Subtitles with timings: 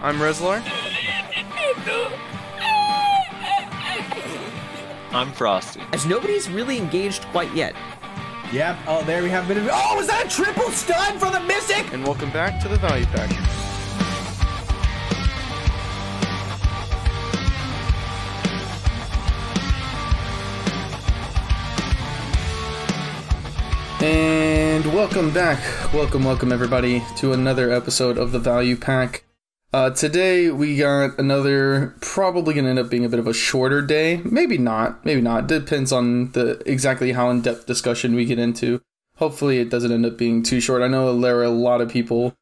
[0.00, 0.62] I'm Rezlar.
[5.10, 5.80] I'm Frosty.
[5.92, 7.74] As nobody's really engaged quite yet.
[8.52, 8.78] Yep.
[8.86, 9.68] Oh, there we have a bit of.
[9.72, 11.92] Oh, was that a triple stun for the Mystic?
[11.92, 13.28] And welcome back to the Value Pack.
[24.00, 25.92] And welcome back.
[25.92, 29.24] Welcome, welcome everybody to another episode of the Value Pack.
[29.70, 33.82] Uh, today we got another, probably gonna end up being a bit of a shorter
[33.82, 34.22] day.
[34.24, 35.04] Maybe not.
[35.04, 35.46] Maybe not.
[35.46, 38.80] Depends on the exactly how in depth discussion we get into.
[39.16, 40.82] Hopefully it doesn't end up being too short.
[40.82, 42.34] I know there are a lot of people.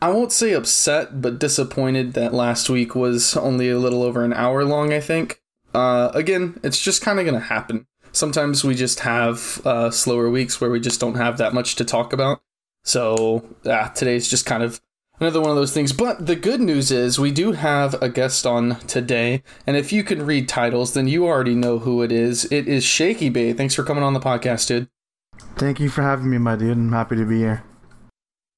[0.00, 4.32] I won't say upset, but disappointed that last week was only a little over an
[4.32, 4.92] hour long.
[4.92, 5.40] I think.
[5.74, 10.60] Uh, again, it's just kind of gonna happen sometimes we just have uh, slower weeks
[10.60, 12.40] where we just don't have that much to talk about.
[12.84, 14.80] So uh, today's just kind of
[15.22, 15.92] another one of those things.
[15.92, 20.02] But the good news is we do have a guest on today, and if you
[20.02, 22.44] can read titles, then you already know who it is.
[22.52, 23.52] It is Shaky Bay.
[23.52, 24.88] Thanks for coming on the podcast, dude.
[25.56, 26.72] Thank you for having me, my dude.
[26.76, 27.62] I'm happy to be here.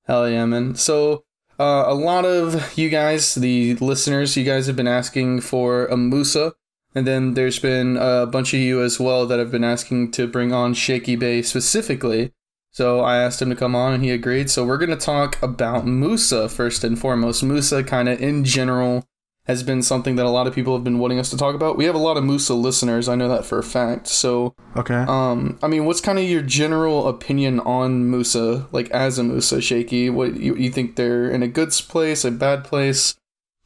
[0.06, 0.74] Hell yeah, man.
[0.74, 1.24] So
[1.58, 5.96] uh, a lot of you guys, the listeners, you guys have been asking for a
[5.96, 6.54] Musa
[6.94, 10.26] and then there's been a bunch of you as well that have been asking to
[10.26, 12.32] bring on Shaky Bay specifically.
[12.74, 14.50] So I asked him to come on and he agreed.
[14.50, 17.44] So we're going to talk about Musa first and foremost.
[17.44, 19.06] Musa, kind of in general,
[19.46, 21.76] has been something that a lot of people have been wanting us to talk about.
[21.76, 23.08] We have a lot of Musa listeners.
[23.08, 24.08] I know that for a fact.
[24.08, 25.04] So, okay.
[25.06, 29.60] Um, I mean, what's kind of your general opinion on Musa, like as a Musa,
[29.60, 30.10] Shaky?
[30.10, 33.14] What you, you think they're in a good place, a bad place?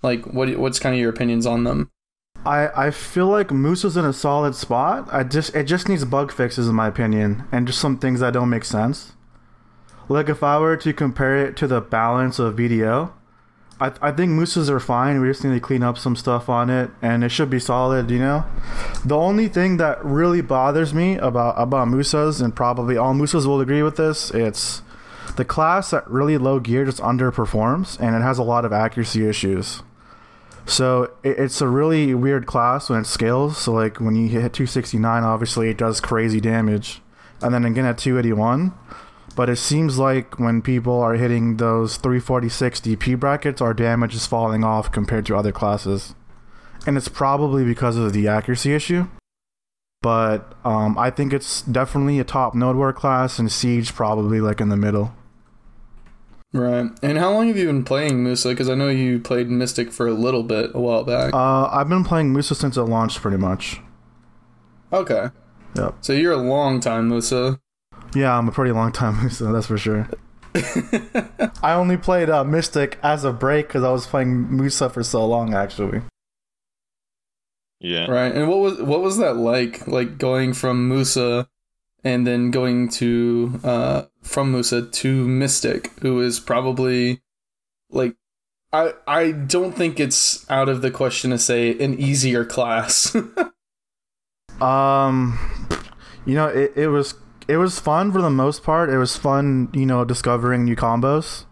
[0.02, 1.90] Like, what what's kind of your opinions on them?
[2.44, 5.08] I, I feel like Musa's in a solid spot.
[5.12, 8.32] I just it just needs bug fixes in my opinion, and just some things that
[8.32, 9.12] don't make sense.
[10.08, 13.12] Like if I were to compare it to the balance of BDO,
[13.80, 15.20] I I think Musas are fine.
[15.20, 18.10] We just need to clean up some stuff on it, and it should be solid.
[18.10, 18.44] You know,
[19.04, 23.60] the only thing that really bothers me about about Musas, and probably all Musas will
[23.60, 24.82] agree with this, it's
[25.36, 29.28] the class at really low gear just underperforms, and it has a lot of accuracy
[29.28, 29.82] issues.
[30.68, 33.56] So it's a really weird class when it scales.
[33.56, 37.00] So like when you hit 269, obviously it does crazy damage,
[37.40, 38.74] and then again at 281.
[39.34, 44.26] But it seems like when people are hitting those 346 DP brackets, our damage is
[44.26, 46.14] falling off compared to other classes,
[46.86, 49.08] and it's probably because of the accuracy issue.
[50.02, 54.60] But um, I think it's definitely a top node war class, and Siege probably like
[54.60, 55.14] in the middle.
[56.52, 56.90] Right.
[57.02, 58.48] And how long have you been playing Musa?
[58.48, 61.34] Because I know you played Mystic for a little bit a while back.
[61.34, 63.80] Uh, I've been playing Musa since it launched, pretty much.
[64.92, 65.28] Okay.
[65.74, 65.96] Yep.
[66.00, 67.60] So you're a long time Musa.
[68.14, 70.08] Yeah, I'm a pretty long time Musa, that's for sure.
[71.62, 75.26] I only played uh, Mystic as a break because I was playing Musa for so
[75.26, 76.00] long, actually.
[77.80, 78.10] Yeah.
[78.10, 78.34] Right.
[78.34, 79.86] And what was what was that like?
[79.86, 81.48] Like going from Musa
[82.02, 87.22] and then going to uh, from Musa to Mystic, who is probably
[87.90, 88.14] like
[88.72, 93.16] I I don't think it's out of the question to say an easier class.
[94.60, 95.38] um,
[96.26, 97.14] you know, it, it was
[97.48, 98.90] it was fun for the most part.
[98.90, 101.44] It was fun, you know, discovering new combos.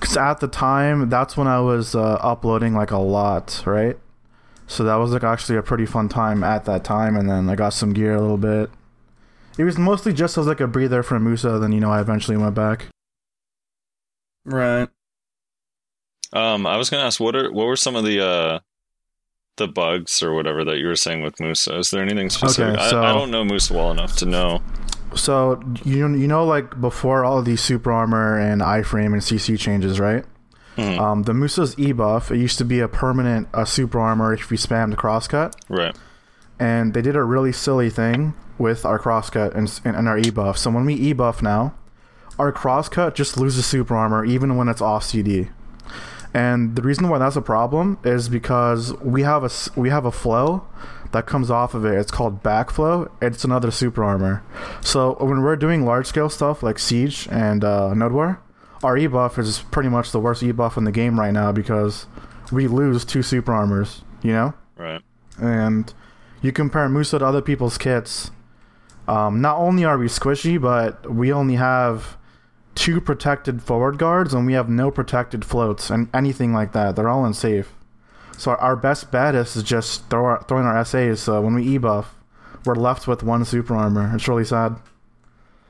[0.00, 3.98] Cause at the time, that's when I was uh, uploading like a lot, right?
[4.66, 7.54] So that was like actually a pretty fun time at that time, and then I
[7.54, 8.70] got some gear a little bit
[9.60, 11.58] it was mostly just as like a breather for Musa.
[11.58, 12.86] Then you know I eventually went back.
[14.46, 14.88] Right.
[16.32, 18.58] Um, I was gonna ask what are what were some of the uh
[19.58, 21.76] the bugs or whatever that you were saying with Musa?
[21.76, 22.78] Is there anything specific?
[22.78, 24.62] Okay, so, I, I don't know Musa well enough to know.
[25.14, 30.00] So you you know like before all these super armor and iframe and CC changes,
[30.00, 30.24] right?
[30.78, 31.00] Mm-hmm.
[31.00, 34.50] Um, the Musa's E buff it used to be a permanent uh, super armor if
[34.50, 35.54] you spammed crosscut.
[35.68, 35.94] Right.
[36.58, 40.58] And they did a really silly thing with our crosscut and, and our E buff.
[40.58, 41.74] So when we E buff now,
[42.38, 45.48] our crosscut just loses super armor even when it's off CD.
[46.32, 50.12] And the reason why that's a problem is because we have a we have a
[50.12, 50.64] flow
[51.10, 51.98] that comes off of it.
[51.98, 53.10] It's called backflow.
[53.20, 54.44] It's another super armor.
[54.80, 58.40] So when we're doing large scale stuff like siege and uh, node war,
[58.84, 61.50] our E buff is pretty much the worst E buff in the game right now
[61.50, 62.06] because
[62.52, 64.02] we lose two super armors.
[64.22, 64.54] You know.
[64.76, 65.02] Right.
[65.38, 65.92] And
[66.42, 68.30] you compare Musa to other people's kits,
[69.10, 72.16] um, not only are we squishy, but we only have
[72.76, 76.94] two protected forward guards and we have no protected floats and anything like that.
[76.94, 77.74] They're all unsafe.
[78.38, 81.18] So our best bet is just throw our, throwing our SAs.
[81.18, 82.14] So when we E buff,
[82.64, 84.12] we're left with one super armor.
[84.14, 84.76] It's really sad.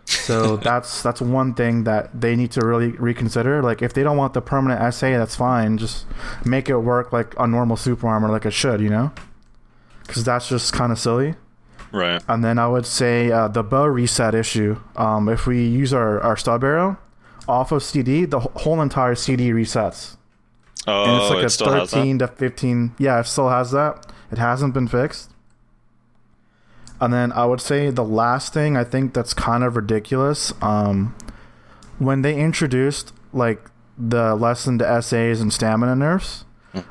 [0.04, 3.62] So So that's that's one thing that they need to really reconsider.
[3.62, 5.78] Like if they don't want the permanent SA, that's fine.
[5.78, 6.04] Just
[6.44, 9.12] make it work like a normal super armor, like it should, you know?
[10.06, 11.36] Because that's just kind of silly.
[11.92, 12.22] Right.
[12.28, 14.80] And then I would say uh, the bow reset issue.
[14.96, 16.98] Um, if we use our, our stub arrow
[17.48, 20.16] off of CD, the whole entire CD resets.
[20.86, 21.96] Oh, And it's like it a still has that?
[21.96, 22.94] 13 to 15.
[22.98, 24.06] Yeah, it still has that.
[24.30, 25.30] It hasn't been fixed.
[27.00, 30.52] And then I would say the last thing I think that's kind of ridiculous.
[30.62, 31.16] Um,
[31.98, 36.44] when they introduced like the lessened SAs and stamina nerfs,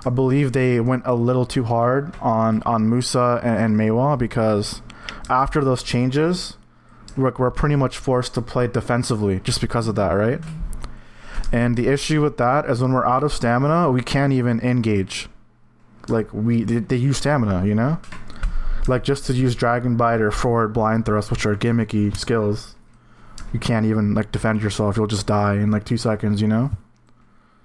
[0.05, 4.81] I believe they went a little too hard on on Musa and, and Maehwa because
[5.29, 6.57] after those changes,
[7.15, 10.39] we're, we're pretty much forced to play defensively just because of that, right?
[11.51, 15.27] And the issue with that is when we're out of stamina, we can't even engage.
[16.07, 17.99] Like we, they, they use stamina, you know.
[18.87, 22.75] Like just to use Dragon Bite or Forward Blind Thrust, which are gimmicky skills,
[23.53, 24.97] you can't even like defend yourself.
[24.97, 26.71] You'll just die in like two seconds, you know.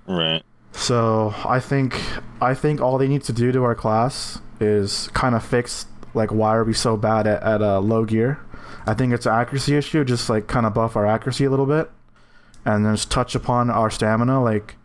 [0.07, 0.43] Right.
[0.73, 2.01] So I think
[2.41, 6.31] I think all they need to do to our class is kind of fix like
[6.33, 8.39] why are we so bad at, at uh, low gear.
[8.87, 10.05] I think it's an accuracy issue.
[10.05, 11.91] Just like kind of buff our accuracy a little bit,
[12.65, 14.43] and then just touch upon our stamina.
[14.43, 14.77] Like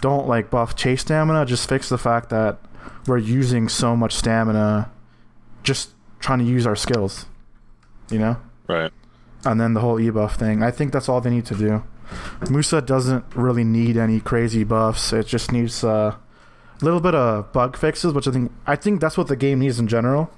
[0.00, 1.44] don't like buff chase stamina.
[1.46, 2.58] Just fix the fact that
[3.06, 4.90] we're using so much stamina,
[5.62, 5.90] just
[6.20, 7.26] trying to use our skills.
[8.10, 8.36] You know
[8.68, 8.92] Right.
[9.44, 10.62] and then the whole e buff thing.
[10.62, 11.82] I think that's all they need to do.
[12.50, 15.12] Musa doesn't really need any crazy buffs.
[15.12, 16.14] It just needs uh,
[16.80, 19.58] a little bit of bug fixes, which I think I think that's what the game
[19.58, 20.30] needs in general.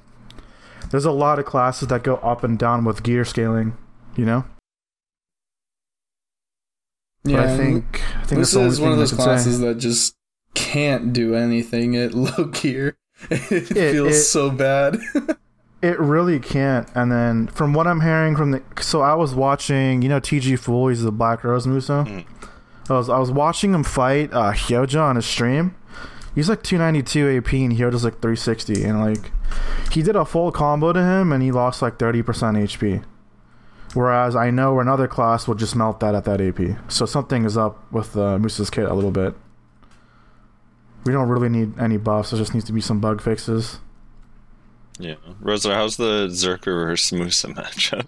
[0.91, 3.77] There's a lot of classes that go up and down with gear scaling,
[4.17, 4.45] you know.
[7.25, 9.25] But I think I think that's Musa the only is one of those could say.
[9.25, 10.15] classes that just
[10.55, 12.97] can't do anything at low gear.
[13.31, 14.99] It, It- feels it- so bad.
[15.81, 16.89] It really can't.
[16.97, 20.59] And then from what I'm hearing from the so I was watching, you know, TG
[20.59, 22.05] Fool, he's the Black Rose Musa.
[22.05, 22.25] Mhm.
[22.91, 25.77] I was I was watching him fight uh Hyoja on his stream.
[26.39, 29.33] He's like 292 AP and Hyoja's like 360 and like
[29.91, 33.03] he did a full combo to him and he lost like 30% HP.
[33.95, 36.79] Whereas I know another class will just melt that at that AP.
[36.87, 39.35] So something is up with uh, Musa's kit a little bit.
[41.05, 42.31] We don't really need any buffs.
[42.31, 43.81] There just needs to be some bug fixes.
[44.97, 45.17] Yeah.
[45.41, 48.07] Rosa, how's the Zerker versus Musa matchup?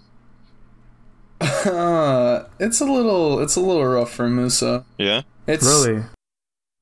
[1.41, 4.85] uh, it's a little it's a little rough for Musa.
[4.99, 5.23] Yeah.
[5.49, 6.05] It's Really?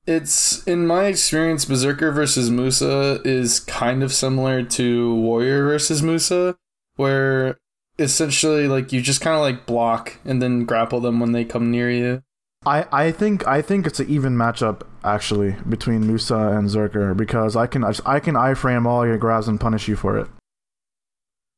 [0.09, 6.57] It's in my experience, Berserker versus Musa is kind of similar to Warrior versus Musa,
[6.97, 7.59] where
[7.99, 11.71] essentially like you just kind of like block and then grapple them when they come
[11.71, 12.23] near you.
[12.65, 17.55] I, I think I think it's an even matchup actually between Musa and Zerker because
[17.55, 20.29] I can I can iframe all your grabs and punish you for it.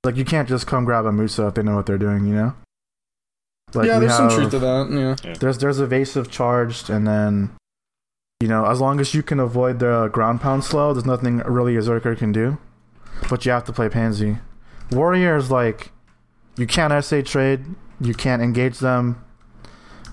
[0.03, 2.35] Like you can't just come grab a Musa if they know what they're doing, you
[2.35, 2.55] know.
[3.75, 5.17] Like yeah, we there's some truth to that.
[5.25, 5.35] Yeah.
[5.35, 7.55] There's there's evasive charged and then,
[8.41, 11.77] you know, as long as you can avoid the ground pound slow, there's nothing really
[11.77, 12.59] a Zerker can do.
[13.29, 14.39] But you have to play Pansy.
[14.91, 15.93] Warrior is like,
[16.57, 17.65] you can't SA trade,
[18.01, 19.23] you can't engage them,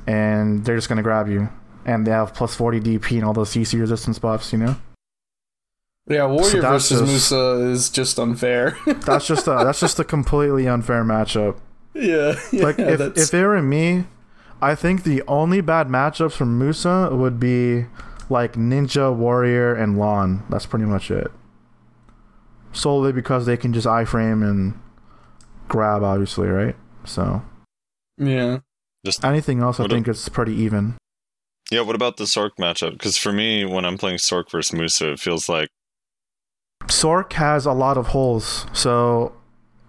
[0.06, 1.50] and they're just gonna grab you.
[1.86, 4.76] And they have plus 40 DP and all those CC resistance buffs, you know.
[6.10, 8.78] Yeah, Warrior that's versus just- Musa is just unfair.
[8.86, 11.58] That's just a that's just a completely unfair matchup.
[11.94, 14.06] yeah, yeah, like if, that's if it were me,
[14.62, 17.88] I think the only bad matchups for Musa would be
[18.30, 20.44] like Ninja, Warrior, and Lahn.
[20.50, 21.32] That's pretty much it.
[22.74, 24.78] Solely because they can just iframe and
[25.68, 26.76] grab, obviously, right?
[27.06, 27.42] So
[28.18, 28.60] yeah.
[29.06, 30.96] Just anything else, I What think it's pretty even.
[31.72, 31.82] yeah.
[31.82, 32.92] What about the Sorc matchup?
[32.92, 35.70] Because for me, when I'm playing Sorc versus Musa, it feels like
[36.84, 39.34] Sorc has a lot of holes, so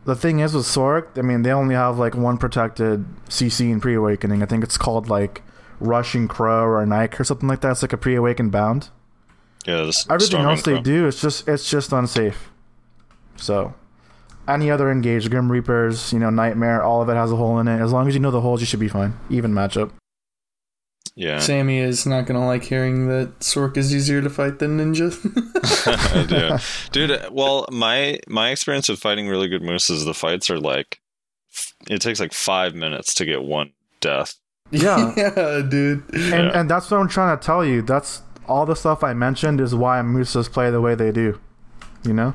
[0.04, 3.80] the thing is with Sorc, I mean, they only have like one protected CC in
[3.80, 4.42] pre-awakening.
[4.42, 5.42] I think it's called like
[5.80, 7.70] Rushing Crow or Nike or something like that.
[7.72, 8.90] It's like a pre-awakened bound.
[9.66, 9.82] yeah.
[9.84, 10.82] This everything Storming else they Crow.
[10.82, 12.50] do it's just it's just unsafe
[13.36, 13.74] so
[14.48, 17.68] any other engaged grim reapers you know nightmare all of it has a hole in
[17.68, 19.90] it as long as you know the holes you should be fine even matchup
[21.14, 21.38] Yeah.
[21.48, 25.10] Sammy is not gonna like hearing that Sorc is easier to fight than Ninja.
[26.16, 26.58] I do.
[26.92, 31.00] Dude, well, my my experience of fighting really good moose is the fights are like
[31.90, 34.36] it takes like five minutes to get one death.
[34.70, 35.12] Yeah.
[35.16, 36.04] yeah, dude.
[36.12, 36.50] and Yeah.
[36.60, 39.74] and that's what i'm trying to tell you that's all the stuff i mentioned is
[39.74, 41.38] why musas play the way they do
[42.04, 42.34] you know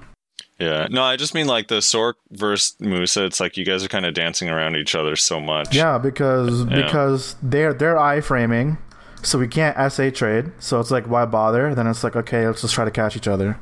[0.59, 0.87] Yeah.
[0.89, 4.05] No, I just mean like the Sorc versus Musa, it's like you guys are kind
[4.05, 5.75] of dancing around each other so much.
[5.75, 6.83] yeah because Yeah.
[6.83, 8.77] because they're they're iframing
[9.23, 12.61] so we can't sa trade so it's like why bother then it's like okay let's
[12.61, 13.57] just try to catch each other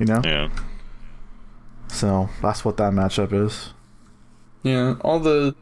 [0.00, 0.48] you know Yeah.
[1.88, 3.70] so that's what that matchup is
[4.62, 5.54] Yeah, all the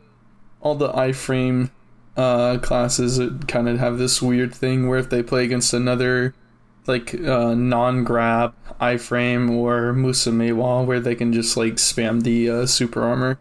[0.60, 1.70] all the iframe
[2.20, 6.34] uh, classes kind of have this weird thing where if they play against another
[6.86, 12.66] like uh, non-grab iframe or Musa Maehwa where they can just like spam the uh,
[12.66, 13.38] super armor.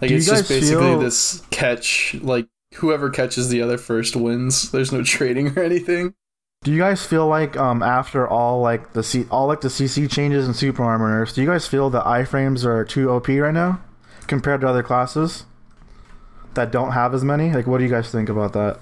[0.00, 4.70] Like Do it's just basically feel- this catch like whoever catches the other first wins.
[4.72, 6.14] There's no trading or anything.
[6.64, 10.10] Do you guys feel like um after all like the C all like the CC
[10.10, 13.54] changes and super armor nerfs, do you guys feel the iframes are too OP right
[13.54, 13.80] now
[14.26, 15.44] compared to other classes
[16.58, 17.52] that don't have as many?
[17.52, 18.80] Like, what do you guys think about that?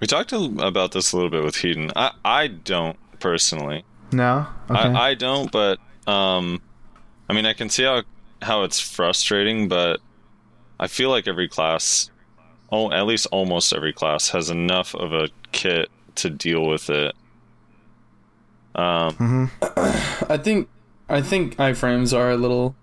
[0.00, 1.90] We talked a- about this a little bit with Heaton.
[1.94, 3.84] I, I don't personally.
[4.12, 4.46] No.
[4.70, 4.78] Okay.
[4.78, 6.60] I, I don't, but um,
[7.28, 8.02] I mean, I can see how
[8.42, 10.00] how it's frustrating, but
[10.78, 12.10] I feel like every class,
[12.70, 17.14] oh, at least almost every class, has enough of a kit to deal with it.
[18.74, 19.50] Um,
[20.28, 20.68] I think
[21.08, 22.74] I think iframes are a little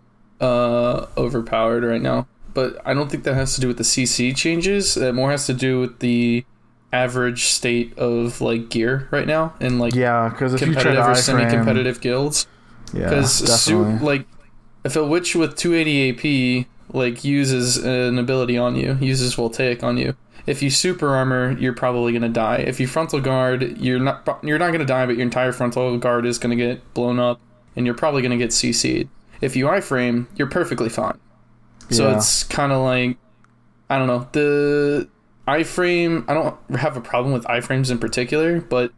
[0.41, 4.35] uh, overpowered right now, but I don't think that has to do with the CC
[4.35, 4.95] changes.
[4.95, 6.45] That more has to do with the
[6.91, 10.89] average state of like gear right now and like yeah, because if you try to
[10.89, 12.47] competitive or semi-competitive guilds.
[12.93, 13.67] yeah, Because
[14.01, 14.27] like
[14.83, 19.97] if a witch with 280 AP like uses an ability on you, uses voltaic on
[19.97, 20.15] you.
[20.45, 22.57] If you super armor, you're probably gonna die.
[22.57, 26.25] If you frontal guard, you're not you're not gonna die, but your entire frontal guard
[26.25, 27.39] is gonna get blown up,
[27.75, 29.07] and you're probably gonna get CC'd.
[29.41, 31.17] If you iframe, you're perfectly fine.
[31.89, 32.17] So Yeah.
[32.17, 33.17] it's kind of like
[33.89, 35.07] I don't know the
[35.47, 36.23] iframe.
[36.27, 38.91] I don't have a problem with iframes in particular, but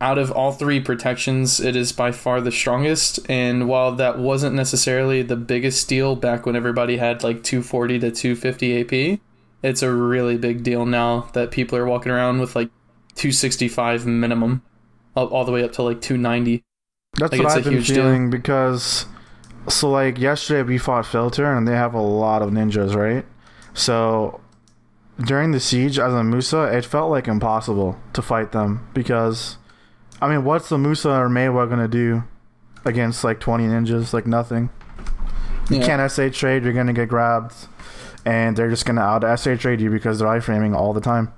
[0.00, 3.18] out of all three protections, it is by far the strongest.
[3.30, 8.10] And while that wasn't necessarily the biggest deal back when everybody had like 240 to
[8.10, 8.80] 250
[9.14, 9.20] AP,
[9.62, 12.68] it's a really big deal now that people are walking around with like
[13.14, 14.62] 265 minimum,
[15.14, 16.62] all, the way up to like 290.
[17.18, 17.82] That's Like, what I've been deal.
[17.82, 19.06] feeling because
[19.68, 23.24] so like yesterday we fought Filter and they have a lot of ninjas, right?
[23.74, 24.40] So
[25.24, 29.56] during the siege as a Musa, it felt like impossible to fight them because
[30.20, 32.24] I mean, what's the Musa or Maehwa gonna do
[32.84, 34.12] against like 20 ninjas?
[34.12, 34.70] Like nothing.
[35.68, 37.52] You can't SA trade, you're gonna get grabbed,
[38.24, 41.32] and they're just gonna out SA trade you because they're iframing all the time.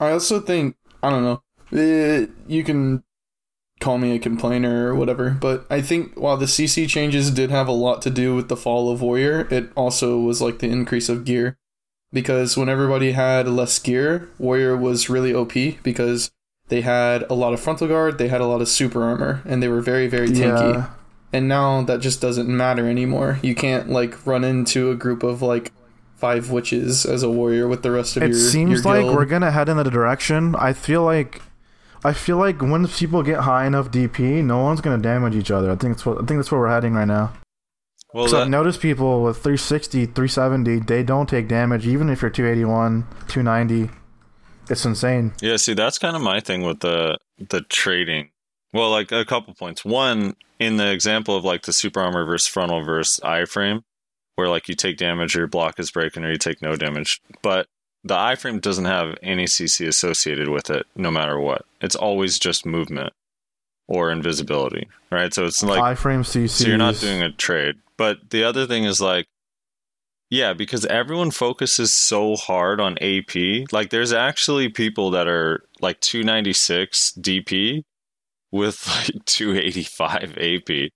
[0.00, 1.42] I also think I don't know.
[1.78, 3.04] eh, you can
[3.82, 7.68] call me a complainer or whatever, but I think while the CC changes did have
[7.68, 11.08] a lot to do with the fall of Warrior, it also was like the increase
[11.08, 11.56] of gear.
[12.12, 16.30] Because when everybody had less gear, Warrior was really OP because
[16.68, 19.62] they had a lot of frontal guard, they had a lot of super armor, and
[19.62, 20.74] they were very, very tanky.
[20.74, 20.90] Yeah.
[21.32, 23.38] And now that just doesn't matter anymore.
[23.42, 25.72] You can't like run into a group of like
[26.16, 29.02] five witches as a warrior with the rest of it your It seems your like
[29.04, 29.16] guild.
[29.16, 30.54] we're gonna head in the direction.
[30.56, 31.40] I feel like,
[32.04, 35.70] I feel like when people get high enough DP, no one's gonna damage each other.
[35.70, 37.32] I think that's what I think that's where we're heading right now.
[38.12, 42.30] well, I've that, noticed people with 360, 370, they don't take damage even if you're
[42.30, 43.90] 281, 290.
[44.68, 45.32] It's insane.
[45.40, 48.30] Yeah, see, that's kind of my thing with the the trading.
[48.72, 49.84] Well, like a couple points.
[49.84, 53.82] One, in the example of like the super armor versus frontal versus iframe,
[54.36, 57.20] where like you take damage or your block is breaking or you take no damage,
[57.42, 57.66] but
[58.04, 61.64] the iframe doesn't have any CC associated with it, no matter what.
[61.80, 63.12] It's always just movement
[63.88, 65.32] or invisibility, right?
[65.32, 66.48] So it's like iframe CC.
[66.48, 67.76] so you're not doing a trade.
[67.96, 69.26] But the other thing is like,
[70.30, 73.70] yeah, because everyone focuses so hard on AP.
[73.70, 77.82] Like, there's actually people that are like 296 DP
[78.50, 80.90] with like 285 AP.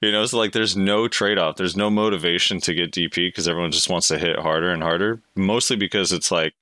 [0.00, 1.56] You know, so like there's no trade off.
[1.56, 5.20] There's no motivation to get DP because everyone just wants to hit harder and harder.
[5.34, 6.54] Mostly because it's like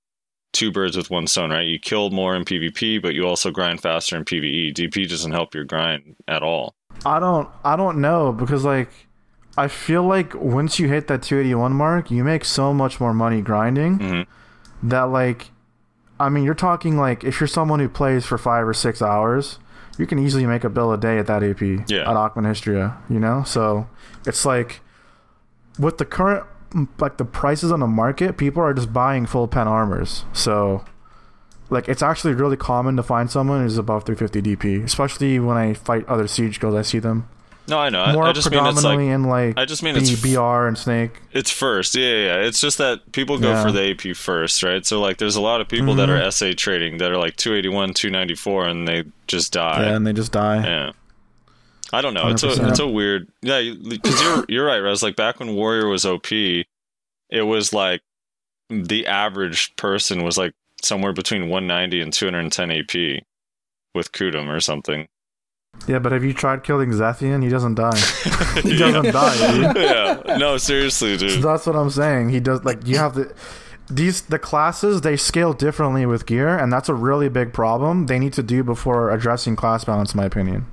[0.55, 1.67] two birds with one stone, right?
[1.67, 4.73] You kill more in PvP, but you also grind faster in PvE.
[4.73, 6.75] DP doesn't help your grind at all.
[7.05, 7.47] I don't.
[7.63, 8.89] I don't know because like,
[9.59, 13.43] I feel like once you hit that 281 mark, you make so much more money
[13.43, 14.27] grinding Mhm.
[14.85, 15.51] that like,
[16.19, 19.59] I mean, you're talking like if you're someone who plays for five or six hours,
[19.99, 22.03] you can easily make a bill a day at that AP Yeah.
[22.11, 22.97] at Aquan Hystria.
[23.09, 23.87] You know, so
[24.27, 24.81] it's like
[25.79, 26.45] with the current
[26.99, 30.25] like the prices on the market, people are just buying full pen armors.
[30.33, 30.85] So
[31.71, 35.75] like it's actually really common to find someone who's above 350 DP, especially when I
[35.75, 36.77] fight other siege guilds.
[36.77, 37.29] I see them
[37.69, 38.03] No, I know.
[38.03, 40.13] I- more I just mean it's like predominantly in like I just mean B- it's
[40.13, 41.21] f- BR and Snake.
[41.33, 42.37] It's first, yeah, yeah.
[42.39, 43.63] It's just that people go Yeah.
[43.63, 44.85] for the AP first, right?
[44.87, 46.19] So like, there's a lot of people that Mhm.
[46.21, 49.83] are SA trading that are like 281, 294, and they just die.
[49.87, 50.65] yeah, and they just die.
[50.65, 50.93] Yeah.
[51.93, 52.29] I don't know.
[52.29, 52.69] It's a 100%.
[52.71, 53.29] it's a weird.
[53.43, 55.03] Yeah, because you're you're right, Res.
[55.03, 56.31] Like back when Warrior was OP,
[57.31, 58.03] it was like
[58.71, 63.23] the average person was like somewhere between 190 and 210 AP
[63.95, 65.07] with Kudum or something.
[65.87, 67.43] Yeah, but have you tried killing Zethian?
[67.45, 67.97] He doesn't die.
[68.63, 69.77] he doesn't die, dude.
[69.83, 70.37] yeah.
[70.37, 71.43] No, seriously, So dude.
[71.43, 72.31] that's what I'm saying.
[72.31, 73.33] He does like you have to
[73.89, 78.19] these the classes they scale differently with gear, and that's a really big problem they
[78.19, 80.67] need to do before addressing class balance, in my opinion.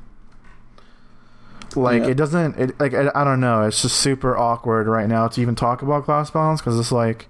[1.76, 2.10] Like Yeah.
[2.10, 3.64] it doesn't it like I, I don't know.
[3.64, 7.28] It's just super awkward right now to even talk about class balance because it's like,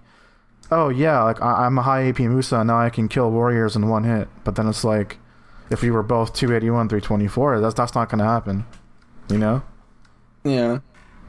[0.72, 3.88] oh yeah, like I, I'm a high AP Musa now I can kill warriors in
[3.89, 5.18] one hit, but then it's like,
[5.70, 8.65] if we were both 281 324, that's that's not gonna happen,
[9.29, 9.63] you know.
[10.43, 10.79] Yeah.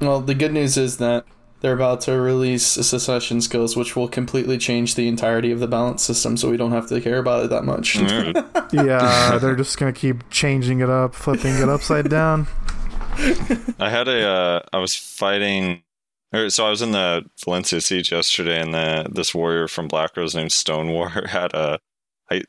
[0.00, 1.24] Well, the good news is that
[1.60, 6.02] they're about to release succession skills, which will completely change the entirety of the balance
[6.02, 7.96] system, so we don't have to care about it that much.
[7.96, 12.48] Yeah, they're just gonna keep changing it up, flipping it upside down.
[13.16, 14.26] I had a.
[14.26, 15.82] Uh, I was fighting.
[16.32, 20.16] Or, so I was in the Valencia siege yesterday, and the this warrior from Black
[20.16, 21.78] Rose named Stone War had a.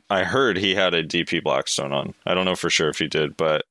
[0.09, 2.13] I I heard he had a DP Blackstone on.
[2.25, 3.63] I don't know for sure if he did, but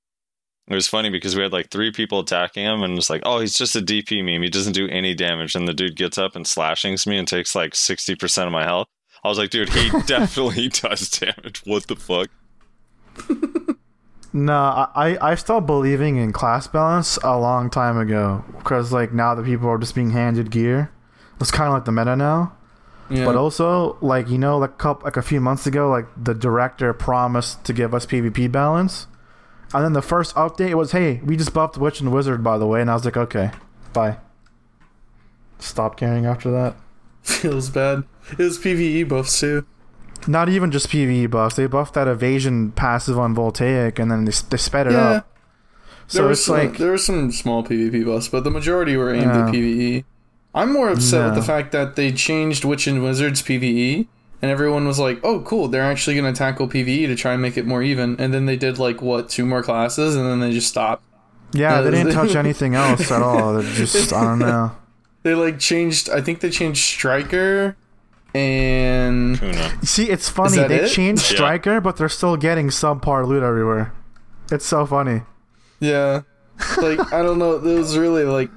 [0.68, 3.40] it was funny because we had like three people attacking him, and it's like, oh,
[3.40, 4.42] he's just a DP meme.
[4.42, 7.54] He doesn't do any damage, and the dude gets up and slashings me and takes
[7.54, 8.88] like sixty percent of my health.
[9.23, 11.62] I was like, dude, he definitely does damage.
[11.64, 12.28] What the fuck?
[14.37, 19.12] No, I I I stopped believing in class balance a long time ago because like
[19.12, 20.90] now that people are just being handed gear,
[21.40, 22.52] it's kind of like the meta now.
[23.11, 23.25] Yeah.
[23.26, 26.34] But also, like you know, like a couple, like a few months ago, like the
[26.34, 29.06] director promised to give us PvP balance,
[29.75, 32.66] and then the first update was, "Hey, we just buffed Witch and Wizard, by the
[32.66, 33.50] way," and I was like, "Okay,
[33.92, 34.16] bye."
[35.58, 36.76] Stop caring after that.
[37.23, 38.04] Feels bad.
[38.32, 39.66] It was PVE buffs too.
[40.26, 44.32] Not even just PvE buffs; they buffed that evasion passive on Voltaic, and then they,
[44.50, 44.99] they sped it Yeah.
[45.08, 45.30] up.
[46.11, 48.96] There So was it's some, like there were some small PvP buffs, but the majority
[48.96, 49.46] were aimed Yeah.
[49.49, 50.04] at PvE.
[50.54, 54.06] I'm more upset with the fact that they changed Witch and Wizards PvE,
[54.40, 55.66] and everyone was like, "Oh, cool!
[55.68, 58.46] They're actually going to tackle PvE to try and make it more even." And then
[58.46, 61.02] they did like what two more classes, and then they just stopped.
[61.52, 63.54] Yeah, they didn't touch anything else at all.
[63.54, 64.73] They're just I don't know.
[65.25, 66.11] They like changed.
[66.11, 67.76] I think they changed Striker,
[68.34, 69.88] and Who knows?
[69.88, 70.58] See, it's funny.
[70.58, 70.88] They it?
[70.90, 71.37] changed Yeah.
[71.37, 73.94] Striker, but they're still getting subpar loot everywhere.
[74.52, 75.23] It's so funny.
[75.80, 76.20] yeah,
[76.76, 77.52] like I don't know.
[77.54, 78.50] It was really like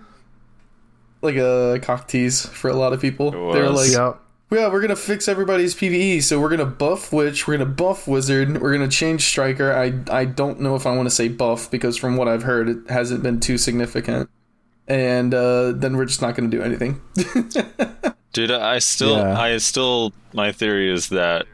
[1.21, 3.31] like a cock tease for a lot of people.
[3.31, 3.95] They were was.
[3.95, 4.21] like, Yep.
[4.49, 6.23] Yeah, we're gonna fix everybody's PVE.
[6.23, 9.73] So we're gonna buff Witch, we're gonna buff Wizard, we're gonna change Striker.
[9.73, 12.69] I I don't know if I want to say buff because from what I've heard,
[12.69, 14.29] it hasn't been too significant.
[14.87, 17.01] And uh, then we're just not gonna do anything.
[18.33, 19.39] Dude, I still, Yeah.
[19.39, 21.45] I still, my theory is that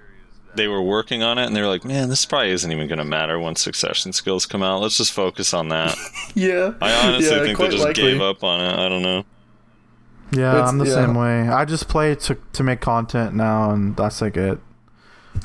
[0.55, 2.97] they were working on it and they were like, man, this probably isn't even going
[2.99, 4.81] to matter once succession skills come out.
[4.81, 5.95] Let's just focus on that.
[6.35, 8.03] yeah, I honestly yeah, think they just likely.
[8.03, 8.73] gave up on it.
[8.85, 9.23] I don't know.
[10.35, 10.93] Yeah, It's- I'm the yeah.
[10.93, 11.47] same way.
[11.47, 14.59] I just play to to make content now, and that's like it.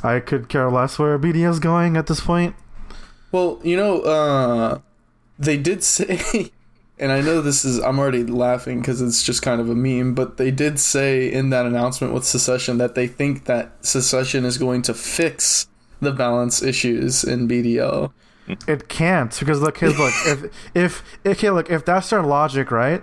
[0.02, 2.54] I could care less where BD is going at this point.
[3.32, 4.78] Well, you know, uh,
[5.38, 6.50] they did say,
[6.98, 10.14] and I know this is, I'm already laughing because it's just kind of a meme,
[10.14, 14.58] but they did say in that announcement with Succession that they think that Succession is
[14.58, 15.66] going to fix
[16.00, 18.12] the balance issues in BDO.
[18.66, 20.14] It can't because look, his look.
[20.26, 23.02] if if okay, look, if that's their logic, right?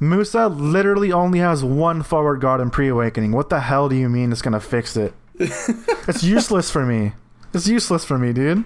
[0.00, 3.32] Musa literally only has one forward guard in pre-awakening.
[3.32, 5.12] What the hell do you mean it's gonna fix it?
[5.38, 7.12] it's useless for me.
[7.52, 8.64] It's useless for me, dude.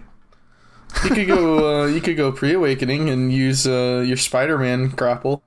[1.04, 5.42] You could go, uh, you could go pre-awakening and use uh, your Spider-Man grapple.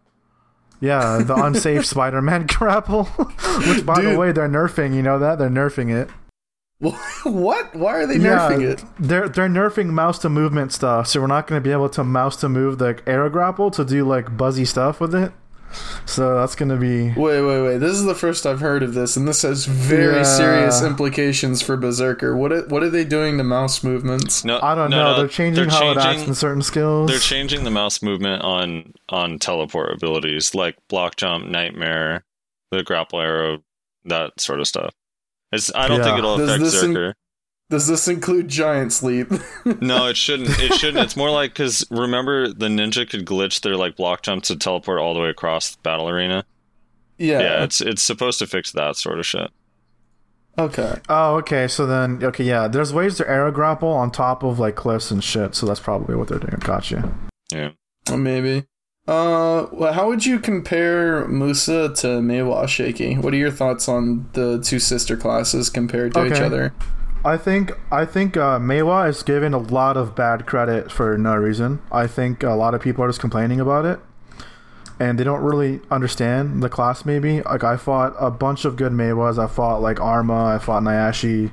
[0.82, 4.13] Yeah, the unsafe Spider-Man grapple, which by Dude.
[4.13, 4.93] the way they're nerfing.
[4.93, 6.10] You know that they're nerfing it.
[7.24, 7.74] what?
[7.74, 8.84] Why are they nerfing yeah, it?
[9.00, 12.04] They're they're nerfing mouse to movement stuff, so we're not going to be able to
[12.04, 15.32] mouse to move the arrow grapple to do like buzzy stuff with it.
[16.06, 17.78] So that's going to be Wait, wait, wait!
[17.80, 20.23] This is the first I've heard of this, and this has very Yeah.
[20.23, 22.36] serious implications for Berserker.
[22.36, 22.54] What?
[22.54, 24.45] Are, what are they doing to mouse movements?
[24.45, 25.12] No, I don't no, know.
[25.13, 27.10] no, they're changing how it acts changing- in certain skills.
[27.10, 32.23] They're changing the mouse movement on on teleport abilities like block jump, nightmare,
[32.71, 33.58] the grapple arrow,
[34.06, 34.93] that sort of stuff.
[35.51, 36.04] It's, I don't Yeah.
[36.06, 36.86] think it'll affect Berserker.
[36.88, 37.13] in- Zerker.
[37.69, 39.28] Does this include giant sleep?
[39.82, 40.49] No, it shouldn't.
[40.60, 41.04] It shouldn't.
[41.04, 44.99] It's more like because remember the ninja could glitch their like block jump to teleport
[44.99, 46.45] all the way across the battle arena.
[47.17, 47.39] yeah.
[47.39, 49.49] Yeah, it's it's supposed to fix that sort of shit.
[50.58, 50.95] Okay.
[51.10, 51.67] oh, okay.
[51.67, 52.67] So then, okay, yeah.
[52.67, 55.56] There's ways to arrow grapple on top of like cliffs and shit.
[55.56, 56.58] So that's probably what they're doing.
[56.60, 57.12] Gotcha.
[57.51, 57.71] Yeah.
[58.08, 58.65] Well, maybe.
[59.08, 63.15] Uh, well, how would you compare Musa to Maehwa Shaky?
[63.15, 66.73] What are your thoughts on the two sister classes compared to each other?
[67.26, 71.36] I think I think uh, Maehwa is given a lot of bad credit for no
[71.36, 71.82] reason.
[71.92, 74.00] I think a lot of people are just complaining about it,
[75.00, 77.04] and they don't really understand the class.
[77.04, 79.44] Maybe like I fought a bunch of good Maehwas.
[79.44, 80.46] I fought like Arma.
[80.46, 81.50] I fought Nyashi.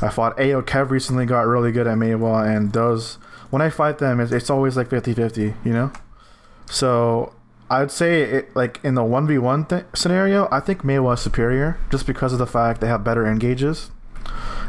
[0.00, 3.18] I fought Ao Kev recently got really good at Maehwa, and those
[3.50, 5.92] when I fight them, it's, it's always like 50-50, you know.
[6.70, 7.34] So
[7.68, 11.78] I'd say it like in the one v one scenario, I think Maehwa is superior
[11.90, 13.90] just because of the fact they have better engages,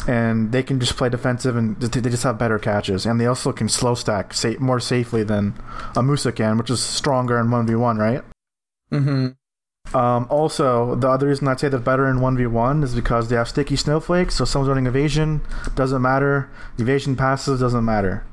[0.08, 3.52] and they can just play defensive and they just have better catches, and they also
[3.52, 5.54] can slow stack sa- more safely than
[5.96, 8.24] a Musa can, which is stronger in one v one, right?
[8.92, 9.28] Mm-hmm.
[9.96, 13.50] Um, also, the other reason I'd say they're better in 1v1 is because they have
[13.50, 15.42] sticky snowflakes, so someone's running evasion,
[15.76, 16.50] doesn't matter.
[16.78, 18.26] Evasion passive doesn't matter.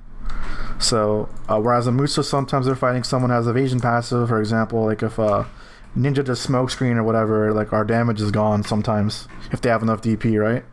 [0.78, 5.02] So, uh, whereas a Musa, sometimes they're fighting someone has evasion passive, for example, like
[5.02, 5.44] if uh,
[5.96, 9.82] Ninja does smoke screen or whatever, like our damage is gone sometimes, if they have
[9.82, 10.64] enough DP, right?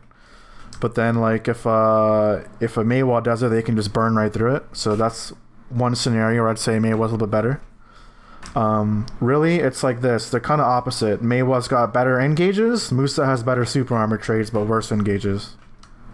[0.80, 4.32] But then, like, if uh, if a Maehwa does it, they can just burn right
[4.32, 4.64] through it.
[4.72, 5.32] So that's
[5.70, 7.60] one scenario where I'd say Maehwa's a little bit better.
[8.54, 10.30] Um, really, it's like this.
[10.30, 11.22] They're kind of opposite.
[11.22, 12.90] Maehwa's got better engages.
[12.92, 15.56] Musa has better super armor trades, but worse engages.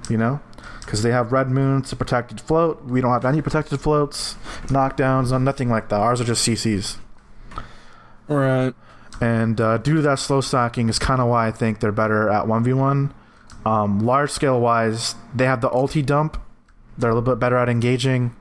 [0.09, 0.41] You know?
[0.81, 2.85] Because they have Red Moon, it's a protected float.
[2.85, 4.35] We don't have any protected floats,
[4.67, 6.01] knockdowns, no- nothing like that.
[6.01, 6.97] Ours are just CCs.
[8.27, 8.75] Right.
[9.21, 12.29] And uh, due to that slow stacking is kind of why I think they're better
[12.29, 13.13] at 1v1.
[13.65, 16.41] Um, large scale wise, they have the ulti dump.
[16.99, 18.35] They're a little bit better at engaging.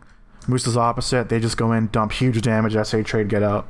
[0.48, 1.30] Musa's opposite.
[1.30, 3.68] They just go in, dump huge damage, SA trade, get out.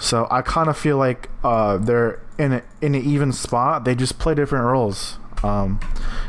[0.00, 3.84] So I kind of feel like uh, they're in a, in an even spot.
[3.84, 5.18] They just play different roles.
[5.42, 5.78] Um,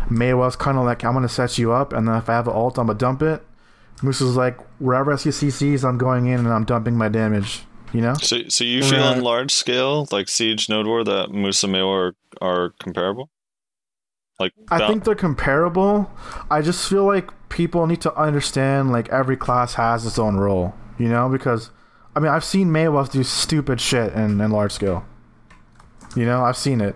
[0.10, 2.48] Maehwa's kind of like, I'm going to set you up, and then if I have
[2.48, 3.44] an ult, I'm going to dump it.
[4.04, 7.64] Musa's like, wherever I see CCs, I'm going in and I'm dumping my damage.
[7.94, 8.14] You know?
[8.16, 9.16] So, so you feel Right.
[9.18, 12.12] on large scale, like Siege, Node War, that Musa Maehwa
[12.42, 13.30] are, are comparable?
[14.40, 16.12] Like, I think they're comparable.
[16.52, 20.76] I just feel like people need to understand like every class has its own role,
[21.00, 21.28] you know?
[21.30, 21.72] Because
[22.16, 25.06] I mean, I've seen Maehwa do stupid shit in, in large scale.
[26.16, 26.96] You know, I've seen it.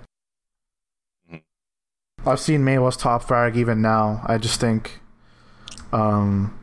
[1.32, 1.42] Mhm.
[2.26, 4.22] I've seen Maehwa's top frag even now.
[4.26, 5.00] I just think,
[5.94, 6.58] um,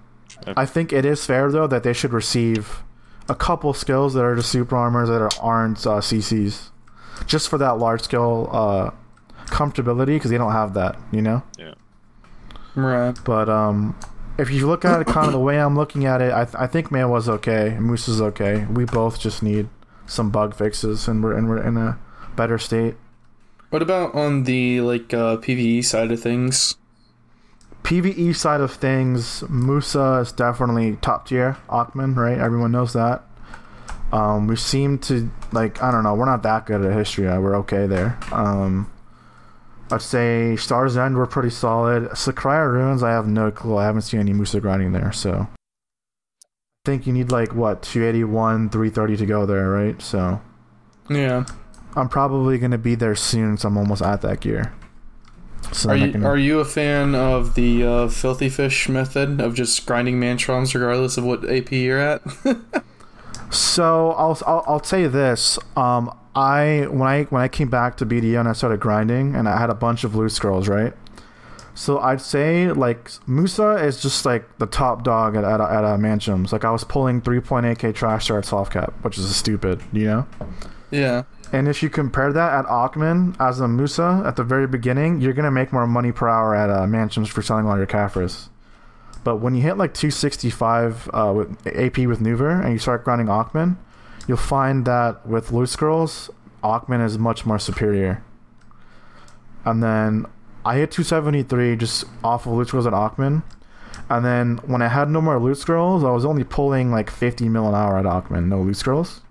[0.56, 2.82] I think it is fair though that they should receive
[3.28, 6.70] a couple skills that are just super armors that are, aren't uh, CCs,
[7.26, 8.90] just for that large scale uh,
[9.50, 10.96] comfortability because they don't have that.
[11.12, 11.42] You know.
[11.58, 11.74] Yeah.
[12.74, 13.18] Right.
[13.24, 13.98] But um,
[14.38, 16.54] if you look at it kind of the way I'm looking at it, I, th-
[16.56, 17.76] I think Man was okay.
[17.80, 18.66] Moose is okay.
[18.66, 19.68] We both just need
[20.06, 21.98] some bug fixes, and we're and we're in a
[22.36, 22.94] better state.
[23.70, 26.76] What about on the like uh, PVE side of things?
[27.82, 31.56] PVE side of things, Musa is definitely top tier.
[31.68, 32.36] Aakman, right?
[32.38, 33.24] Everyone knows that.
[34.12, 36.14] Um, we seem to like I don't know.
[36.14, 37.28] We're not that good at history.
[37.28, 38.18] uh, We're okay there.
[38.32, 38.90] Um,
[39.90, 42.04] I'd say Stars End we're pretty solid.
[42.10, 43.76] Sycraia Ruins I have no clue.
[43.76, 46.46] I haven't seen any Musa grinding there, so I
[46.84, 50.00] think you need like what 281, 330 to go there, right?
[50.02, 50.40] So
[51.08, 51.44] Yeah.
[51.96, 53.56] I'm probably gonna be there soon.
[53.56, 54.72] So I'm almost at that gear.
[55.72, 59.54] So Are you can- are you a fan of the uh, filthy fish method of
[59.54, 62.22] just grinding mantrons regardless of what AP you're at?
[63.50, 65.58] So I'll, I'll I'll say this.
[65.76, 69.48] Um, I when I when I came back to BDO and I started grinding and
[69.48, 70.94] I had a bunch of loot scrolls, right?
[71.74, 75.96] So I'd say like Musa is just like the top dog at at, at uh,
[75.96, 76.52] Manshaums.
[76.52, 80.26] Like I was pulling 3.8k trash star at soft cap, which is stupid, you know.
[80.92, 81.24] yeah.
[81.52, 85.32] And if you compare that at Aakman as a Musa at the very beginning, you're
[85.32, 88.48] gonna make more money per hour at uh, for selling all your Caphras.
[89.24, 93.26] But when you hit like 265 uh, with AP with Nouver and you start grinding
[93.26, 93.76] Aakman,
[94.28, 96.30] you'll find that with loot scrolls,
[96.62, 98.22] Aakman is much more superior.
[99.64, 100.26] And then
[100.64, 103.42] I hit 273 just off of loot scrolls at Aakman.
[104.10, 107.48] And then when I had no more loot scrolls, I was only pulling like 50
[107.48, 109.22] mil an hour at Aakman, no loot scrolls.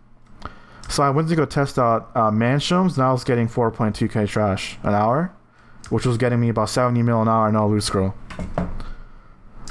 [0.90, 4.94] So I went to go test out uh, and I was getting 4.2k trash an
[4.94, 5.34] hour,
[5.90, 8.16] which was getting me about 70 mil an hour, no loot scroll.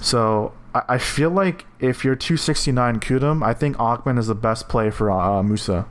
[0.00, 0.52] So
[0.88, 4.90] I, I feel like if you're 269 Kudum, I think Aakman is the best play
[4.90, 5.86] for uh, Musa,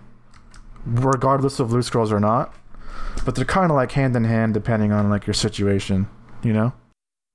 [0.85, 2.53] regardless of loot scrolls or not.
[3.25, 6.07] But they're kind of like hand in hand depending on like your situation,
[6.43, 6.73] you know.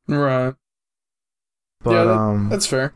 [0.07, 0.55] Right.
[1.83, 2.93] But yeah, that- um, that's fair.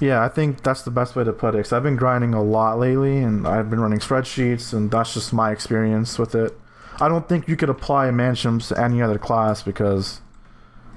[0.00, 1.62] Yeah, I think that's the best way to put it.
[1.62, 5.32] Cause I've been grinding a lot lately, and I've been running spreadsheets, and that's just
[5.32, 6.52] my experience with it.
[7.00, 10.20] I don't think you could apply Manshaums to any other class because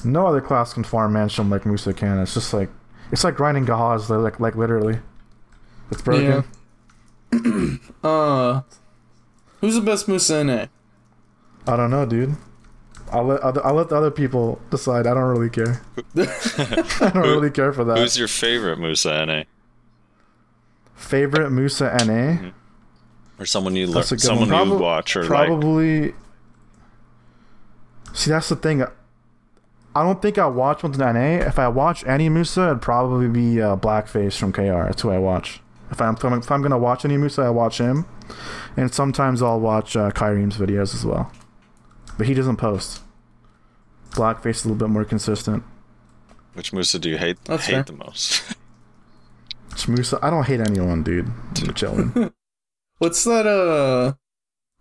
[0.03, 2.17] no other class can farm Manshaum like Musa can.
[2.19, 2.69] It's just like
[3.11, 4.99] it's like grinding Gahaz, like like literally.
[5.91, 6.43] It's broken.
[7.33, 7.77] Yeah.
[8.03, 8.61] Uh,
[9.59, 10.69] who's the best Musa in A?
[11.67, 12.37] I don't know, dude.
[13.11, 15.05] I'll let other, I'll let the other people decide.
[15.07, 15.81] I don't really care.
[16.15, 17.97] I don't really care for that.
[17.97, 19.43] Who's your favorite Musa NA?
[20.95, 22.51] Favorite Musa NA?
[23.39, 24.63] Or someone you learn, That's a good someone one.
[24.67, 25.29] you Prob- watch or like?
[25.47, 26.13] probably.
[28.13, 28.83] See, that's the thing.
[29.97, 31.45] I don't think I watch one to NA.
[31.47, 34.85] If I watch any Musa, it'd probably be uh, Blackface from KR.
[34.87, 35.61] That's who I watch.
[35.89, 38.05] If I'm if I'm gonna watch any Musa, I watch him,
[38.75, 41.31] and sometimes I'll watch uh, Kyreem's videos as well.
[42.17, 43.01] But he doesn't post.
[44.11, 45.63] Blackface is a little bit more consistent.
[46.53, 47.83] Which Musa do you hate That's hate fair.
[47.83, 48.43] the most?
[49.71, 51.27] It's Musa, I don't hate anyone, dude.
[51.61, 52.33] I'm chilling.
[52.97, 53.45] What's that?
[53.45, 54.13] Uh,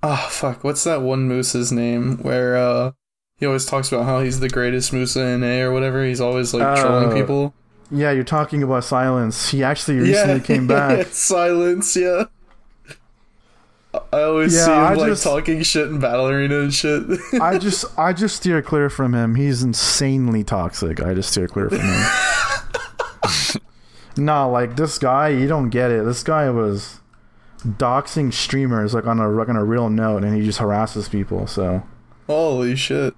[0.03, 0.65] oh fuck.
[0.65, 2.17] What's that one moose's name?
[2.23, 2.93] Where uh,
[3.38, 6.05] he always talks about how he's the greatest Musa in A or whatever.
[6.05, 7.14] He's always like trolling Oh.
[7.14, 7.55] people.
[7.90, 9.51] yeah, you're talking about Silence.
[9.51, 11.07] He actually recently came back.
[11.11, 11.94] Silence.
[11.96, 12.25] Yeah.
[14.12, 17.03] I always Yeah, see him I like just- talking shit in Battle Arena and shit.
[17.40, 19.35] I just I just steer clear from him.
[19.37, 21.01] He's insanely toxic.
[21.01, 23.62] I just steer clear from him.
[24.16, 26.05] no, like this guy, you don't get it.
[26.05, 27.01] This guy was
[27.64, 31.46] doxing streamers like on a like on a real note, and he just harasses people.
[31.46, 31.83] So
[32.27, 33.14] Holy shit.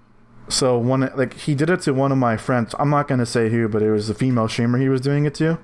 [0.49, 2.75] So one like he did it to one of my friends.
[2.79, 5.35] I'm not gonna say who, but it was a female streamer he was doing it
[5.37, 5.59] to,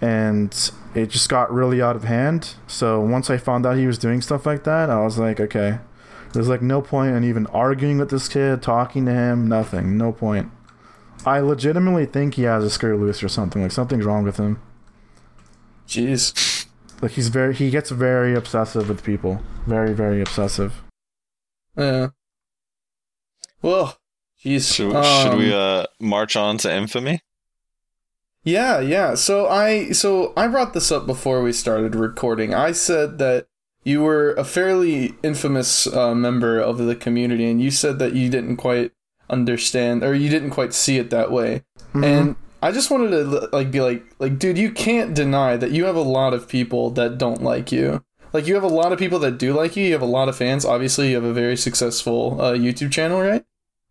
[0.00, 2.54] and it just got really out of hand.
[2.66, 5.78] So once I found out he was doing stuff like that, I was like, okay,
[6.32, 10.12] there's like no point in even arguing with this kid, talking to him, nothing, no
[10.12, 10.50] point.
[11.24, 13.62] I legitimately think he has a screw loose or something.
[13.62, 14.60] Like something's wrong with him.
[15.86, 16.66] Jeez.
[17.00, 19.42] Like he's very he gets very obsessive with people.
[19.66, 20.82] Very very obsessive.
[21.76, 22.08] Yeah.
[23.62, 23.96] Well,
[24.44, 24.74] jeez.
[24.74, 27.20] Should, should we Um, uh, march on to infamy?
[28.44, 29.14] Yeah, yeah.
[29.14, 32.52] So I so I brought this up before we started recording.
[32.52, 33.46] I said that
[33.84, 38.28] you were a fairly infamous uh, member of the community, and you said that you
[38.28, 38.92] didn't quite
[39.30, 41.62] understand or you didn't quite see it that way.
[41.94, 45.84] And I just wanted to like be like like dude, you can't deny that you
[45.84, 48.02] have a lot of people that don't like you.
[48.32, 49.84] Like you have a lot of people that do like you.
[49.84, 50.64] You have a lot of fans.
[50.64, 53.44] Obviously, you have a very successful uh, YouTube channel, right?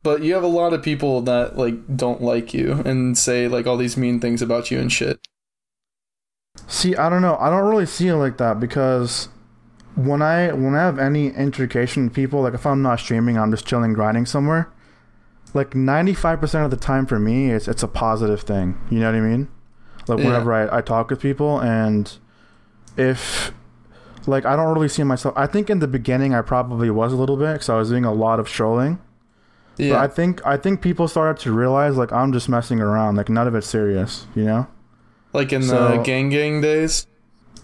[0.03, 3.67] But you have a lot of people that like don't like you and say like
[3.67, 5.19] all these mean things about you and shit.
[6.67, 7.37] See, I don't know.
[7.39, 9.29] I don't really see it like that because
[9.95, 13.51] when I when I have any intercation with people, like if I'm not streaming, I'm
[13.51, 14.71] just chilling, grinding somewhere.
[15.53, 18.77] Like ninety five percent of the time for me, it's it's a positive thing.
[18.89, 19.49] You know what I mean?
[20.07, 20.25] Like Yeah.
[20.25, 22.11] whenever I, I talk with people, and
[22.97, 23.51] if
[24.25, 25.33] like I don't really see myself.
[25.37, 28.05] I think in the beginning I probably was a little bit because I was doing
[28.05, 28.99] a lot of trolling.
[29.81, 33.15] But Yeah, I think I think people started to realize like I'm just messing around.
[33.15, 34.27] Like none of it's serious.
[34.35, 34.67] You know?
[35.33, 37.07] like in the gang gang days.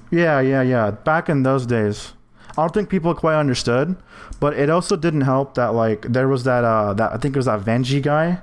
[0.09, 0.91] Yeah, yeah, yeah.
[0.91, 2.13] Back in those days,
[2.51, 3.97] I don't think people quite understood,
[4.39, 7.39] but it also didn't help that like there was that uh that I think it
[7.39, 8.41] was that Venji guy.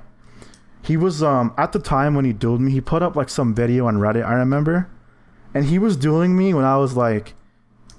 [0.81, 3.53] He was um at the time when he dueled me, he put up like some
[3.53, 4.25] video on Reddit.
[4.25, 4.89] I remember,
[5.53, 7.33] and he was dueling me when I was like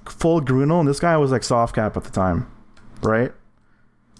[0.04, 2.46] full Grunil, and this guy was like soft cap at the time,
[3.02, 3.32] right?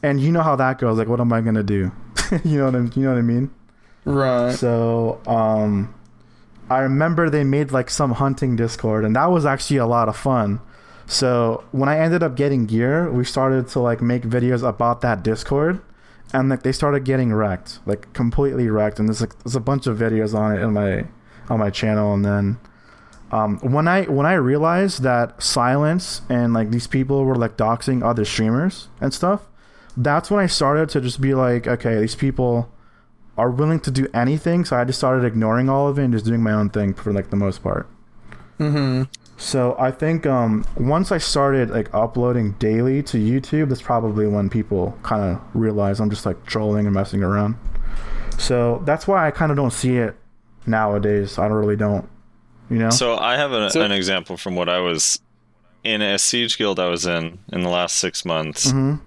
[0.02, 0.98] And you know how that goes.
[0.98, 1.90] Like, what am I gonna do?
[2.44, 3.50] you know what I you know what I mean?
[4.04, 4.54] Right.
[4.54, 5.94] So, um,
[6.68, 10.16] I remember they made like some hunting Discord, and that was actually a lot of
[10.16, 10.60] fun.
[11.06, 15.22] So when I ended up getting gear, we started to like make videos about that
[15.22, 15.80] Discord,
[16.32, 18.98] and like they started getting wrecked, like completely wrecked.
[18.98, 21.06] And there's like there's a bunch of videos on it in my
[21.48, 22.12] on my channel.
[22.14, 22.58] And then
[23.30, 28.04] um, when I when I realized that silence and like these people were like doxing
[28.04, 29.48] other streamers and stuff,
[29.96, 32.70] that's when I started to just be like, okay, these people
[33.38, 34.64] are willing to do anything.
[34.64, 37.12] So I just started ignoring all of it and just doing my own thing for
[37.12, 37.88] like the most part.
[38.58, 39.04] Mm-hmm.
[39.38, 44.48] So I think um, once I started like uploading daily to YouTube, that's probably when
[44.48, 47.56] people kind of realize I'm just like trolling and messing around.
[48.38, 50.16] So that's why I kind of don't see it
[50.66, 51.38] nowadays.
[51.38, 52.08] I don't really don't,
[52.70, 52.90] you know.
[52.90, 55.20] So I have an, So- an example from what I was
[55.84, 58.72] in a siege guild I was in in the last six months.
[58.72, 59.00] Mhm.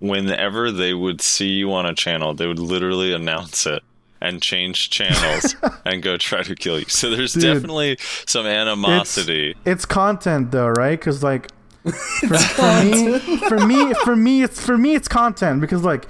[0.00, 3.82] Whenever they would see you on a channel, they would literally announce it
[4.20, 6.86] and change channels and go try to kill you.
[6.86, 7.42] So there's Dude.
[7.42, 9.56] definitely some animosity.
[9.64, 10.98] It's content though, right?
[10.98, 11.50] Because like
[11.82, 16.06] for, for me, for me, for me, it's for me, it's content because like.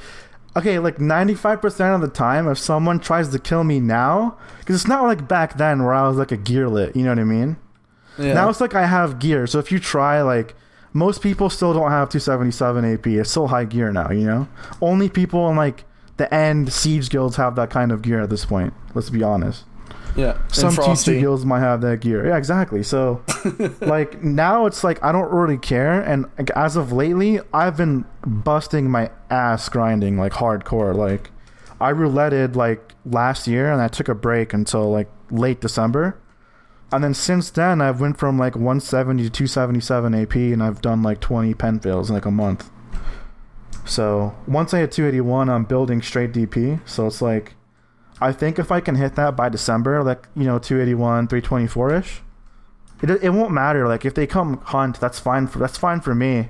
[0.57, 4.89] Okay, like 95% of the time, if someone tries to kill me now, because it's
[4.89, 7.59] not like back then where I was like a gearlet, you know what I mean?
[8.19, 8.33] Yeah.
[8.35, 9.47] Now it's like I have gear.
[9.47, 10.57] So if you try, like,
[10.99, 13.07] most people still don't have 277 AP.
[13.07, 14.49] It's still high gear now, you know?
[14.83, 15.85] Only people in, like,
[16.17, 18.75] the end siege guilds have that kind of gear at this point.
[18.95, 19.65] Let's be honest.
[20.17, 20.37] yeah.
[20.49, 22.27] Some T2 guilds might have that gear.
[22.27, 22.83] Yeah, exactly.
[22.83, 23.23] So,
[23.81, 26.01] like, now it's like I don't really care.
[26.01, 30.95] And like, as of lately, I've been busting my ass grinding, like, hardcore.
[30.95, 31.31] Like,
[31.81, 36.19] I rouletted, like, last year and I took a break until, like, late December.
[36.91, 41.03] And then since then, I've went from like 170 to 277 AP, and I've done
[41.03, 42.71] like 20 pen fails in like a month.
[43.85, 46.81] So once I hit 281, I'm building straight DP.
[46.89, 47.55] So it's like,
[48.21, 52.23] I think if I can hit that by December, like you know 281, 324 ish,
[53.03, 53.87] it it won't matter.
[53.87, 56.49] Like if they come hunt, that's fine for that's fine for me.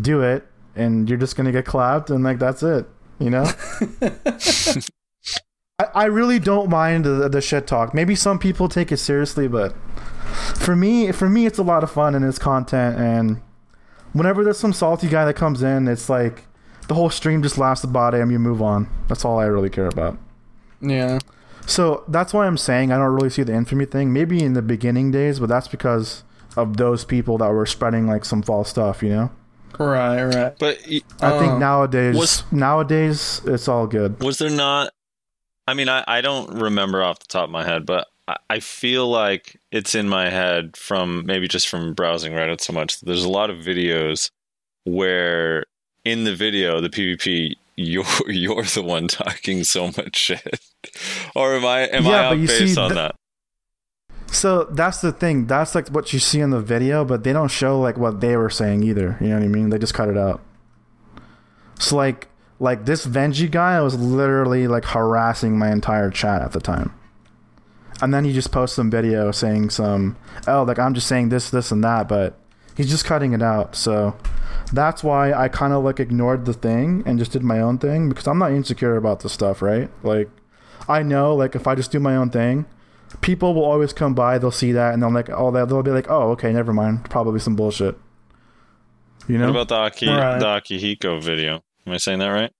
[0.00, 2.86] Do it, and you're just gonna get clapped, and like that's it.
[3.18, 3.50] You know.
[5.94, 7.94] I, I really don't mind the, the shit talk.
[7.94, 9.74] Maybe some people take it seriously, but
[10.56, 12.98] for me, for me, it's a lot of fun and it's content.
[12.98, 13.40] And
[14.12, 16.44] whenever there's some salty guy that comes in, it's like
[16.88, 18.88] the whole stream just laughs about it and you move on.
[19.08, 20.18] That's all I really care about.
[20.80, 21.18] Yeah.
[21.66, 24.12] So that's why I'm saying I don't really see the infamy thing.
[24.12, 26.24] Maybe in the beginning days, but that's because
[26.56, 29.30] of those people that were spreading like some false stuff, you know.
[29.78, 30.58] Right, right.
[30.58, 30.78] But
[31.22, 34.20] I think Um, nowadays, was- nowadays it's all good.
[34.22, 34.92] was there not?
[35.66, 38.60] I mean, I, I don't remember off the top of my head, but I, I
[38.60, 43.00] feel like it's in my head from maybe just from browsing Reddit so much.
[43.00, 44.30] There's a lot of videos
[44.84, 45.64] where
[46.04, 50.60] in the video, the PvP, you're you're the one talking so much shit,
[51.34, 53.14] or am I am Yeah, I off base on th- that?
[54.26, 55.46] So that's the thing.
[55.46, 58.36] That's like what you see in the video, but they don't show like what they
[58.36, 59.16] were saying either.
[59.20, 59.70] You know what I mean?
[59.70, 60.42] They just cut it out.
[61.78, 62.28] So like
[62.62, 66.94] like this Venji guy was literally like harassing my entire chat at the time.
[68.00, 71.50] And then he just posts some video saying some oh like I'm just saying this,
[71.50, 72.38] this and that, but
[72.76, 73.74] he's just cutting it out.
[73.74, 74.16] So
[74.72, 78.08] that's why I kind of like ignored the thing and just did my own thing
[78.08, 79.90] because I'm not insecure about this stuff, right?
[80.04, 80.30] Like
[80.88, 82.66] I know like if I just do my own thing,
[83.22, 85.90] people will always come by, they'll see that, and they'll like, oh, they'll they'll be
[85.90, 87.96] like, oh, okay, never mind, probably some bullshit.
[89.28, 90.38] You know, What about the Aki Right.
[90.38, 91.62] the Akihiko video?
[91.86, 92.50] Am I saying that right?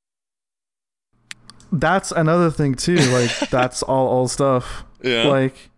[1.74, 2.96] that's another thing too.
[2.96, 4.84] Like that's all old stuff.
[5.02, 5.24] Yeah.
[5.28, 5.70] Like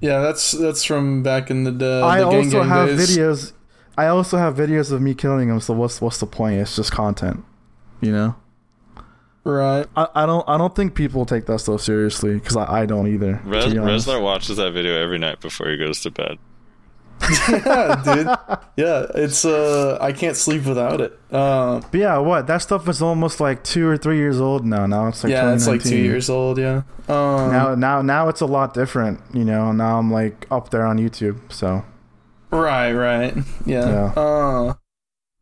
[0.00, 2.00] Yeah, that's that's from back in the day.
[2.02, 3.16] I the gang also gang have days.
[3.16, 3.52] videos.
[3.96, 5.60] I also have videos of me killing him.
[5.60, 6.60] So what's what's the point?
[6.60, 7.44] It's just content.
[8.00, 8.34] You know,
[9.44, 9.86] Right.
[9.96, 13.06] I, I don't I don't think people take that stuff seriously because I, I don't
[13.06, 13.40] either.
[13.42, 13.78] to Res- be.
[13.78, 16.38] Resler watches that video every night before he goes to bed.
[17.50, 18.26] Yeah, dude.
[18.76, 21.18] Yeah, it's uh, I can't sleep without it.
[21.30, 24.86] Uh, But yeah, what that stuff is almost like two or three years old now.
[24.86, 26.58] Now it's like yeah, it's like two years old.
[26.58, 26.82] Yeah.
[27.08, 29.20] Um, Now now now it's a lot different.
[29.32, 31.38] You know, now I'm like up there on YouTube.
[31.52, 31.84] So
[32.50, 33.34] Right, right.
[33.66, 33.88] Yeah.
[34.14, 34.20] Yeah.
[34.20, 34.74] Uh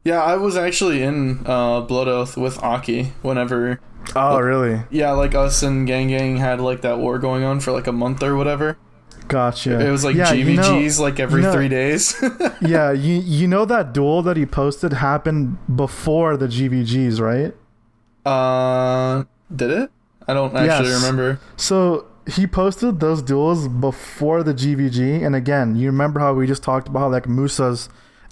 [0.04, 3.80] Yeah, I was actually in uh Blood Oath with Aki whenever
[4.16, 4.82] oh really?
[4.90, 7.92] yeah, like us and Gang Gang had like that war going on for like a
[7.92, 8.78] month or whatever.
[9.30, 9.78] Gotcha.
[9.86, 12.14] It was like yeah, you know- GVGs like every you know- three days.
[12.60, 17.54] yeah, you you know that duel that he posted happened before the GVGs, right?
[18.26, 19.90] uh did it?
[20.28, 21.00] I don't actually Yes.
[21.02, 21.40] remember.
[21.56, 26.62] So he posted those duels before the GVG, and again, you remember how we just
[26.62, 27.88] talked about like Musa's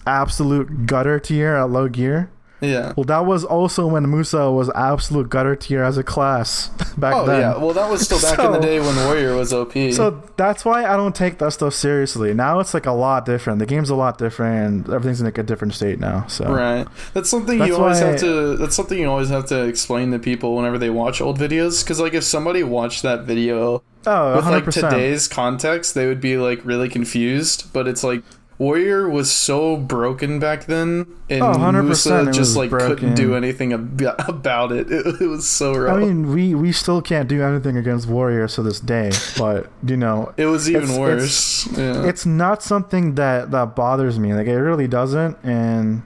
[0.07, 2.31] absolute gutter tier at low gear?
[2.61, 2.93] Yeah.
[2.97, 6.69] Well, that was also when Musa was absolute gutter tier as a class
[6.99, 7.15] back then.
[7.15, 7.41] Oh then.
[7.41, 9.73] yeah, well that was still back in the day when Warrior was OP.
[9.93, 12.35] So that's why I don't take that stuff seriously.
[12.35, 13.59] Now it's like a lot different.
[13.59, 14.49] The game's a lot different.
[14.49, 16.27] And everything's in like a different state now.
[16.27, 16.87] So Right.
[17.15, 18.57] That's something That's you always have to.
[18.57, 21.85] That's something you always have to explain to people whenever they watch old videos.
[21.85, 24.51] Because like if somebody watched that video oh, with 100%.
[24.51, 27.73] like today's context, they would be like really confused.
[27.73, 28.23] But it's like
[28.59, 32.97] Warrior was so broken back then, and Oh, 100% Musa just like broken.
[32.97, 34.91] couldn't do anything ab- about it.
[34.91, 35.97] It, it was so rough.
[35.97, 39.97] I mean, we we still can't do anything against Warriors to this day, but you
[39.97, 41.69] know, it was even it's- worse.
[41.79, 42.05] yeah.
[42.09, 44.35] it's not something that that bothers me.
[44.35, 45.39] Like it really doesn't.
[45.45, 46.03] And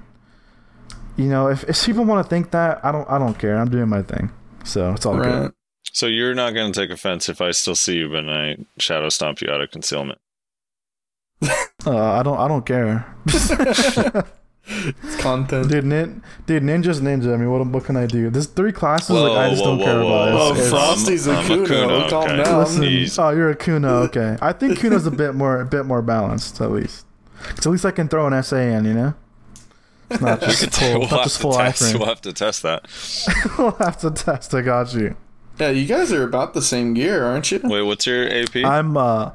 [1.17, 3.57] you know, if, if people want to think that, I don't I don't care.
[3.57, 4.31] I'm doing my thing,
[4.65, 5.25] so it's all right.
[5.45, 5.53] good.
[5.95, 9.09] So you're not going to take offense if I still see you, but I shadow
[9.11, 10.19] stomp you out of concealment.
[11.85, 13.05] Uh, I don't I don't care,
[14.64, 15.68] It's content.
[15.68, 15.85] dude.
[15.85, 17.35] Nin, dude, ninja's ninja.
[17.35, 18.31] I mean, what what can I do?
[18.31, 20.33] There's three classes Whoa, like I just whoa, don't care whoa, about.
[20.35, 20.38] whoa.
[20.40, 21.66] Oh, It's- it's- Frosty's a I'm a Kuno.
[21.66, 22.42] Kuno, Calm okay.
[22.44, 22.59] down.
[22.61, 23.18] Listen, Jeez.
[23.22, 23.94] oh, you're a Kuno.
[24.05, 27.05] Okay, I think Kuno's a bit more a bit more balanced at least.
[27.42, 29.14] 'Cause at least I can throw an SA in, you know.
[30.09, 31.98] It's not just could full, we'll, not have just to full test, iframe.
[31.98, 32.87] we'll have to test that.
[33.59, 34.55] we'll have to test.
[34.55, 35.16] I got you.
[35.59, 37.61] Yeah, you guys are about the same gear, aren't you?
[37.64, 38.57] Wait, what's your AP?
[38.64, 39.33] I'm uh,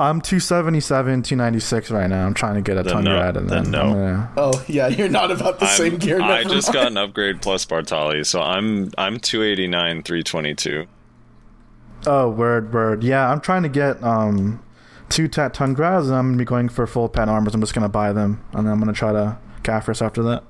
[0.00, 2.24] I'm 277, 296 right now.
[2.24, 3.10] I'm trying to get a Then ton no.
[3.18, 3.80] grad, and Then then no.
[3.82, 4.32] I'm gonna.
[4.36, 6.20] Oh yeah, you're not about the I'm- same gear.
[6.20, 10.86] I never just got an upgrade plus Bartali, so I'm I'm 289, 322.
[12.06, 13.02] Oh, word, word.
[13.02, 14.62] Yeah, I'm trying to get um,
[15.08, 17.54] two tet Tungrads, and I'm gonna be going for full pet armors.
[17.54, 20.44] I'm just gonna buy them, and then I'm gonna try to Caphras after that.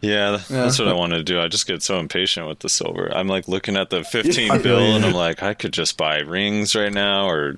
[0.00, 0.62] Yeah, th- Yeah.
[0.62, 1.40] that's what I wanted to do.
[1.40, 3.10] I just get so impatient with the silver.
[3.14, 6.74] I'm like looking at the 15 bill, and I'm like, I could just buy rings
[6.74, 7.56] right now, or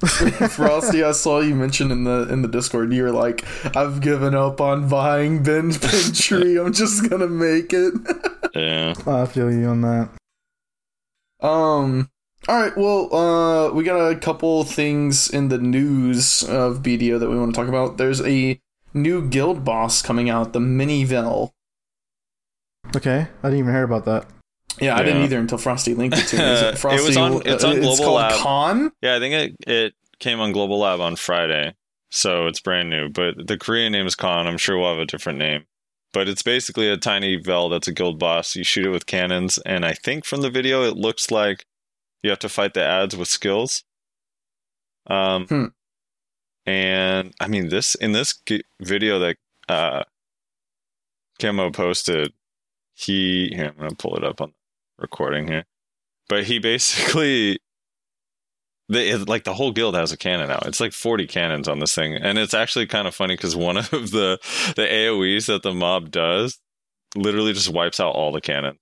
[0.50, 2.92] Frosty, I saw you mention in the in the Discord.
[2.92, 3.44] You were like,
[3.76, 6.58] "I've given up on buying binge pin tree.
[6.58, 7.94] I'm just gonna make it."
[8.52, 8.94] Yeah.
[9.06, 10.08] I feel you on that.
[11.40, 12.10] Um.
[12.48, 12.76] All right.
[12.76, 17.54] Well, uh, we got a couple things in the news of BDO that we want
[17.54, 17.96] to talk about.
[17.96, 18.60] There's a
[18.92, 21.52] new guild boss coming out, the Mini Vel.
[22.96, 24.26] Okay, I didn't even hear about that.
[24.80, 26.42] Yeah, I didn't either until Frosty linked it to me.
[26.42, 28.32] Is It was Frosty, on- it's on Global called Lab.
[28.40, 28.92] Con.
[29.02, 31.74] Yeah, I think it it came on Global Lab on Friday,
[32.10, 33.08] so it's brand new.
[33.08, 34.46] But the Korean name is Khan.
[34.46, 35.64] I'm sure we'll have a different name.
[36.12, 38.56] But it's basically a tiny Vel that's a guild boss.
[38.56, 41.66] You shoot it with cannons, and I think from the video it looks like
[42.22, 43.84] you have to fight the ads with skills.
[45.06, 45.64] Um, Hmm.
[46.66, 48.34] and I mean this in this
[48.80, 49.36] video that
[49.68, 50.02] uh,
[51.40, 52.32] Kemo posted,
[52.94, 54.52] he here I'm gonna pull it up on
[55.00, 55.64] recording here,
[56.28, 57.58] but he basically
[58.88, 60.60] the it, like the whole guild has a cannon now.
[60.64, 63.76] It's like 40 cannons on this thing, and it's actually kind of funny because one
[63.78, 64.38] of the
[64.76, 66.58] the AOE's that the mob does
[67.16, 68.78] literally just wipes out all the cannon.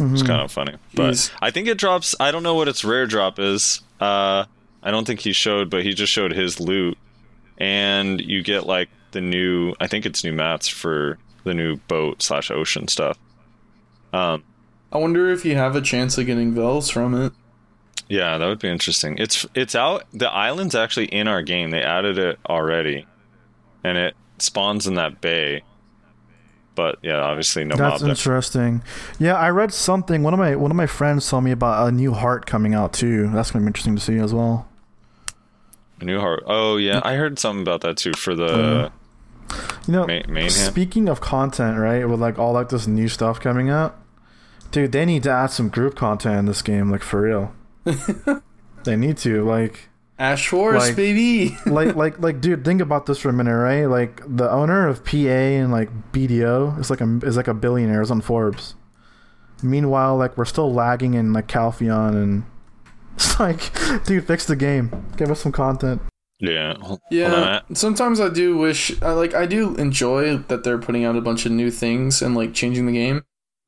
[0.00, 0.26] It's Mhm.
[0.26, 1.32] kind of funny, but Jeez.
[1.42, 2.14] I think it drops.
[2.20, 3.80] I don't know what its rare drop is.
[4.00, 4.44] Uh,
[4.82, 6.96] I don't think he showed, but he just showed his loot,
[7.58, 9.74] and you get like the new.
[9.80, 13.18] I think it's new mats for the new boat slash ocean stuff.
[14.12, 14.44] Um,
[14.92, 17.32] I wonder if you have a chance of getting Vels from it.
[18.08, 19.18] Yeah, that would be interesting.
[19.18, 20.04] It's it's out.
[20.12, 21.70] The island's actually in our game.
[21.70, 23.06] They added it already,
[23.84, 25.62] and it spawns in that bay.
[26.74, 28.00] But yeah, obviously no That's mob.
[28.02, 28.10] there.
[28.10, 28.82] interesting.
[29.18, 30.22] Yeah, I read something.
[30.22, 32.92] One of my one of my friends told me about a new heart coming out
[32.94, 33.28] too.
[33.28, 34.66] That's gonna be interesting to see as well.
[36.00, 36.44] A new heart.
[36.46, 38.92] Oh yeah, I heard something about that too for the
[39.86, 40.52] You know, main, main hand.
[40.52, 42.06] speaking of content, right?
[42.08, 43.98] With like all like this new stuff coming out,
[44.70, 47.54] dude, they need to add some group content in this game, like for real.
[48.84, 49.88] they need to like.
[50.20, 51.56] Ash Forest, Like- baby.
[51.66, 55.04] like like like dude think about this for a minute right like the owner of
[55.04, 58.74] pa and like bdo is like a is like a billionaire is on forbes
[59.62, 62.44] meanwhile like we're still lagging in like Calpheon, and
[63.14, 63.70] it's like
[64.06, 66.02] dude fix the game give us some content
[66.40, 66.74] Yeah.
[66.74, 70.78] Hold- hold on, Yeah, sometimes I do wish, I like, I do enjoy that they're
[70.78, 73.24] putting out a bunch of new things and like changing the game,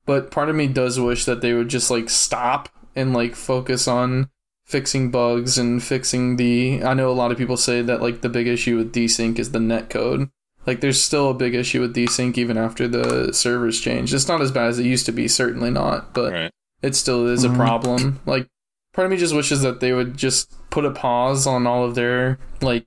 [0.06, 3.88] but part of me does wish that they would just like stop and like focus
[3.88, 4.30] on
[4.64, 6.82] fixing bugs and fixing the.
[6.84, 9.50] I know a lot of people say that like the big issue with desync is
[9.50, 10.30] the net code.
[10.66, 14.12] Like, there's still a big issue with desync even after the servers changed.
[14.12, 16.50] It's not as bad as it used to be, certainly not, but Right.
[16.82, 17.56] it still is a mm-hmm.
[17.56, 18.20] problem.
[18.26, 18.46] Like,
[18.93, 21.95] part of me just wishes that they would just put a pause on all of
[21.95, 22.86] their like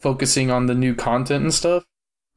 [0.00, 1.84] focusing on the new content and stuff,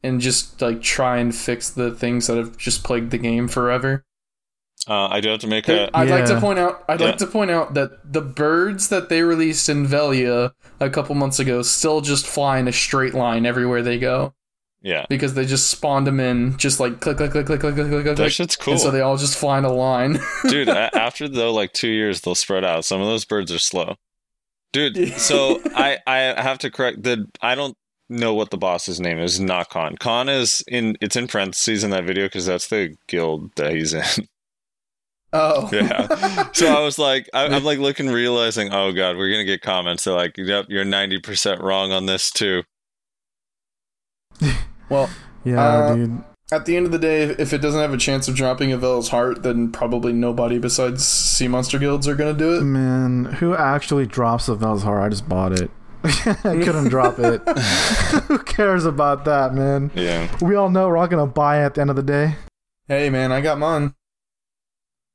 [0.03, 4.03] and just like try and fix the things that have just plagued the game forever.
[4.88, 5.89] Uh, I do have to make a.
[5.97, 6.84] I'd like to point out.
[6.88, 7.07] I'd Yeah.
[7.07, 11.39] like to point out that the birds that they released in Velia a couple months
[11.39, 14.34] ago still just fly in a straight line everywhere they go
[14.82, 15.05] yeah.
[15.09, 18.17] Because they just spawned them in, just like click, click, click, click, click, click, click.
[18.17, 18.73] That shit's cool.
[18.73, 20.19] And so they all just fly in a line.
[20.47, 22.86] Dude, after though, like two years, they'll spread out.
[22.86, 23.95] Some of those birds are slow.
[24.73, 27.19] Dude, so I I have to correct that.
[27.41, 27.75] I don't
[28.09, 29.39] know what the boss's name is.
[29.39, 29.97] Not Khan.
[29.97, 30.95] Khan is in.
[31.01, 34.03] It's in parentheses in that video because that's the guild that he's in.
[35.34, 36.49] Oh yeah.
[36.53, 40.05] So I was like, I, am like looking, realizing, oh god, we're gonna get comments.
[40.05, 42.63] They're like, yep, you're 90 percent wrong on this too.
[44.89, 45.09] well,
[45.43, 48.27] yeah Uh, dude At the end of the day, if it doesn't have a chance
[48.27, 52.55] of dropping a Vel's heart, then probably nobody besides Sea Monster Guilds are gonna do
[52.57, 52.61] it.
[52.63, 55.69] man who actually drops a Vel's heart i just bought it
[56.03, 57.41] i couldn't drop it
[58.27, 61.73] who cares about that man yeah we all know we're all gonna buy it at
[61.75, 62.35] the end of the day
[62.88, 63.93] Hey man, I got mine.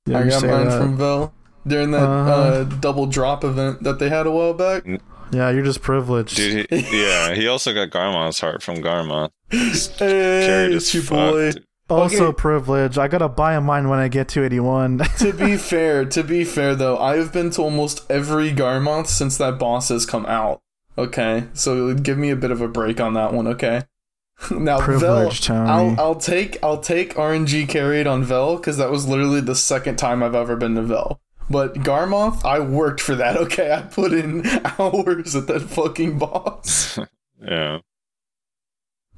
[0.06, 0.78] yeah, I got mine that.
[0.78, 1.32] from Vel
[1.66, 2.30] during that Uh-huh.
[2.30, 4.84] uh, double drop event that they had a while back.
[5.32, 10.46] Yeah you're just privileged dude he, yeah he also got Garmoth's heart from garmon Hey,
[10.46, 11.52] carried it's as your fuck, boy.
[11.52, 11.64] dude.
[11.90, 12.36] Also Okay.
[12.36, 12.96] privilege.
[12.96, 14.98] I gotta buy a mine when I get to 81.
[15.18, 19.36] to be fair, to be fair though, I have been to almost every Garmoth since
[19.38, 20.60] that boss has come out.
[20.96, 23.46] Okay, so give me a bit of a break on that one.
[23.46, 23.82] Okay.
[24.50, 25.68] now Vel, Privilege, Tony.
[25.70, 29.96] I'll I'll take I'll take RNG carried on Vel because that was literally the second
[29.96, 31.20] time I've ever been to Vel.
[31.52, 33.36] But Garmoth, I worked for that.
[33.36, 34.46] Okay, I put in
[34.78, 36.98] hours at that fucking boss.
[37.40, 37.80] yeah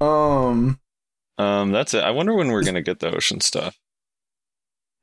[0.01, 0.79] Um.
[1.37, 2.03] Um, that's it.
[2.03, 3.77] I wonder when we're gonna get the ocean stuff.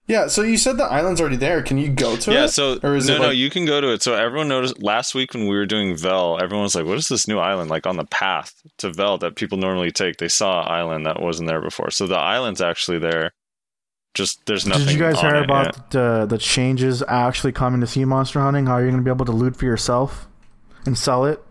[0.07, 0.27] Yeah.
[0.27, 1.63] So you said the island's already there.
[1.63, 2.41] Can you go to yeah, it?
[2.41, 4.03] Yeah, so Or is no, it no, you can go to it.
[4.03, 7.09] So everyone noticed last week when we were doing Vel, everyone was like, "What is
[7.09, 10.63] this new island like on the path to Vel that people normally take?" They saw
[10.63, 13.33] an island that wasn't there before, so the island's actually there.
[14.15, 14.87] Just there's nothing.
[14.87, 18.67] Did you guys on hear about the the changes actually coming to sea monster hunting?
[18.67, 20.29] How are you're gonna be able to loot for yourself
[20.85, 21.43] and sell it?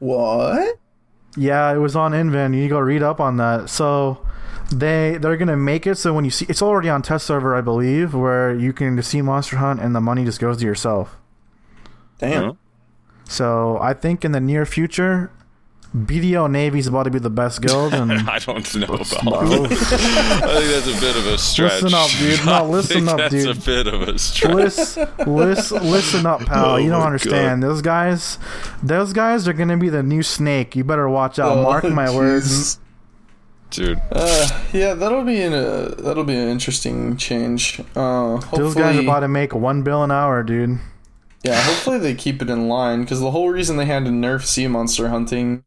[0.00, 0.78] what?
[1.36, 2.60] Yeah, it was on Inven.
[2.60, 3.70] You go read up on that.
[3.70, 4.26] So
[4.72, 7.60] they they're gonna make it so when you see it's already on test server, I
[7.60, 11.16] believe, where you can see Monster Hunt and the money just goes to yourself.
[12.18, 12.42] Damn.
[12.42, 12.52] Huh?
[13.24, 15.30] So I think in the near future,
[15.96, 19.26] BDO Navy's about to be the best guild, and I don't know about that.
[19.26, 21.82] I think that's a bit of a stretch.
[21.82, 22.40] Listen up, dude.
[22.46, 23.56] No, I listen think up, that's dude.
[23.56, 24.54] a bit of a stretch.
[24.54, 26.64] listen, listen, listen up, pal.
[26.70, 27.60] Oh you don't my understand.
[27.62, 28.38] Those guys,
[28.84, 30.76] those guys are gonna be the new snake.
[30.76, 31.58] You better watch out.
[31.58, 32.78] Oh, Mark my words.
[33.70, 37.80] Dude, Uh, yeah, that'll be an uh, that'll be an interesting change.
[37.96, 40.78] Uh, hopefully, Those guys are about to make one bill an hour, dude.
[41.44, 44.44] yeah, hopefully they keep it in line because the whole reason they had to nerf
[44.44, 45.64] sea monster hunting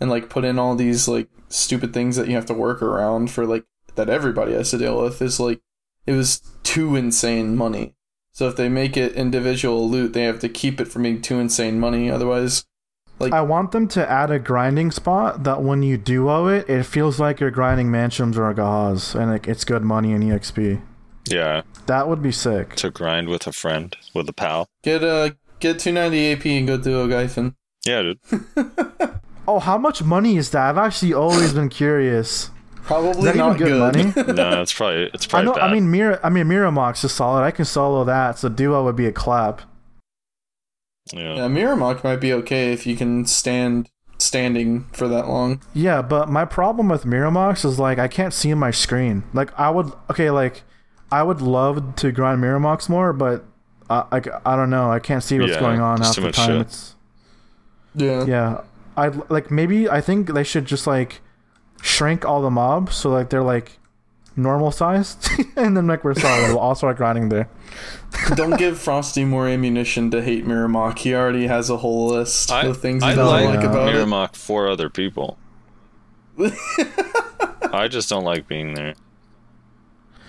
[0.00, 3.30] and like put in all these like stupid things that you have to work around
[3.30, 5.60] for like that everybody has to deal with is like
[6.06, 7.94] it was too insane money.
[8.32, 11.38] So if they make it individual loot, they have to keep it from being too
[11.40, 12.10] insane money.
[12.10, 12.66] Otherwise,
[13.18, 16.84] like I want them to add a grinding spot that when you duo it, it
[16.84, 20.82] feels like you're grinding Manshaums or Agahas, and like, it's good money and EXP.
[21.30, 22.76] yeah, That would be sick.
[22.76, 24.68] to grind with a friend, with a pal.
[24.82, 25.30] get uh
[25.60, 27.54] get 290 AP and go do a Gyfin.
[27.86, 28.18] Yeah, dude.
[29.48, 30.68] Oh, how much money is that?
[30.70, 32.50] I've actually always been curious.
[32.82, 34.14] Probably Is not good, good.
[34.16, 34.32] money?
[34.34, 35.48] No, it's probably it's probably.
[35.50, 35.58] I know.
[35.60, 35.70] bad.
[35.70, 36.20] I mean, Mira.
[36.22, 37.42] I mean, Mirumoks is solid.
[37.42, 39.62] I can solo that, so duo would be a clap.
[41.12, 41.34] yeah.
[41.36, 45.60] Yeah, Mirumok might be okay if you can stand standing for that long.
[45.74, 49.24] Yeah, but my problem with Mirumoks is like I can't see my screen.
[49.32, 50.62] Like I would okay, like
[51.10, 53.44] I would love to grind Mirumoks more, but
[53.90, 56.46] uh, like I don't know, I can't see what's Yeah, going on half the time.
[56.48, 56.60] shit.
[56.62, 56.94] It's
[57.94, 58.24] Yeah.
[58.26, 58.60] yeah,
[58.96, 61.20] I like maybe I think they should just like
[61.82, 63.78] shrink all the mobs so like they're like
[64.36, 66.48] normal sized, and then like we're solid.
[66.48, 67.48] we'll all start grinding there.
[68.34, 70.98] Don't give Frosty more ammunition to hate Mirumok.
[70.98, 73.88] He already has a whole list I, of things he I doesn't like, like about
[73.88, 73.96] it.
[73.96, 75.38] Mirumok for other people.
[77.72, 78.94] I just don't like being there.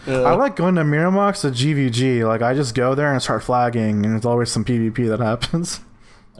[0.06, 0.22] Yeah.
[0.22, 2.26] I like going to Mirumoks to GVG.
[2.26, 5.82] Like I just go there and start flagging, and there's always some PvP that happens.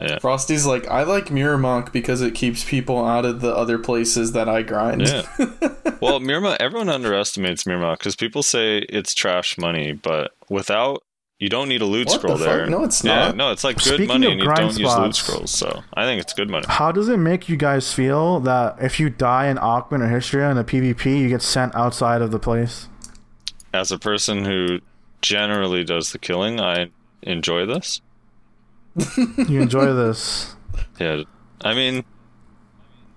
[0.00, 0.18] Yeah.
[0.20, 4.48] Frosty's like, I like Mirumok because it keeps people out of the other places that
[4.48, 5.02] I grind.
[5.02, 5.22] Yeah.
[6.00, 11.02] well, Mirumok, everyone underestimates Mirumok because people say it's trash money, but without,
[11.40, 12.54] you don't need a loot What scroll the fuck?
[12.54, 12.66] there.
[12.66, 13.12] No, it's not.
[13.12, 13.36] yeah, not.
[13.36, 16.20] No, it's like good Speaking money and you don't use loot scrolls, so I think
[16.20, 16.66] it's good money.
[16.68, 20.50] How does it make you guys feel that if you die in Aakman or Hystria
[20.50, 22.88] in a PvP, you get sent outside of the place?
[23.72, 24.80] As a person who
[25.22, 26.90] generally does the killing, I
[27.22, 28.00] enjoy this.
[29.48, 30.54] You enjoy this.
[30.98, 31.22] Yeah.
[31.62, 32.04] I mean,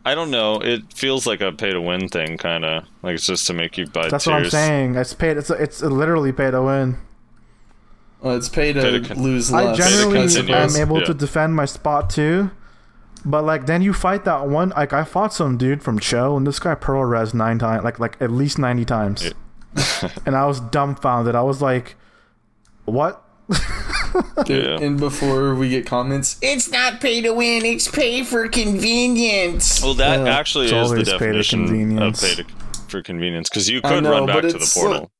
[0.05, 0.55] I don't know.
[0.61, 2.85] It feels like a pay to win thing, kind of.
[3.03, 4.33] Like it's just to make you buy That's tiers.
[4.33, 4.95] what I'm saying.
[4.95, 5.37] It's paid.
[5.37, 6.97] It's it's literally pay to win.
[8.21, 10.19] Well, it's pay to Pay to con- lose I generally
[10.53, 11.05] am able Yeah.
[11.05, 12.51] to defend my spot too,
[13.25, 14.69] but like then you fight that one.
[14.69, 17.99] Like I fought some dude from Cho, and this guy pearl res nine times, like
[17.99, 19.31] like at least ninety times,
[20.25, 21.33] and I was dumbfounded.
[21.35, 21.95] I was like,
[22.85, 23.23] "What?"
[24.45, 24.79] Dude, Yeah.
[24.85, 29.81] And before we get comments, It's not pay to win, it's pay for convenience.
[29.81, 32.45] Well, that Uh, actually it's is the always pay to definition of pay to,
[32.87, 35.11] for convenience because you could know, run back to the it's portal.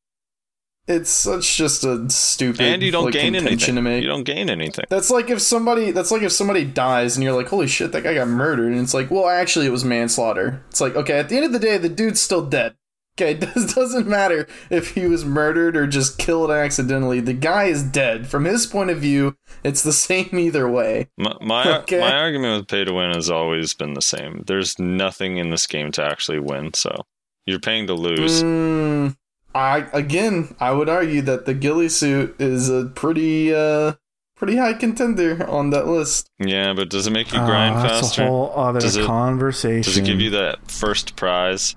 [0.87, 3.75] it's such just a stupid and you don't like, gain anything.
[3.75, 4.01] to make.
[4.03, 4.85] You don't gain anything.
[4.89, 8.03] That's like if somebody that's like if somebody dies and you're like, holy shit, that
[8.03, 10.63] guy got murdered, and it's like, well, actually, it was manslaughter.
[10.69, 12.75] It's like, okay, at the end of the day, the dude's still dead.
[13.19, 17.19] Okay, it doesn't matter if he was murdered or just killed accidentally.
[17.19, 18.27] The guy is dead.
[18.27, 21.09] From his point of view, it's the same either way.
[21.17, 21.99] My my, Okay.
[21.99, 24.43] my argument with pay to win has always been the same.
[24.47, 27.03] There's nothing in this game to actually win, so
[27.45, 28.43] you're paying to lose.
[28.43, 29.15] Mm,
[29.53, 33.93] I again, I would argue that the ghillie suit is a pretty, uh,
[34.37, 36.27] pretty high contender on that list.
[36.39, 38.23] Yeah, but does it make you Ah, grind that's faster?
[38.23, 39.81] a whole other Does it- conversation.
[39.81, 41.75] Does it give you that first prize?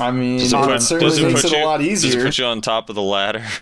[0.00, 2.04] I mean, Does it, it, put, certainly does it makes it you, a lot Does
[2.04, 3.44] it put you on top of the ladder?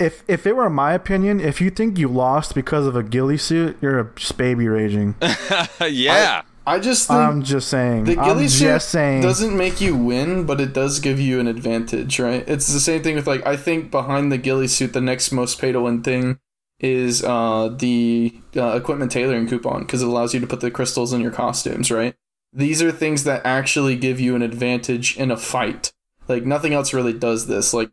[0.00, 3.38] If if it were my opinion, if you think you lost because of a ghillie
[3.38, 5.14] suit, you're a just baby raging.
[5.88, 6.42] yeah.
[6.66, 8.04] I just think I'm just saying.
[8.04, 9.22] The I'm ghillie suit saying.
[9.22, 12.42] doesn't make you win, but it does give you an advantage, right?
[12.48, 15.60] It's the same thing with like I think behind the ghillie suit, the next most
[15.60, 16.40] pay to win thing
[16.80, 21.12] is uh, the uh, equipment tailoring coupon because it allows you to put the crystals
[21.12, 22.14] in your costumes, right?
[22.54, 25.92] These are things that actually give you an advantage in a fight.
[26.28, 27.74] Like nothing else really does this.
[27.74, 27.90] Like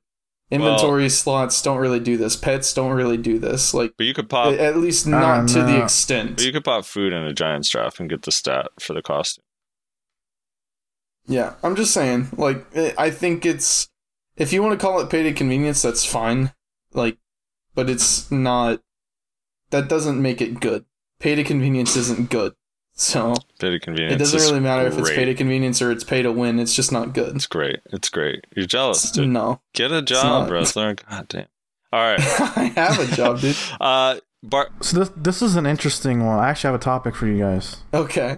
[0.51, 2.35] inventory slots don't really do this.
[2.35, 3.73] Pets don't really do this.
[3.73, 6.37] Like But you could pop at least not to the extent.
[6.37, 9.01] but you could pop food in a giant strap and get the stat for the
[9.01, 9.43] costume.
[11.27, 12.29] Yeah, I'm just saying.
[12.37, 13.89] Like, eh, I think it's
[14.37, 16.53] if you want to call it paid to convenience, that's fine.
[16.93, 17.17] Like,
[17.73, 18.81] but it's not.
[19.69, 20.85] That doesn't make it good.
[21.19, 22.53] Paid to convenience isn't good.
[23.01, 24.13] So Pay to convenience.
[24.13, 25.15] it doesn't is really matter if it's great.
[25.15, 26.59] pay to convenience or it's pay to win.
[26.59, 27.35] It's just not good.
[27.35, 27.79] It's great.
[27.91, 28.45] It's great.
[28.55, 29.27] You're jealous, dude.
[29.29, 30.51] No, Get a job, not.
[30.51, 30.93] wrestler.
[31.09, 31.47] God damn.
[31.91, 32.19] All right.
[32.57, 33.55] I have a job, dude.
[33.81, 36.37] Uh, Bar- So this this is an interesting one.
[36.39, 37.77] I actually have a topic for you guys.
[37.93, 38.37] Okay.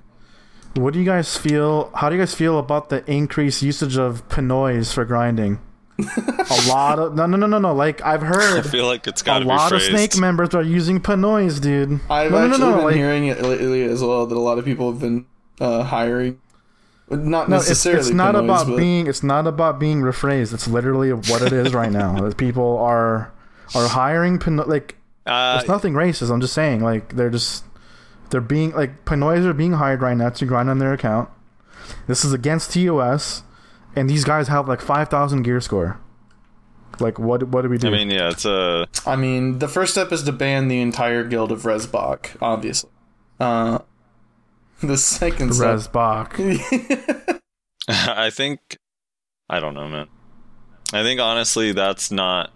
[0.76, 1.92] What do you guys feel?
[1.96, 5.60] How do you guys feel about the increased usage of pinoys for grinding?
[6.00, 7.74] A lot of no no no no no.
[7.74, 10.64] Like I've heard I feel like it's got a be lot of snake members are
[10.64, 12.00] using pinoys, dude.
[12.10, 14.40] I've no, no, actually no, no, been like- hearing it lately as well that a
[14.40, 15.26] lot of people have been
[15.62, 16.40] uh, hiring.
[17.10, 18.00] Not No, it's, necessarily.
[18.00, 20.54] it's not Pinoys, about but- being it's not about being rephrased.
[20.54, 22.20] It's literally what it is right now.
[22.22, 23.32] That people are
[23.76, 26.32] are hiring pino- like Uh, it's nothing racist.
[26.32, 27.66] I'm just saying like they're just
[28.32, 31.30] they're being like pinoys are being hired right now to grind on their account.
[32.08, 33.44] This is against TOS,
[33.96, 36.00] and these guys have like five thousand gear score.
[37.00, 37.88] Like what what do we do?
[37.88, 38.88] I mean, yeah, it's a.
[39.06, 42.90] I mean, the first step is to ban the entire guild of Resbach, obviously.
[43.40, 43.80] Uh,
[44.82, 45.78] the second step.
[45.78, 47.40] Resbach.
[47.88, 48.78] I think.
[49.50, 50.08] I don't know, man.
[50.94, 52.52] I think honestly, that's not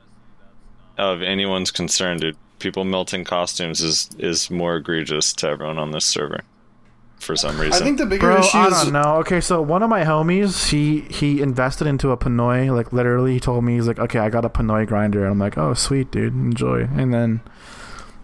[0.97, 2.38] of anyone's concern, dude.
[2.59, 6.41] People melting costumes is is more egregious to everyone on this server,
[7.20, 7.82] for some reason.
[7.82, 9.15] I think the bigger Bro, issue I is don't know.
[9.18, 12.74] Okay, so one of my homies, he he invested into a Pinoy.
[12.74, 15.24] Like literally, he told me he's like, okay, I got a Pinoy grinder.
[15.24, 16.88] And I'm like, oh, sweet, dude, enjoy.
[16.95, 17.41] And then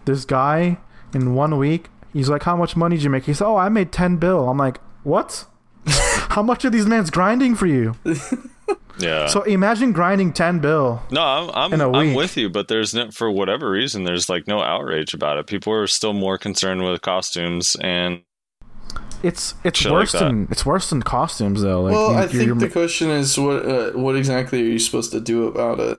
[0.04, 0.78] this guy
[1.12, 3.24] in one week, he's like, how much money did you make?
[3.24, 4.48] He said, oh, I made ten bill.
[4.48, 5.46] I'm like, what?
[5.86, 7.94] how much are these man's grinding for you?
[8.98, 9.26] yeah.
[9.26, 11.02] So imagine grinding ten bill.
[11.10, 12.16] no, I'm I'm, in a I'm week.
[12.16, 15.46] with you, but there's no for whatever reason, there's like no outrage about it.
[15.46, 18.22] People are still more concerned with costumes and
[19.24, 20.20] It's it's Shit worse that.
[20.20, 21.82] than it's worse than costumes though.
[21.82, 24.78] Like, well, you- I you're- think the question is what uh, what exactly are you
[24.78, 25.98] supposed to do about it?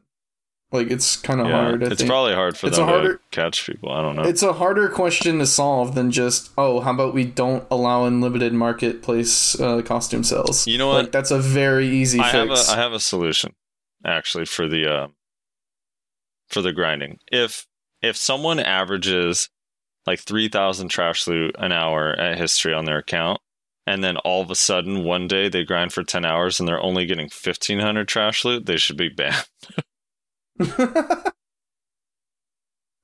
[0.72, 1.84] Like, it's kind of yeah, hard.
[1.84, 2.10] I it's think.
[2.10, 3.92] probably hard for It's them a harder- to catch people.
[3.92, 4.24] I don't know.
[4.24, 8.52] It's a harder question to solve than just oh, how about we don't allow unlimited
[8.54, 10.68] marketplace uh, costume sales?
[10.68, 11.04] You know what?
[11.06, 12.70] Like, that's a very easy I have fix.
[12.70, 13.54] a I have a solution
[14.04, 15.08] actually for the uh,
[16.50, 17.20] for the grinding.
[17.32, 17.66] If
[18.02, 19.50] if someone averages
[20.06, 23.40] like three thousand trash loot an hour at Hystria on their account,
[23.88, 26.82] and then all of a sudden one day they grind for ten hours and they're
[26.82, 29.46] only getting fifteen hundred trash loot, they should be banned.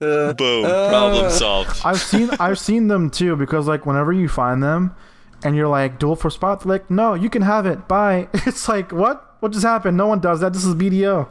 [0.02, 1.80] Uh, Boom, uh, problem solved.
[1.86, 4.96] I've seen I've seen them too because like whenever you find them
[5.44, 7.88] and you're like duel for spot, they're like, no, you can have it.
[7.88, 8.28] Bye.
[8.34, 9.36] It's like what?
[9.42, 9.98] What just happened?
[9.98, 10.54] No one does that.
[10.54, 11.30] This is BDO.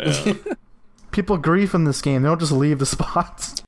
[0.00, 0.34] Yeah.
[1.12, 2.22] People grief in this game.
[2.22, 3.62] They don't just leave the spots.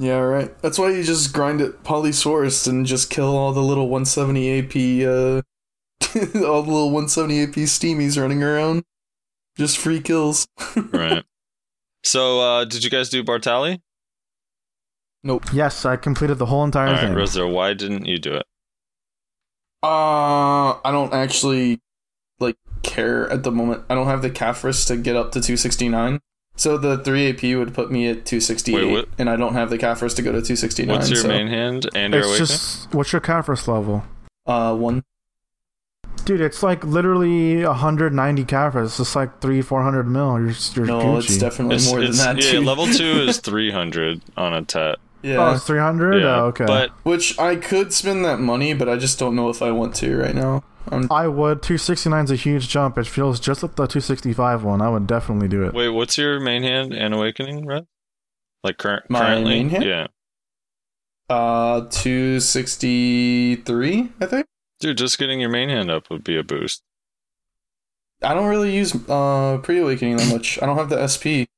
[0.00, 0.58] Yeah, right.
[0.62, 5.06] That's why you just grind it polysourced and just kill all the little 170 AP,
[5.06, 5.42] uh,
[6.46, 8.82] all the little 170 AP steamies running around.
[9.58, 10.48] Just free kills.
[10.92, 11.22] right.
[12.02, 13.82] So, uh, did you guys do Bartali?
[15.22, 15.44] Nope.
[15.52, 17.14] Yes, I completed the whole entire All right, thing.
[17.14, 18.46] Rosa, why didn't you do it?
[19.82, 21.78] Uh, I don't actually
[22.38, 23.84] like care at the moment.
[23.90, 26.20] I don't have the Caphras to get up to 269.
[26.56, 29.78] So the 3 AP would put me at 268, Wait, and I don't have the
[29.78, 30.94] Caphras to go to 269.
[30.94, 34.04] What's your so, main hand and your it's just what's your Caphras level?
[34.46, 35.02] Uh, one.
[36.26, 39.00] Dude, it's like literally 190 Caphras.
[39.00, 40.38] It's like three, 400 mil.
[40.38, 41.18] You're, you're No, Gucci.
[41.24, 42.36] it's definitely It's- more than that.
[42.44, 42.60] Yeah, too.
[42.60, 44.96] level two is 300 on a tet.
[45.22, 45.50] Yeah.
[45.50, 46.20] Oh, it's 300?
[46.22, 46.64] Yeah, Oh, okay.
[46.66, 49.94] But Which I could spend that money, but I just don't know if I want
[49.96, 50.64] to right now.
[50.90, 51.62] I'm, I would.
[51.62, 52.96] 269 is a huge jump.
[52.98, 54.80] It feels just like the 265 one.
[54.80, 55.74] I would definitely do it.
[55.74, 57.86] wait, what's your main hand and awakening, Red?
[58.64, 59.50] Like current My currently?
[59.50, 59.84] main hand?
[59.84, 60.06] Yeah.
[61.28, 64.46] uh, 263, I think.
[64.80, 66.82] Dude, just getting your main hand up would be a boost.
[68.22, 70.60] I don't really use uh pre-awakening that much.
[70.62, 71.48] I don't have the SP.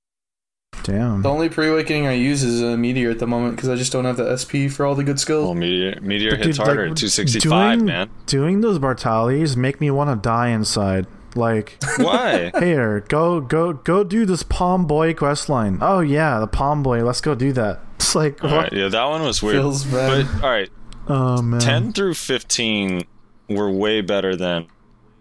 [0.83, 1.23] Damn.
[1.23, 4.05] The only pre-awakening I use is a meteor at the moment because I just don't
[4.05, 5.45] have the SP for all the good skills.
[5.45, 8.11] Well, Meteor, Meteor But hits dude, harder like, at 265, doing- man.
[8.27, 11.07] Doing those Bartalis make me want to die inside.
[11.37, 12.51] Like, Why?
[12.59, 15.79] here, go, go, go do this Palm Boy quest line.
[15.81, 17.05] Oh yeah, the Palm Boy.
[17.05, 17.81] Let's go do that.
[18.03, 18.63] It's like, all what?
[18.65, 19.55] right, yeah, that one was weird.
[19.59, 20.27] Feels bad.
[20.27, 20.69] But all right,
[21.07, 21.61] oh man.
[21.61, 23.03] 10 through 15
[23.49, 24.67] were way better than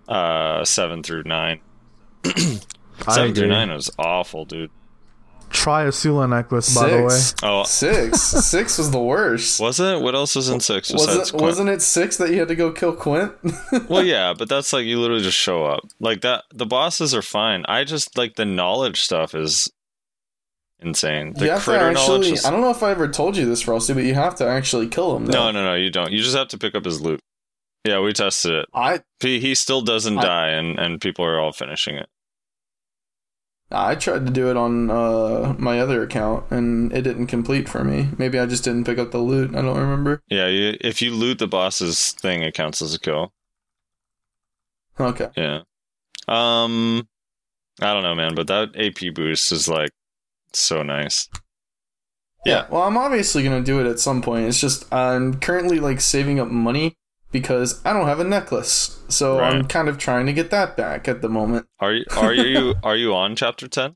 [0.09, 1.59] uh 7 through 9.
[3.07, 4.71] 7 through 9 was awful, dude.
[5.51, 7.09] Try a Sula necklace, by the way.
[7.09, 7.35] Six.
[7.43, 8.19] Oh, Six.
[8.21, 9.59] Six was the worst.
[9.59, 10.01] was it?
[10.01, 11.41] What else was in 6 besides Wasn't, Quint?
[11.43, 13.33] wasn't it six that you had to go kill Quint?
[13.89, 15.81] Well, yeah, but that's like you literally just show up.
[15.99, 17.65] Like that the bosses are fine.
[17.67, 19.69] I just like the knowledge stuff is
[20.79, 21.33] insane.
[21.33, 22.33] The you have to critter knowledge actually.
[22.33, 24.47] is I don't know if I ever told you this, Frosty, but you have to
[24.47, 25.25] actually kill him.
[25.25, 26.11] No, no, no, you don't.
[26.11, 27.19] You just have to pick up his loot.
[27.85, 28.65] Yeah, we tested it.
[28.73, 32.07] I He, he still doesn't I- die and and people are all finishing it.
[33.71, 37.83] I tried to do it on uh, my other account and it didn't complete for
[37.83, 38.09] me.
[38.17, 39.55] Maybe I just didn't pick up the loot.
[39.55, 40.21] I don't remember.
[40.27, 43.33] Yeah, you, if you loot the boss's thing, it counts as a kill.
[44.99, 45.29] Okay.
[45.35, 45.61] Yeah.
[46.27, 47.07] Um,
[47.81, 49.91] I don't know, man, but that AP boost is like
[50.53, 51.29] so nice.
[52.45, 52.67] Yeah.
[52.69, 54.47] Well, I'm obviously gonna do it at some point.
[54.47, 56.97] It's just I'm currently like saving up money
[57.31, 61.07] because I don't have a necklace, so I'm kind of trying to get that back
[61.07, 61.67] at the moment.
[61.79, 63.95] Are you are you are you on chapter ten?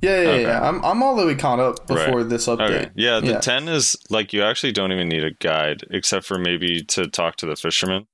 [0.00, 0.42] Yeah, yeah, Okay.
[0.42, 0.68] yeah.
[0.68, 2.28] I'm I'm all the way caught up before Right.
[2.28, 2.60] this update.
[2.70, 2.90] Okay.
[2.94, 3.40] Yeah, the Yeah.
[3.40, 7.34] 10 is like you actually don't even need a guide except for maybe to talk
[7.36, 8.06] to the fisherman.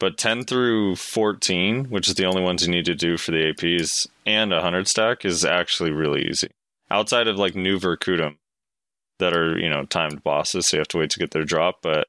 [0.00, 3.52] But 10 through 14, which is the only ones you need to do for the
[3.52, 6.50] APs and a 100 stack, is actually really easy.
[6.90, 8.36] Outside of like Nouver Kutum
[9.18, 11.78] that are, you know, timed bosses, so you have to wait to get their drop.
[11.82, 12.06] But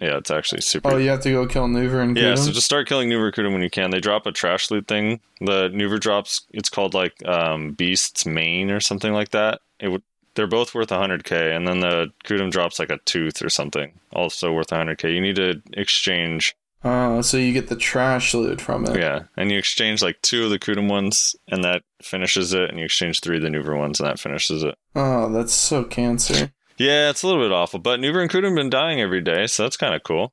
[0.00, 2.66] yeah, it's actually super Oh, you have to go kill Nouver and yeah, so just
[2.66, 3.90] start killing Nouver Kutum when you can.
[3.90, 5.20] They drop a trash loot thing.
[5.40, 9.60] The Nouver drops, it's called like um, Beast's Main or something like that.
[9.80, 10.02] It would.
[10.34, 14.52] They're both worth 100k, and then the Kutum drops like a tooth or something, also
[14.52, 15.14] worth 100k.
[15.14, 18.98] You need to exchange, Oh, so you get the trash loot from it.
[18.98, 22.78] yeah, and you exchange like two of the Kutum ones, and that finishes it, and
[22.78, 24.74] you exchange three of the Nouver ones, and that finishes it.
[24.94, 26.52] Oh, that's so cancer.
[26.78, 29.46] Yeah, it's a little bit awful, but Nouver and Kutum have been dying every day,
[29.46, 30.32] so that's kind of cool.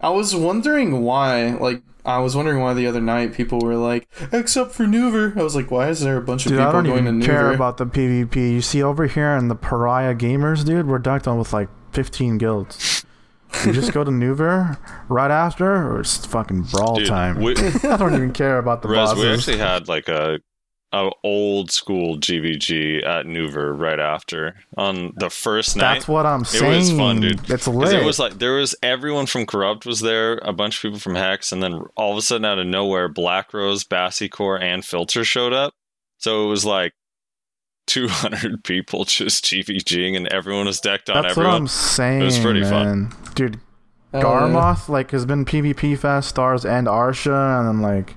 [0.00, 4.06] I was wondering why, like, I was wondering why the other night people were like,
[4.32, 5.32] except for Nouver.
[5.38, 7.20] I was like, why is there a bunch of Dude, I people don't going even
[7.20, 7.54] to care Nouver?
[7.54, 8.36] about the PvP.
[8.52, 12.36] You see over here in the Pariah Gamers, dude, we're decked on with like 15
[12.36, 13.06] guilds.
[13.64, 14.76] You just go to Nouver
[15.08, 17.40] right after, or it's fucking brawl Dude, time.
[17.40, 19.24] we- I don't even care about the Rez, bosses.
[19.24, 20.40] we actually had like a,
[20.94, 25.94] a old school GVG at Nouver right after on the first night.
[25.94, 26.72] That's what I'm saying.
[26.72, 27.50] It was fun, dude.
[27.50, 27.94] It's 'Cause lit.
[28.00, 31.16] It was like there was everyone from Corrupt was there, a bunch of people from
[31.16, 34.84] Hex, and then all of a sudden out of nowhere, Black Rose, Bassy Core, and
[34.84, 35.74] Filter showed up.
[36.18, 36.92] So it was like
[37.88, 41.46] 200 people just GVGing, and everyone was decked on That's what.
[41.46, 42.22] I'm saying.
[42.22, 43.10] It was pretty man.
[43.10, 43.12] fun.
[43.34, 43.60] dude.
[44.14, 44.20] Oh.
[44.22, 48.14] Garmoth like has been PvP fest stars and Arsha, and then like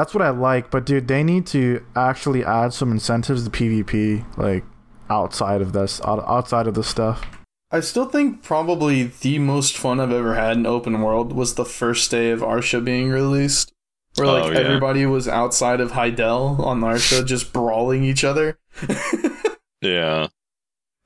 [0.00, 0.70] that's what I like.
[0.70, 4.64] But dude, they need to actually add some incentives to PvP, like
[5.10, 7.26] outside of this, outside of this stuff.
[7.70, 11.66] I still think probably the most fun I've ever had in open world was the
[11.66, 13.72] first day of Arsha being released.
[14.16, 14.58] Where like Oh, yeah.
[14.58, 18.58] everybody was outside of Heidel on Arsha just brawling each other.
[19.82, 20.26] Yeah.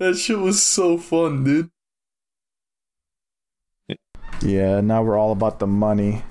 [0.01, 1.71] That shit was so fun, dude.
[4.43, 6.23] Yeah, now we're all about the money.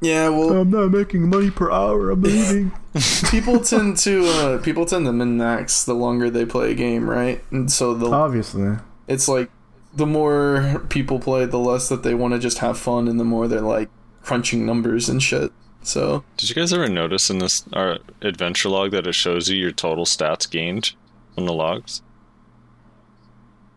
[0.00, 2.10] Yeah, well, I'm not making money per hour.
[2.10, 2.72] I'm leaving.
[3.30, 7.08] people tend to uh, people tend to min max the longer they play a game,
[7.08, 7.42] right?
[7.50, 8.76] And so the Obviously,
[9.08, 9.50] it's like
[9.94, 13.24] the more people play, the less that they want to just have fun, and the
[13.24, 13.88] more they're like
[14.22, 15.52] crunching numbers and shit.
[15.82, 19.56] So Did you guys ever notice in this our adventure log that it shows you
[19.56, 20.92] your total stats gained
[21.38, 22.02] on the logs?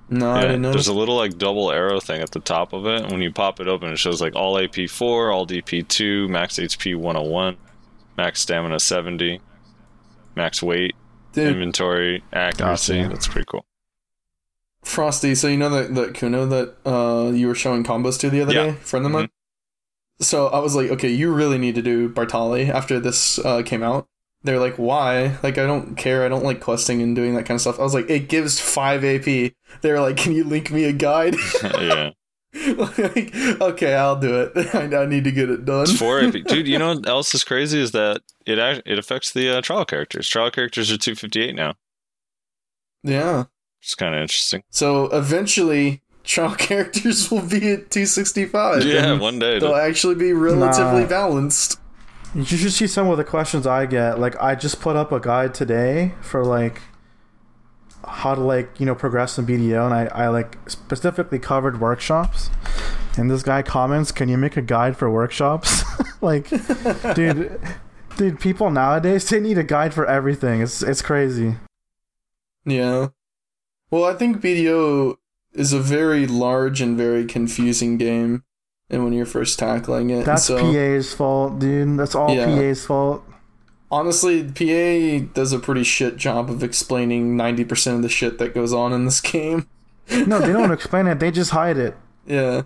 [0.10, 0.72] No, I didn't know.
[0.72, 3.02] there's a little like double arrow thing at the top of it.
[3.04, 6.28] And when you pop it open, it shows like all AP four, all DP two,
[6.30, 7.58] max HP one hundred one,
[8.18, 9.42] max stamina seventy,
[10.36, 10.96] max weight,
[11.34, 12.98] Dude, inventory accuracy.
[12.98, 13.10] Gotcha.
[13.10, 13.66] That's pretty cool.
[14.84, 18.42] Frosty, so you know that that Kuno that uh you were showing combos to the
[18.42, 18.64] other Yeah.
[18.68, 19.30] day, friend of mine.
[20.22, 23.84] So I was like, okay, you really need to do Bartali after this uh, came
[23.84, 24.08] out.
[24.44, 25.38] They're like, why?
[25.44, 26.24] Like, I don't care.
[26.26, 27.80] I don't like questing and doing that kind of stuff.
[27.80, 29.52] I was like, it gives five AP.
[29.82, 31.36] They're like, can you link me a guide?
[31.64, 32.12] yeah,
[32.78, 34.54] like, okay, I'll do it.
[34.76, 35.84] I, I need to get it done.
[35.84, 36.34] it's four AP.
[36.48, 39.86] Dude, you know what else is crazy is that it it affects the uh, trial
[39.86, 40.28] characters.
[40.30, 41.76] Trial characters are two fifty eight now.
[43.04, 43.46] Yeah.
[43.82, 44.64] It's kind of interesting.
[44.72, 48.84] So eventually, trial characters will be at 265.
[48.84, 49.58] Yeah, one day.
[49.60, 51.08] They'll actually be relatively Nah.
[51.08, 51.80] balanced.
[52.36, 54.20] You should see some of the questions I get.
[54.20, 56.82] Like, I just put up a guide today for like
[58.08, 62.50] how to like you know progress in BDO, and I I like specifically covered workshops.
[63.18, 65.84] And this guy comments, "Can you make a guide for workshops?"
[66.22, 66.50] like,
[67.16, 67.60] dude,
[68.18, 70.62] dude, people nowadays they need a guide for everything.
[70.62, 71.56] It's it's crazy.
[72.66, 73.10] Yeah.
[73.92, 75.18] Well, I think BDO
[75.54, 78.44] is a very large and very confusing game,
[78.90, 81.98] and when you're first tackling it, That's so PA's fault, dude.
[82.00, 82.46] That's all Yeah.
[82.46, 83.24] PA's fault.
[83.92, 88.54] honestly, PA does a pretty shit job of explaining ninety percent of the shit that
[88.54, 89.68] goes on in this game.
[90.26, 91.20] No, they don't explain it.
[91.20, 91.96] They just hide it.
[92.26, 92.64] Yeah,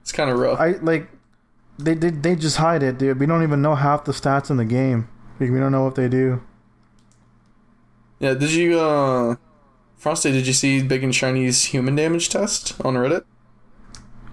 [0.00, 0.58] it's kind of rough.
[0.60, 1.08] I like
[1.78, 3.20] they they they just hide it, dude.
[3.20, 5.08] We don't even know half the stats in the game.
[5.38, 6.40] Like, we don't know what they do.
[8.18, 9.36] yeah, did you, uh,
[9.98, 10.32] Frosty?
[10.32, 13.24] Did you see Big and Shiny's human damage test on Reddit?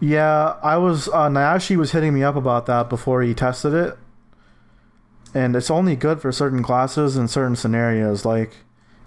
[0.03, 3.97] Yeah, I was uh Nyashi was hitting me up about that before he tested it.
[5.33, 8.25] and it's only good for certain classes and certain scenarios.
[8.25, 8.57] Like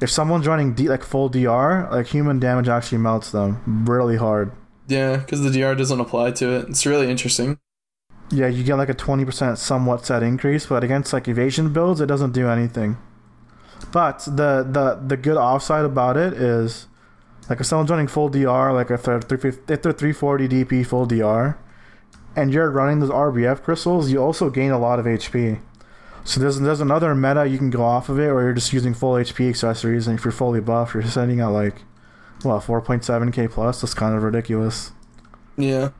[0.00, 4.52] if someone's running D, like full DR, like human damage actually melts them really hard.
[4.88, 6.68] Yeah, because the DR doesn't apply to it.
[6.68, 7.58] It's really interesting.
[8.30, 12.00] Yeah, you get like a twenty percent somewhat set increase, but against like evasion builds,
[12.00, 12.96] it doesn't do anything.
[13.92, 16.86] But the the the good offside about it is,
[17.48, 20.84] like if someone's running full DR, like if they're three if they're three forty DP
[20.84, 21.56] full DR,
[22.34, 25.60] and you're running those RBF crystals, you also gain a lot of HP.
[26.24, 28.94] So there's there's another meta you can go off of it, or you're just using
[28.94, 31.82] full HP accessories, and if you're fully buffed, you're sending out like,
[32.44, 33.80] well, 4.7k plus.
[33.80, 34.90] That's kind of ridiculous.
[35.56, 35.90] Yeah.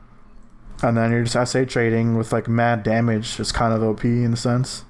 [0.83, 3.39] And then you're just SA trading with like mad damage.
[3.39, 4.83] It's kind of OP in a sense,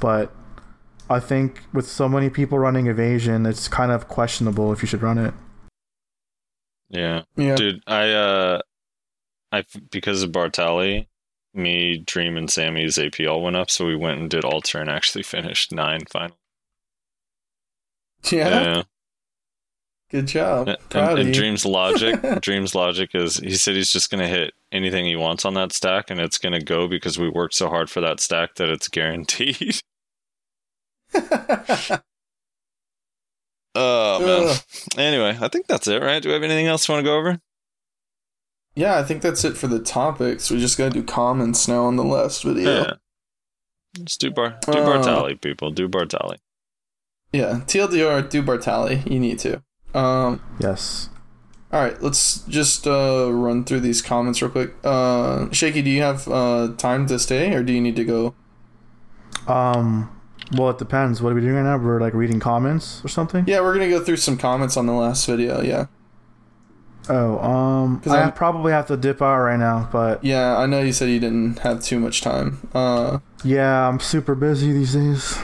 [0.00, 0.32] but
[1.10, 5.02] I think with so many people running evasion, it's kind of questionable if you should
[5.02, 5.34] run it.
[6.94, 7.22] Yeah.
[7.36, 7.56] Yeah.
[7.56, 8.60] Dude, I uh
[9.52, 11.06] I because of Bartali,
[11.52, 14.88] me, Dream, and Sammy's AP all went up, so we went and did Altar and
[14.88, 16.36] actually finished nine final.
[18.30, 18.84] Yeah.
[20.10, 20.68] Good job.
[20.68, 21.34] And, Proud and you.
[21.34, 25.54] Dream's logic Dream's logic is he said he's just gonna hit anything he wants on
[25.54, 28.68] that stack and it's gonna go because we worked so hard for that stack that
[28.68, 29.80] it's guaranteed.
[33.74, 34.48] oh man.
[34.48, 34.56] Ugh.
[34.98, 36.22] Anyway, I think that's it, right?
[36.22, 37.40] Do we have anything else you want to go over?
[38.76, 40.50] yeah, I think that's it for the topics.
[40.50, 42.96] We're just gonna do comments now on the last video.
[43.98, 45.70] Let's do bar do Uh, Bartali, people.
[45.70, 46.38] Do Bartali.
[47.32, 49.08] Yeah, TLDR, do Bartali.
[49.10, 49.62] You need to.
[49.94, 51.08] Um, Yes.
[51.72, 54.74] all right, let's just uh, run through these comments real quick.
[54.82, 58.34] Uh, Shaky, do you have uh, time to stay, or do you need to go?
[59.46, 60.10] Um.
[60.52, 61.22] Well, it depends.
[61.22, 61.78] What are we doing right now?
[61.78, 63.44] We're like reading comments or something.
[63.46, 65.60] Yeah, we're gonna go through some comments on the last video.
[65.62, 65.86] Yeah,
[67.08, 67.38] Oh.
[67.38, 68.02] Um.
[68.06, 70.56] I I'm- probably have to dip out right now, but yeah.
[70.56, 72.68] I know you said you didn't have too much time.
[72.74, 75.38] Uh, yeah, I'm super busy these days.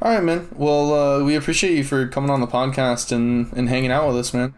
[0.00, 0.48] all right, man.
[0.54, 4.16] Well, uh, we appreciate you for coming on the podcast and and hanging out with
[4.16, 4.54] us, man.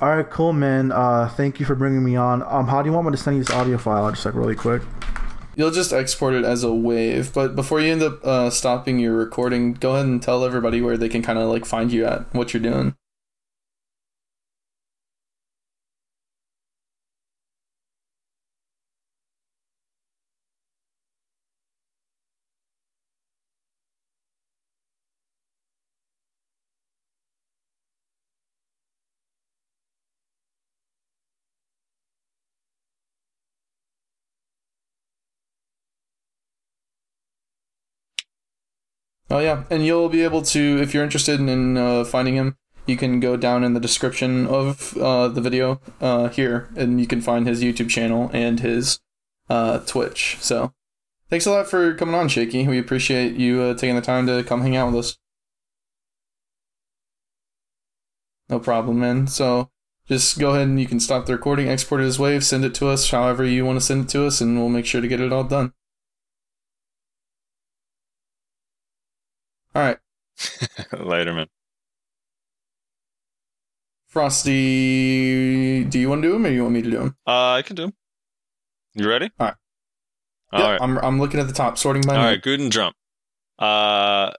[0.00, 0.92] All right, cool, man.
[0.92, 2.42] Uh, thank you for bringing me on.
[2.46, 4.10] Um, how do you want me to send you this audio file?
[4.10, 4.80] Just like really quick.
[5.56, 9.14] You'll just export it as a wave, but before you end up uh, stopping your
[9.14, 12.32] recording, go ahead and tell everybody where they can kind of like find you at
[12.34, 12.94] what you're doing.
[39.30, 42.56] Oh yeah, and you'll be able to, if you're interested in uh, finding him,
[42.86, 47.06] you can go down in the description of uh, the video uh, here, and you
[47.06, 48.98] can find his YouTube channel and his
[49.48, 50.36] uh, Twitch.
[50.40, 50.72] So,
[51.28, 52.66] thanks a lot for coming on, Shaky.
[52.66, 55.18] We appreciate you uh, taking the time to come hang out with us.
[58.48, 59.28] No problem, man.
[59.28, 59.70] So,
[60.08, 62.74] just go ahead and you can stop the recording, export it as wave, send it
[62.74, 65.06] to us, however you want to send it to us, and we'll make sure to
[65.06, 65.72] get it all done.
[69.74, 69.98] All right.
[70.98, 71.46] Later, man.
[74.08, 77.16] Frosty, do you want to do him or you want me to do him?
[77.26, 77.92] Uh, I can do 'em.
[78.94, 79.30] You ready?
[79.38, 79.54] All right.
[80.52, 80.82] All Yep, right.
[80.82, 82.30] I'm, I'm looking at the top, sorting by All name.
[82.32, 82.42] right.
[82.42, 82.96] Good and jump.
[83.58, 84.32] Uh,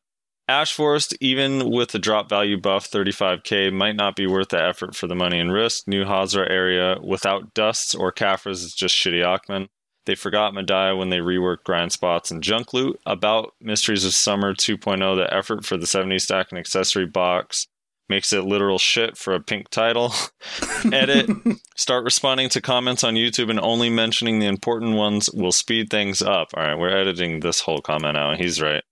[0.49, 4.93] Ash Forest, even with the drop value buff, 35k, might not be worth the effort
[4.93, 5.88] for the money and risk.
[5.88, 9.67] New Hazra area without dusts or Caphras is just shitty Aakman.
[10.06, 12.99] They forgot Mediah when they reworked grind spots and junk loot.
[13.06, 17.68] About Mysteries of Summer 2.0, the effort for the 70 stack and accessory box
[18.10, 20.14] makes it literal shit for a pink title.
[20.91, 21.30] Edit.
[21.76, 26.22] Start responding to comments on YouTube and only mentioning the important ones will speed things
[26.22, 26.49] up.
[26.56, 28.38] All right, we're editing this whole comment out.
[28.38, 28.84] He's right.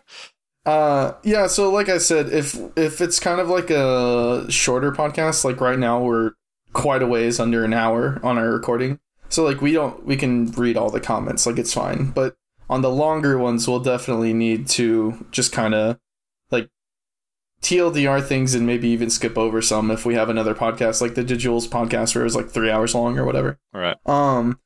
[0.66, 1.46] Uh, yeah.
[1.46, 5.78] So, like I said, if if it's kind of like a shorter podcast, like right
[5.78, 6.32] now we're
[6.72, 8.98] quite a ways under an hour on our recording,
[9.28, 12.10] so like we don't we can read all the comments, like it's fine.
[12.10, 12.36] But
[12.68, 15.98] on the longer ones, we'll definitely need to just kind of
[16.50, 16.68] like
[17.62, 21.24] TLDR things and maybe even skip over some if we have another podcast, like the
[21.24, 23.58] Digitals podcast, where it was like three hours long or whatever.
[23.74, 23.96] All right.
[24.06, 24.60] Um,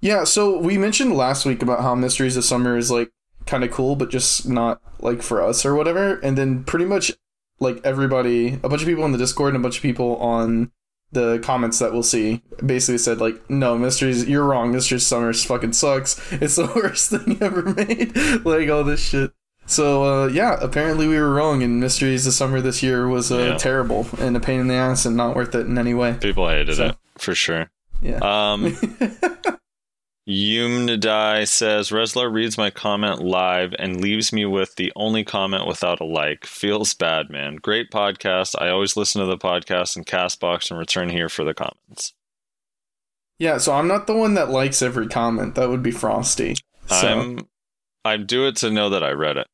[0.00, 0.24] yeah.
[0.24, 3.10] So we mentioned last week about how Mysteries of Summer is like
[3.46, 6.20] kind of cool, but just not like for us or whatever.
[6.20, 7.12] And then pretty much
[7.58, 10.70] like everybody, a bunch of people in the Discord and a bunch of people on
[11.12, 14.70] the comments that we'll see basically said like, no, Mysteries, you're wrong.
[14.72, 16.20] Mysteries of Summer fucking sucks.
[16.32, 18.16] It's the worst thing ever made.
[18.44, 19.32] like all this shit.
[19.66, 23.38] So uh, yeah, apparently we were wrong, and Mysteries of Summer this year was uh,
[23.38, 23.56] Yeah.
[23.56, 26.14] terrible and a pain in the ass and not worth it in any way.
[26.20, 27.70] People hated So- it for sure.
[28.02, 28.18] Yeah.
[28.22, 28.76] Um,
[30.30, 36.00] Yumnadai says Reslar reads my comment live and leaves me with the only comment without
[36.00, 36.46] a like.
[36.46, 37.56] Feels bad, man.
[37.56, 38.54] Great podcast.
[38.56, 42.14] I always listen to the podcast and Castbox and return here for the comments.
[43.40, 45.56] Yeah, so I'm not the one that likes every comment.
[45.56, 46.54] That would be Frosty.
[46.86, 47.08] So.
[47.08, 47.48] I'm
[48.04, 49.48] I do it to know that I read it.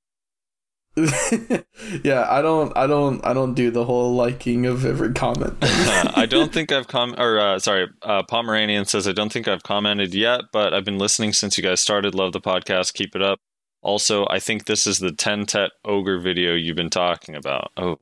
[2.04, 5.54] yeah, I don't, I don't, I don't do the whole liking of every comment.
[5.62, 9.62] I don't think I've com or uh, sorry, uh, Pomeranian says I don't think I've
[9.62, 12.14] commented yet, but I've been listening since you guys started.
[12.14, 12.94] Love the podcast.
[12.94, 13.40] Keep it up.
[13.82, 17.70] Also, I think this is the 10 tet ogre video you've been talking about.
[17.76, 17.98] Oh,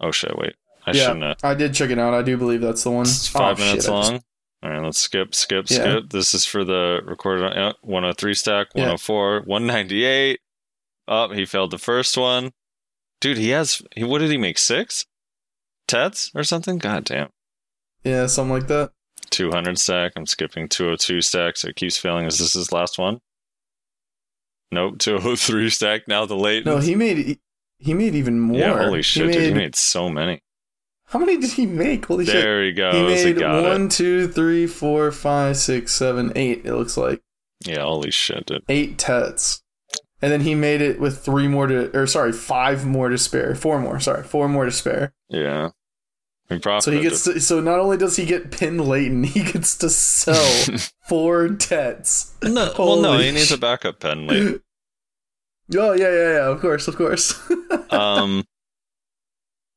[0.00, 0.38] oh shit!
[0.38, 0.54] Wait,
[0.86, 1.22] I shouldn't.
[1.24, 1.36] Have.
[1.42, 2.14] I did check it out.
[2.14, 3.02] I do believe that's the one.
[3.02, 4.22] It's five Oh, minutes shit, I just- long.
[4.60, 5.76] All right, let's skip, skip, Yeah.
[5.78, 6.10] skip.
[6.10, 8.82] This is for the recorded uh, 103 stack, Yeah.
[8.82, 10.40] 104, 198.
[11.08, 12.52] Oh, he failed the first one.
[13.20, 13.82] Dude, he has.
[13.96, 14.58] He, what did he make?
[14.58, 15.06] Six?
[15.88, 16.78] Tets or something?
[16.78, 17.30] God damn.
[18.04, 18.90] Yeah, something like that.
[19.30, 20.12] 200 stack.
[20.16, 22.26] I'm skipping 202 stack, so it keeps failing.
[22.26, 23.20] Is this his last one?
[24.70, 26.08] Nope, 203 stack.
[26.08, 26.66] Now the late.
[26.66, 27.38] No, he made,
[27.78, 28.58] he made even more.
[28.58, 29.42] Yeah, holy shit, he dude.
[29.42, 30.40] He made- made so many.
[31.06, 32.04] How many did he make?
[32.04, 32.34] Holy shit!
[32.34, 32.92] There he goes.
[32.94, 33.92] He He made got one, it.
[33.92, 36.66] two, three, four, five, six, seven, eight.
[36.66, 37.22] It looks like
[37.64, 38.62] Yeah, holy shit, dude.
[38.68, 39.62] eight tets,
[40.20, 43.54] and then he made it with three more to, or sorry, five more to spare.
[43.54, 44.00] Four more.
[44.00, 45.12] Sorry, four more to spare.
[45.28, 45.70] Yeah.
[46.80, 49.90] So he gets to, so not only does he get pin Laytenn, he gets to
[49.90, 52.34] sell four tets.
[52.42, 54.60] No, well, no, Holy he needs a backup pen late.
[55.76, 56.46] Oh yeah, yeah, yeah.
[56.48, 57.38] Of course, of course.
[57.90, 58.42] um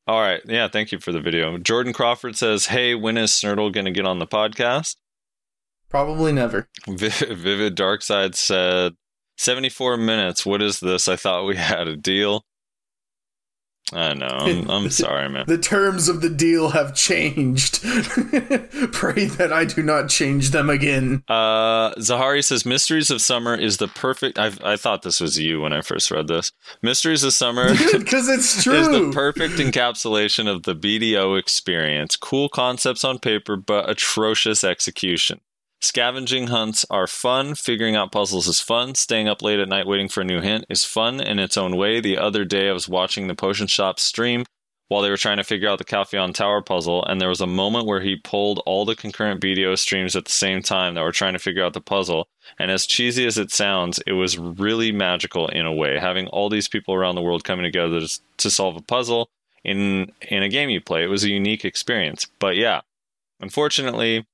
[0.08, 3.72] all right yeah thank you for the video jordan crawford says hey when is snurtle
[3.74, 4.96] gonna get on the podcast
[5.90, 6.70] Probably never.
[6.88, 8.94] Vi- vivid darkside said
[9.42, 12.46] 74 minutes what is this i thought we had a deal
[13.94, 17.82] i know i'm, I'm sorry man The terms of the deal have changed.
[18.94, 21.24] Pray that I do not change them again.
[21.28, 25.60] uh zahari says mysteries of summer is the perfect i i thought this was you
[25.60, 28.76] when i first read this mysteries of summer Because it's true.
[28.76, 32.16] is the perfect encapsulation of the BDO experience.
[32.16, 35.42] Cool concepts on paper, but atrocious execution.
[35.84, 37.56] Scavenging hunts are fun.
[37.56, 38.94] Figuring out puzzles is fun.
[38.94, 41.76] Staying up late at night waiting for a new hint is fun in its own
[41.76, 42.00] way.
[42.00, 44.46] The other day, I was watching the Potion Shop stream
[44.90, 47.48] while they were trying to figure out the Calpheon Tower puzzle, and there was a
[47.48, 51.14] moment where he pulled all the concurrent BDO streams at the same time that were
[51.14, 52.28] trying to figure out the puzzle.
[52.60, 56.50] And as cheesy as it sounds, it was really magical in a way, having all
[56.50, 59.30] these people around the world coming together to, to solve a puzzle
[59.64, 61.04] in in a game you play.
[61.04, 62.28] It was a unique experience.
[62.40, 62.82] But yeah,
[63.40, 64.28] unfortunately,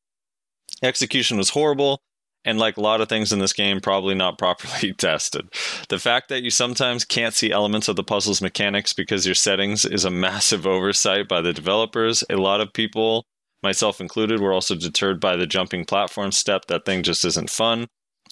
[0.84, 2.02] execution was horrible.
[2.46, 5.50] And like a lot of things in this game, probably not properly tested.
[5.90, 9.84] The fact that you sometimes can't see elements of the puzzle's mechanics because your settings
[9.84, 12.24] is a massive oversight by the developers.
[12.30, 13.26] A lot of people,
[13.64, 16.68] myself included, were also deterred by the jumping platform step.
[16.68, 17.88] That thing just isn't fun.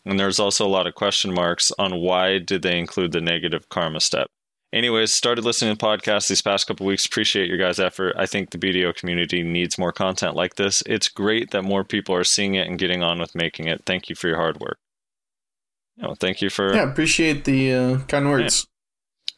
[0.06, 3.68] And there's also a lot of question marks on why did they include the negative
[3.70, 4.28] karma step.
[4.74, 7.06] Anyways, started listening to podcasts these past couple weeks.
[7.06, 8.14] Appreciate your guys' effort.
[8.18, 10.84] I think the BDO community needs more content like this.
[10.86, 13.84] It's great that more people are seeing it and getting on with making it.
[13.86, 14.78] Thank you for your hard work.
[15.98, 18.68] Know, thank you for yeah, appreciate the uh, kind words.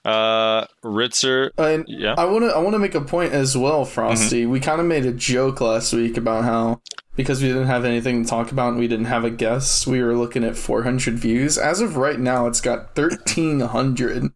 [0.03, 1.51] uh Ritzer.
[1.57, 2.15] And Yeah.
[2.17, 4.41] I want to I want to make a point as well, Frosty.
[4.41, 4.51] Mm-hmm.
[4.51, 6.81] We kind of made a joke last week about how
[7.15, 10.01] because we didn't have anything to talk about and we didn't have a guest, we
[10.01, 11.59] were looking at 400 views.
[11.59, 14.31] As of right now, it's got 1300.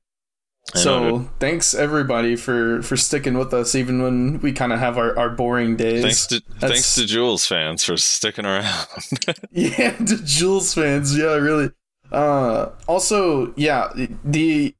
[0.73, 5.17] So thanks everybody for for sticking with us even when we kind of have our,
[5.17, 6.01] our boring days.
[6.03, 8.87] Thanks to That's- thanks to Jules fans for sticking around.
[9.51, 11.71] Yeah, to Jules fans, yeah, really.
[12.11, 13.91] Uh, also, yeah,
[14.23, 14.75] the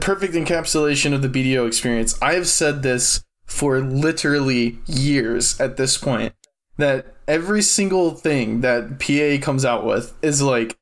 [0.00, 2.18] perfect encapsulation of the BDO experience.
[2.20, 6.34] I have said this for literally years at this point
[6.76, 10.76] that every single thing that PA comes out with is like,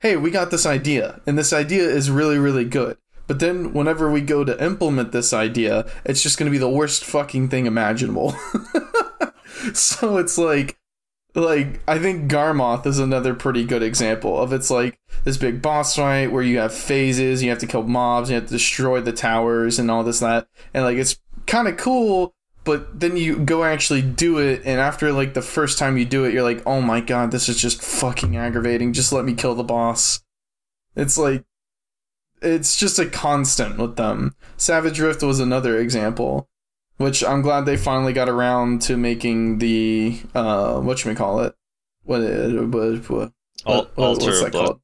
[0.00, 2.96] hey, we got this idea, and this idea is really, really good.
[3.32, 6.68] But then whenever we go to implement this idea, it's just going to be the
[6.68, 8.32] worst fucking thing imaginable.
[9.72, 10.78] so it's like,
[11.34, 15.96] like I think Garmoth is another pretty good example of it's like this big boss
[15.96, 19.14] fight where you have phases, you have to kill mobs, you have to destroy the
[19.14, 21.16] towers and all this that, and like it's
[21.46, 22.34] kind of cool.
[22.64, 26.26] But then you go actually do it, and after like the first time you do
[26.26, 28.92] it, you're like, oh my god, this is just fucking aggravating.
[28.92, 30.22] Just let me kill the boss.
[30.94, 31.46] It's like,
[32.42, 34.34] it's just a constant with them.
[34.56, 36.48] Savage Rift was another example
[36.98, 41.54] which I'm glad they finally got around to making the uh what you call it
[42.04, 43.32] what what what,
[43.66, 44.66] Al- what- what's of that Blood.
[44.66, 44.80] called?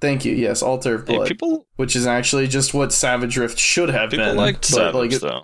[0.00, 0.32] Thank you.
[0.32, 4.10] Yes, Altar of Hey, Blood, people which is actually just what Savage Rift should have
[4.10, 4.36] people been.
[4.36, 5.42] liked but, Savage like, it- though.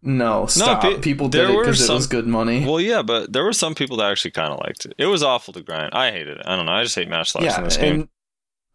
[0.00, 0.80] No, stop.
[0.80, 2.64] pe- people did it because it some- was good money.
[2.64, 4.94] Well, yeah, but there were some people that actually kind of liked it.
[4.96, 5.90] It was awful to grind.
[5.92, 6.46] I hated it.
[6.46, 6.72] I don't know.
[6.72, 8.08] I just hate match selection yeah, in this game.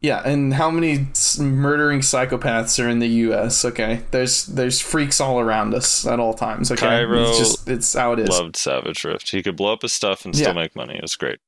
[0.04, 1.08] Yeah, and how many
[1.40, 3.66] murdering psychopaths are in the U.S.?
[3.66, 6.72] Okay, there's there's freaks all around us at all times.
[6.72, 8.30] Okay, Cairo it's just it's how it is.
[8.30, 9.32] Loved Savage Rift.
[9.32, 10.54] He could blow up his stuff and still Yeah.
[10.62, 10.96] make money.
[10.96, 11.40] It was great.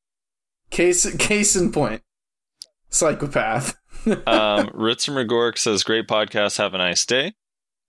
[0.72, 2.02] Case case in point,
[2.90, 3.76] psychopath.
[4.28, 6.60] Um, Ritz McGork says, "Great podcast.
[6.60, 7.34] Have a nice day."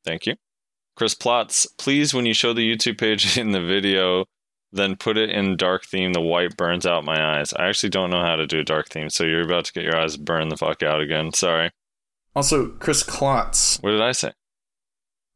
[0.02, 0.36] Thank you.
[0.96, 4.24] Chris Plots, please, when you show the YouTube page in the video,
[4.76, 6.12] then put it in dark theme.
[6.12, 7.52] The white burns out my eyes.
[7.52, 9.84] I actually don't know how to do a dark theme, so you're about to get
[9.84, 11.32] your eyes burned the fuck out again.
[11.32, 11.70] Sorry.
[12.34, 13.78] Also, Chris Klotz.
[13.80, 14.32] What did I say?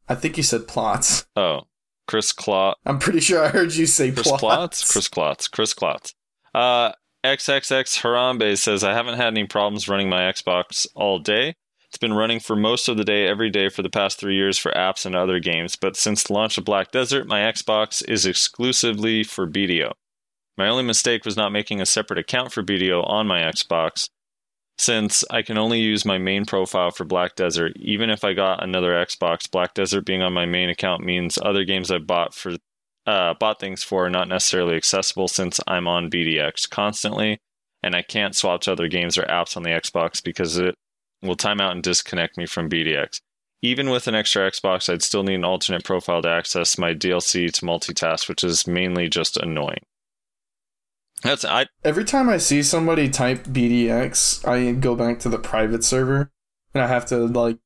[0.07, 1.25] I think you said plots.
[1.35, 1.61] Oh,
[2.07, 2.77] Chris Clot.
[2.85, 4.41] I'm pretty sure I heard you say Chris plots.
[4.41, 4.91] Klotz?
[4.91, 5.47] Chris Klotz.
[5.47, 6.13] Chris Klotz.
[6.53, 6.91] Uh,
[7.23, 11.55] XXX Harambe says, I haven't had any problems running my Xbox all day.
[11.91, 14.57] It's been running for most of the day every day for the past three years
[14.57, 18.25] for apps and other games, but since the launch of Black Desert, my Xbox is
[18.25, 19.91] exclusively for BDO.
[20.57, 24.07] My only mistake was not making a separate account for BDO on my Xbox,
[24.77, 27.73] since I can only use my main profile for Black Desert.
[27.75, 31.65] Even if I got another Xbox, Black Desert being on my main account means other
[31.65, 32.55] games I bought for
[33.05, 37.39] uh, bought things for are not necessarily accessible since I'm on BDX constantly,
[37.83, 40.75] and I can't swap to other games or apps on the Xbox because it
[41.21, 43.21] will time out and disconnect me from BDX.
[43.61, 47.51] Even with an extra Xbox, I'd still need an alternate profile to access my DLC
[47.53, 49.85] to multitask, which is mainly just annoying.
[51.21, 55.83] That's I Every time I see somebody type BDX, I go back to the private
[55.83, 56.31] server,
[56.73, 57.59] and I have to like.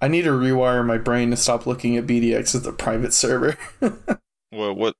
[0.00, 3.56] I need to rewire my brain to stop looking at BDX as the private server.
[4.50, 4.96] what what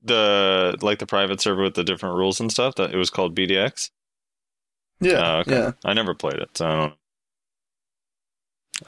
[0.00, 3.36] the like the private server with the different rules and stuff that it was called
[3.36, 3.90] BDX.
[5.02, 5.50] Yeah, Oh, okay.
[5.52, 5.72] yeah.
[5.84, 6.94] I never played it, so I don't.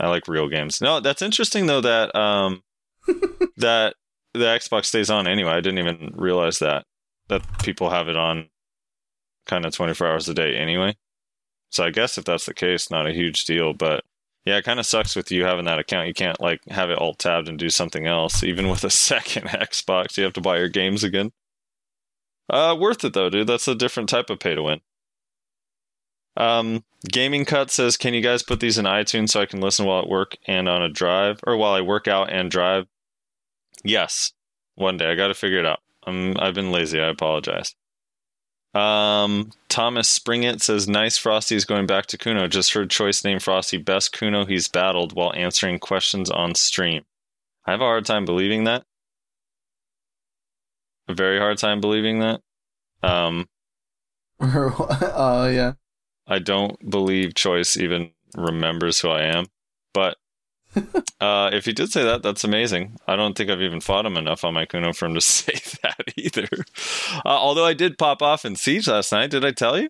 [0.00, 0.80] I like real games.
[0.80, 2.62] No, that's interesting though that um
[3.56, 3.94] that
[4.32, 5.52] the Xbox stays on anyway.
[5.52, 6.84] I didn't even realize that
[7.28, 8.48] that people have it on
[9.46, 10.96] kind of 24 hours a day anyway.
[11.70, 14.04] So I guess if that's the case, not a huge deal, but
[14.44, 16.08] yeah, it kind of sucks with you having that account.
[16.08, 18.42] You can't like have it alt tabbed and do something else.
[18.42, 21.32] Even with a second Xbox, you have to buy your games again.
[22.50, 23.46] Uh, worth it though, dude.
[23.46, 24.80] That's a different type of pay to win.
[26.36, 29.86] Um, Gaming Cut says, "Can you guys put these in iTunes so I can listen
[29.86, 32.86] while at work and on a drive, or while I work out and drive?"
[33.84, 34.32] Yes,
[34.74, 35.80] one day I got to figure it out.
[36.06, 37.00] I'm I've been lazy.
[37.00, 37.74] I apologize.
[38.74, 42.48] Um, Thomas Springett says, "Nice Frosty is going back to Kuno.
[42.48, 47.04] Just heard choice name Frosty best Kuno he's battled while answering questions on stream.
[47.66, 48.84] I have a hard time believing that.
[51.08, 52.40] A very hard time believing that.
[53.02, 53.48] Um,
[54.40, 55.72] uh, yeah.
[56.26, 59.46] I don't believe Choice even remembers who I am.
[59.92, 60.16] But
[61.20, 62.96] uh, if he did say that, that's amazing.
[63.06, 65.54] I don't think I've even fought him enough on my Kuno for him to say
[65.82, 66.48] that either.
[67.24, 69.30] Uh, although I did pop off in Siege last night.
[69.30, 69.88] Did I tell you?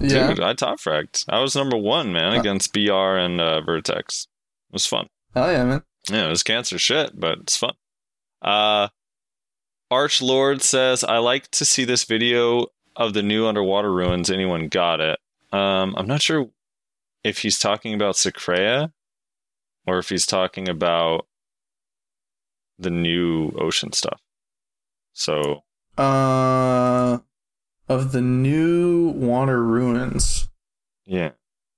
[0.00, 0.28] Yeah.
[0.28, 1.24] Dude, I top fragged.
[1.28, 2.40] I was number one, man, Uh.
[2.40, 4.26] against BR and uh, Vertex.
[4.70, 5.08] It was fun.
[5.34, 5.82] Hell yeah, man.
[6.10, 7.74] Yeah, it was cancer shit, but it's fun.
[8.42, 8.88] Uh,
[9.90, 12.66] Arch Lord says, I like to see this video
[12.96, 14.30] of the new underwater ruins.
[14.30, 15.18] Anyone got it?
[15.52, 16.48] Um, I'm not sure
[17.22, 18.92] if he's talking about Sycraia
[19.86, 21.26] or if he's talking about
[22.78, 24.20] the new ocean stuff.
[25.12, 25.62] So,
[25.96, 27.18] Uh,
[27.88, 30.48] of the new water ruins.
[31.04, 31.30] yeah.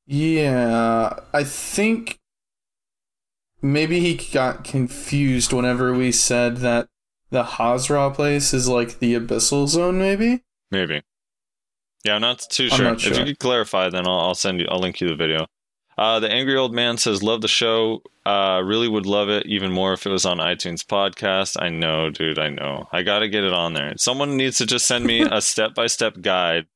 [0.06, 2.18] Yeah, I think
[3.60, 6.88] maybe he got confused whenever we said that
[7.30, 9.98] the Hazra place is like the abyssal zone.
[9.98, 10.44] Maybe.
[10.70, 11.02] Maybe.
[12.04, 13.12] Yeah, I'm not too I'm sure.
[13.12, 14.66] If you could clarify, then I'll, I'll send you.
[14.70, 15.46] I'll link you the video.
[15.96, 18.02] Uh, the angry old man says, "Love the show.
[18.24, 22.08] Uh, really would love it even more if it was on iTunes podcast." I know,
[22.08, 22.38] dude.
[22.38, 22.88] I know.
[22.92, 23.94] I got to get it on there.
[23.96, 26.66] Someone needs to just send me a step by step guide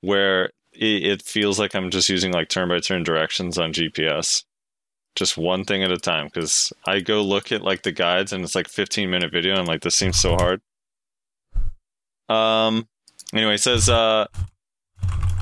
[0.00, 4.44] where it, it feels like I'm just using like turn by turn directions on GPS.
[5.14, 8.42] Just one thing at a time, because I go look at like the guides and
[8.42, 9.52] it's like 15 minute video.
[9.52, 10.62] And I'm like, this seems so hard.
[12.28, 12.88] Um.
[13.34, 14.26] Anyway, it says, uh,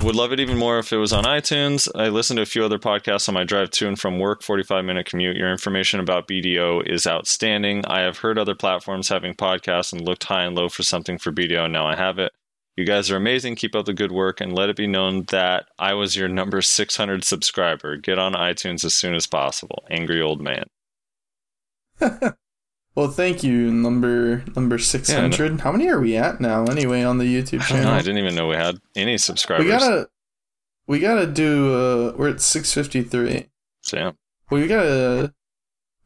[0.02, 1.88] would love it even more if it was on iTunes.
[1.94, 4.84] I listened to a few other podcasts on my drive to and from work, 45
[4.84, 5.36] minute commute.
[5.36, 7.84] Your information about BDO is outstanding.
[7.86, 11.32] I have heard other platforms having podcasts and looked high and low for something for
[11.32, 12.32] BDO, and now I have it.
[12.76, 13.56] You guys are amazing.
[13.56, 16.60] Keep up the good work and let it be known that I was your number
[16.60, 17.96] 600 subscriber.
[17.96, 19.84] Get on iTunes as soon as possible.
[19.90, 20.64] Angry old man.
[22.94, 25.60] Well, thank you, number number six hundred.
[25.60, 26.64] How many are we at now?
[26.66, 29.64] Anyway, on the YouTube I channel, I didn't even know we had any subscribers.
[29.64, 30.08] we gotta
[30.86, 31.74] we gotta do.
[31.74, 33.46] Uh, we're at six fifty three.
[33.82, 34.10] So, yeah.
[34.50, 35.34] We gotta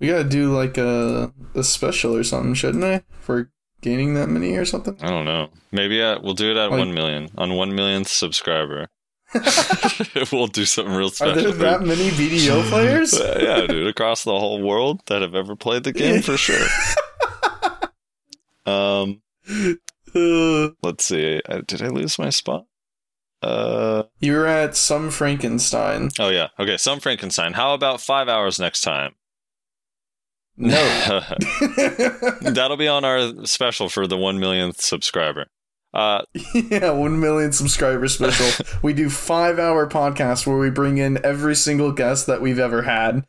[0.01, 3.03] We gotta do like a a special or something, shouldn't I?
[3.21, 3.51] For
[3.83, 4.97] gaining that many or something.
[5.03, 5.51] I don't know.
[5.71, 8.89] Maybe at, we'll do it at Like- one million on one millionth subscriber.
[10.33, 11.39] we'll do something real special.
[11.39, 13.15] Are there that many BDO players?
[13.15, 16.67] Uh, yeah, dude, across the whole world that have ever played the game for sure.
[18.67, 19.21] um,
[20.83, 21.41] let's see.
[21.67, 22.65] Did I lose my spot?
[23.41, 26.11] Uh you were at some Frankenstein.
[26.19, 26.49] oh yeah.
[26.59, 27.53] Okay, some Frankenstein.
[27.53, 29.15] How about five hours next time?
[30.57, 31.21] No.
[32.41, 35.47] That'll be on our special for the one millionth subscriber.
[35.99, 36.23] Uh,
[36.55, 38.65] yeah, one million subscriber special.
[38.83, 42.83] we do five hour podcast where we bring in every single guest that we've ever
[42.83, 43.27] had.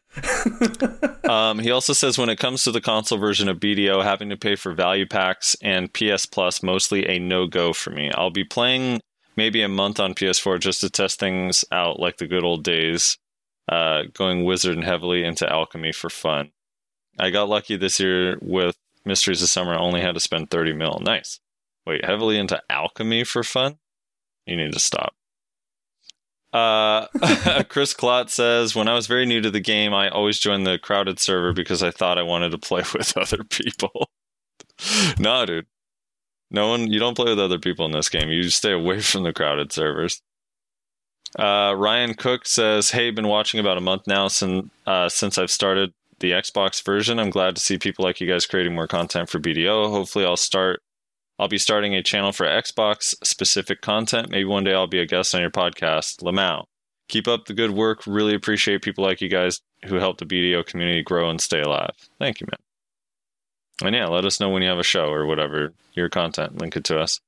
[1.27, 4.37] um, he also says when it comes to the console version of BDO, having to
[4.37, 8.11] pay for value packs and PS Plus, mostly a no go for me.
[8.13, 9.01] I'll be playing
[9.35, 13.17] maybe a month on PS4 just to test things out like the good old days,
[13.67, 16.51] uh, going wizard and heavily into alchemy for fun.
[17.17, 19.73] I got lucky this year with Mysteries of Summer.
[19.73, 20.99] I only had to spend 30 mil.
[21.01, 21.39] Nice.
[21.89, 23.79] Wait, heavily into alchemy for fun?
[24.45, 25.15] You need to stop.
[26.53, 27.07] Uh,
[27.69, 30.77] Chris Klott says, when I was very new to the game, I always joined the
[30.77, 34.11] crowded server because I thought I wanted to play with other people.
[35.17, 35.65] no, dude.
[36.51, 38.29] No one, you don't play with other people in this game.
[38.29, 40.21] You stay away from the crowded servers.
[41.39, 45.51] Uh, Ryan Cook says, "Hey, been watching about a month now since uh, since I've
[45.51, 47.19] started the Xbox version.
[47.19, 49.91] I'm glad to see people like you guys creating more content for BDO.
[49.91, 50.81] Hopefully, I'll start.
[51.39, 54.29] I'll be starting a channel for Xbox specific content.
[54.29, 56.65] Maybe one day I'll be a guest on your podcast, Lamau.
[57.07, 58.05] Keep up the good work.
[58.05, 61.95] Really appreciate people like you guys who help the BDO community grow and stay alive.
[62.19, 63.87] Thank you, man.
[63.87, 66.59] And yeah, let us know when you have a show or whatever your content.
[66.59, 67.21] Link it to us.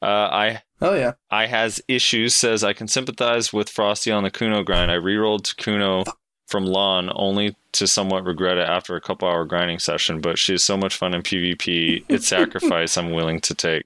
[0.00, 1.12] Uh, I Oh yeah.
[1.30, 4.90] I has issues says I can sympathize with Frosty on the Kuno grind.
[4.90, 6.04] I rerolled to Kuno
[6.46, 10.54] from Lahn only to somewhat regret it after a couple hour grinding session, but she
[10.54, 12.04] is so much fun in PvP.
[12.08, 13.84] It's sacrifice I'm willing to take.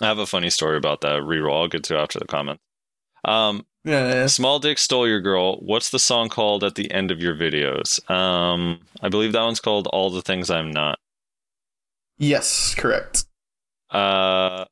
[0.00, 1.62] I have a funny story about that reroll.
[1.62, 2.60] I'll get to after the comment.
[3.24, 4.26] Um, Yeah, yeah.
[4.26, 5.56] Small Dick Stole Your Girl.
[5.56, 8.08] What's the song called at the end of your videos?
[8.10, 10.98] Um, I believe that one's called All the Things I'm Not.
[12.18, 13.24] Yes, correct.
[13.90, 14.64] Uh,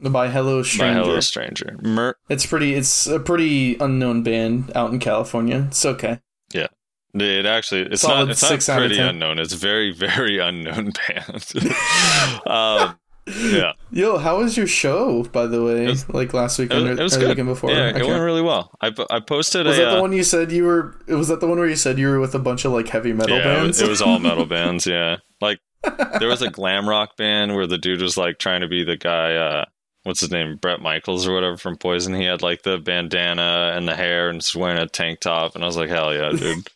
[0.00, 1.00] By Hello Stranger.
[1.00, 1.06] by.
[1.06, 1.76] Hello Stranger.
[1.82, 2.74] Mer- It's pretty.
[2.74, 5.66] It's a pretty unknown band out in California.
[5.68, 6.20] It's okay.
[6.52, 6.66] Yeah,
[7.14, 9.38] it actually it's Solid not it's six not pretty unknown.
[9.38, 11.52] It's very very unknown band.
[12.46, 15.22] um, yeah, Yo, how was your show?
[15.24, 17.28] By the way, was- like last it weekend was, or, it was or good.
[17.30, 17.70] weekend before.
[17.70, 18.70] yeah, I it went really well.
[18.82, 20.94] I, I posted was a that the uh, one you said you were?
[21.08, 23.14] Was that the one where you said you were with a bunch of like heavy
[23.14, 23.80] metal yeah, bands?
[23.80, 24.86] it was all metal bands.
[24.86, 25.60] Yeah, like
[26.18, 28.96] there was a glam rock band where the dude was like trying to be the
[28.98, 29.34] guy.
[29.36, 29.64] Uh,
[30.06, 30.56] what's his name?
[30.56, 32.14] Bret Michaels or whatever from Poison.
[32.14, 35.64] He had like the bandana and the hair and just wearing a tank top, and
[35.64, 36.68] I was like, hell yeah, dude.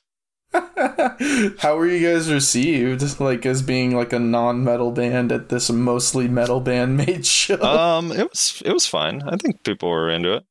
[1.60, 6.26] How were you guys received, like as being like a non-metal band at this mostly
[6.26, 7.62] metal band made show?
[7.62, 9.22] um, it was it was fine.
[9.22, 10.44] I think people were into it.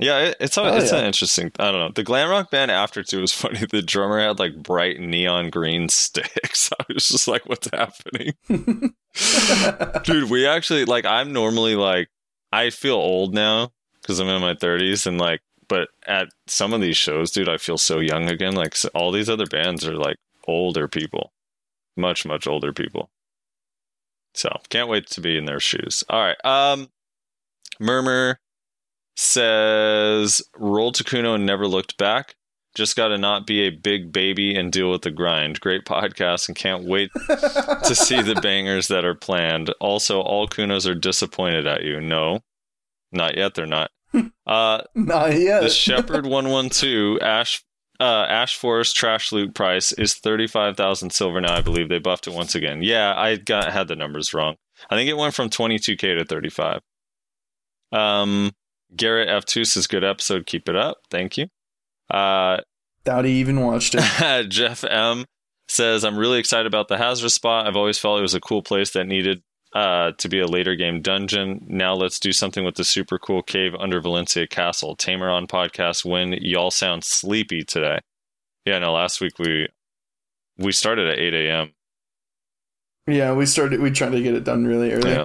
[0.00, 0.98] Yeah, it, it's a, Oh, it's yeah.
[1.00, 1.52] an interesting.
[1.58, 1.90] I don't know.
[1.94, 3.60] The glam rock band after two was funny.
[3.70, 6.70] The drummer had like bright neon green sticks.
[6.80, 8.32] I was just like, "What's happening,
[10.04, 11.04] dude?" We actually like.
[11.04, 12.08] I'm normally like,
[12.52, 16.80] I feel old now because I'm in my 30s, and like, but at some of
[16.80, 18.54] these shows, dude, I feel so young again.
[18.54, 20.16] Like so all these other bands are like
[20.48, 21.32] older people,
[21.96, 23.10] much much older people.
[24.34, 26.02] So can't wait to be in their shoes.
[26.08, 26.42] All right.
[26.44, 26.88] Um,
[27.78, 28.38] Murmur
[29.16, 32.34] says roll to Kuno and never looked back.
[32.74, 35.60] Just got to not be a big baby and deal with the grind.
[35.60, 39.68] Great podcast and can't wait to see the bangers that are planned.
[39.78, 42.00] Also, all Kunos are disappointed at you.
[42.00, 42.40] No,
[43.12, 43.54] not yet.
[43.54, 43.90] They're not.
[44.46, 45.62] Uh, Not yet.
[45.62, 47.62] the Shepherd 112 Ash
[48.00, 51.54] uh, Ash Forest trash loot price is 35,000 silver now.
[51.54, 52.82] I believe they buffed it once again.
[52.82, 54.56] Yeah, I got had the numbers wrong.
[54.90, 56.80] I think it went from 22k to 35.
[57.92, 58.50] Um,
[58.94, 60.46] Garrett F2 says good episode.
[60.46, 60.98] Keep it up.
[61.10, 61.46] Thank you.
[62.10, 62.58] Uh,
[63.04, 64.48] Doubt he even watched it.
[64.48, 65.24] Jeff M
[65.68, 67.66] says I'm really excited about the Hazardous spot.
[67.66, 69.42] I've always felt it was a cool place that needed
[69.74, 71.64] uh, to be a later game dungeon.
[71.66, 74.94] Now let's do something with the super cool cave under Valencia Castle.
[74.96, 77.98] Tamer on podcast when y'all sound sleepy today.
[78.64, 79.68] Yeah, no, last week we
[80.58, 81.72] we started at 8 a.m.
[83.06, 83.80] yeah, we started.
[83.80, 85.10] We tried to get it done really early.
[85.10, 85.24] Yeah,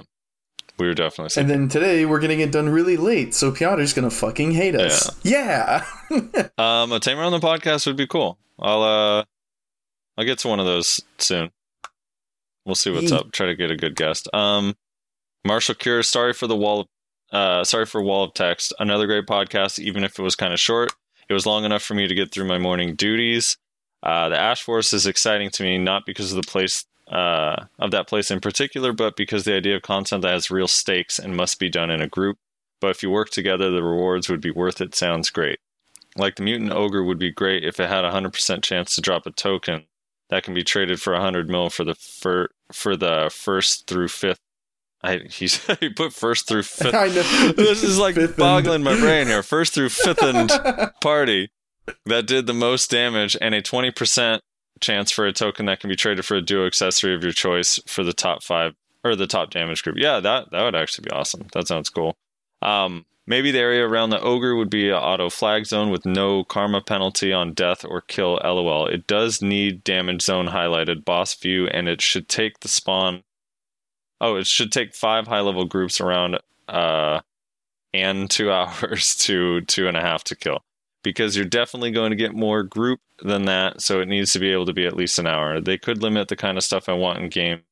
[0.78, 4.10] we were definitely And then today we're getting it done really late, so Piotr's gonna
[4.10, 5.10] fucking hate us.
[5.22, 5.84] Yeah.
[6.56, 8.38] Um, a Tamer on the podcast would be cool.
[8.58, 9.24] I'll uh,
[10.16, 11.50] I'll get to one of those soon.
[12.64, 13.16] We'll see what's Yeet.
[13.18, 13.32] up.
[13.32, 14.28] Try to get a good guest.
[14.32, 14.74] Um,
[15.44, 16.80] Marshall Cure, sorry for the wall.
[16.80, 16.86] Of,
[17.30, 18.72] uh, sorry for wall of text.
[18.78, 20.92] Another great podcast, even if it was kind of short.
[21.28, 23.58] It was long enough for me to get through my morning duties.
[24.02, 27.90] Uh, the Ash Forest is exciting to me, not because of the place uh, of
[27.90, 31.36] that place in particular, but because the idea of content that has real stakes and
[31.36, 32.38] must be done in a group.
[32.80, 34.94] But if you work together, the rewards would be worth it.
[34.94, 35.58] Sounds great.
[36.16, 39.00] Like the Mutant Ogre would be great if it had a hundred percent chance to
[39.00, 39.86] drop a token
[40.30, 44.08] that can be traded for a hundred mil for the fir- for the first through
[44.08, 44.40] fifth.
[45.02, 46.94] I he's he put first through fifth.
[46.94, 47.52] I know.
[47.52, 49.42] This is like Fifth boggling my brain here.
[49.48, 50.50] First through fifth and
[51.00, 51.50] party
[52.04, 54.40] that did the most damage and a 20%
[54.80, 57.78] chance for a token that can be traded for a duo accessory of your choice
[57.86, 58.74] for the top five
[59.04, 59.96] or the top damage group.
[59.98, 61.46] Yeah, that, that would actually be awesome.
[61.52, 62.16] That sounds cool.
[62.62, 66.44] Um, maybe the area around the ogre would be an auto flag zone with no
[66.44, 68.40] karma penalty on death or kill.
[68.42, 68.86] LOL.
[68.86, 73.22] It does need damage zone highlighted boss view, and it should take the spawn.
[74.20, 77.20] Oh, it should take five high level groups around uh,
[77.94, 80.62] and two hours to two and a half to kill
[81.08, 83.80] because you're definitely going to get more group than that.
[83.80, 85.58] So it needs to be able to be at least an hour.
[85.58, 87.62] They could limit the kind of stuff I want in game.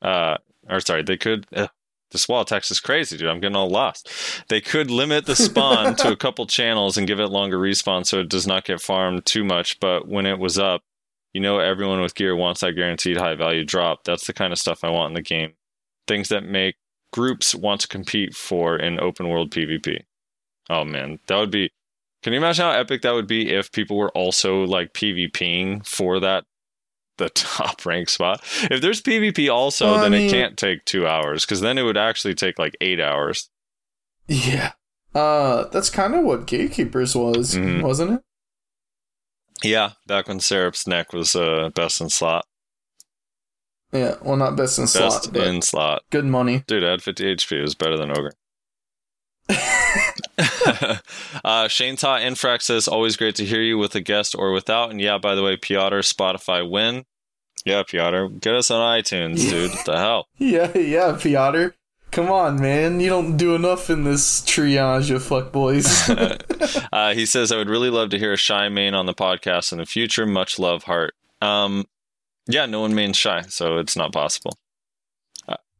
[0.00, 0.36] Uh,
[0.70, 1.48] or sorry, they could.
[1.56, 1.68] Ugh,
[2.12, 3.28] this wall text is crazy, dude.
[3.28, 4.08] I'm getting all lost.
[4.48, 8.20] They could limit the spawn to a couple channels and give it longer respawn so
[8.20, 9.80] it does not get farmed too much.
[9.80, 10.82] But when it was up,
[11.32, 14.04] you know, everyone with gear wants that guaranteed high value drop.
[14.04, 15.54] That's the kind of stuff I want in the game.
[16.06, 16.76] Things that make
[17.12, 20.04] groups want to compete for in open world PvP.
[20.70, 21.72] Oh man, that would be.
[22.22, 26.18] Can you imagine how epic that would be if people were also like PvPing for
[26.20, 26.44] that
[27.18, 28.42] the top rank spot?
[28.70, 31.82] If there's PvP also, Well, then mean- it can't take two hours because then it
[31.82, 33.48] would actually take like eight hours.
[34.26, 34.72] Yeah.
[35.14, 37.82] Uh, that's kind of what Gatekeepers was, Mhm.
[37.82, 38.20] wasn't it?
[39.62, 42.44] Yeah, back when Serap's neck was uh, best in slot,
[43.92, 44.16] Yeah.
[44.20, 46.02] Well, not best in best slot, Best in slot.
[46.10, 46.64] good money.
[46.66, 47.58] Dude, I had 50 HP.
[47.58, 48.34] It was better than Ogre.
[51.44, 54.90] uh, Shane Ta Infrax says, always great to hear you with a guest or without.
[54.90, 57.04] And yeah, by the way, Piotr, Spotify win.
[57.64, 59.72] Yeah, Piotr, get us on iTunes, dude.
[59.72, 60.28] What the hell?
[60.38, 61.74] Yeah, yeah, Piotr.
[62.12, 63.00] Come on, man.
[63.00, 66.42] You don't do enough in this triage of fuckboys.
[66.92, 69.72] Uh, he says, I would really love to hear a Shai main on the podcast
[69.72, 70.24] in the future.
[70.24, 71.14] Much love, Heart.
[71.42, 71.84] Um,
[72.46, 74.56] yeah, no one mains Shai, so it's not possible.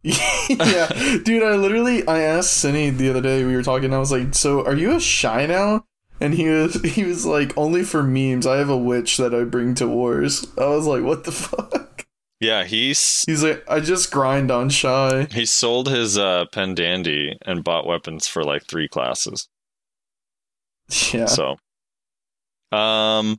[0.06, 0.88] Yeah,
[1.24, 1.42] dude.
[1.42, 3.44] I literally I asked Cinny the other day.
[3.44, 3.92] We were talking.
[3.92, 5.84] I was like, "So are you a Shai now?"
[6.20, 8.46] And he was he was like, "Only for memes.
[8.46, 12.06] I have a witch that I bring to wars." I was like, "What the fuck?"
[12.38, 17.36] Yeah, he's He's like, "I just grind on Shai." he sold his uh, pen dandy
[17.44, 19.48] and bought weapons for like three classes.
[21.12, 21.26] Yeah.
[21.26, 21.56] So,
[22.76, 23.38] um,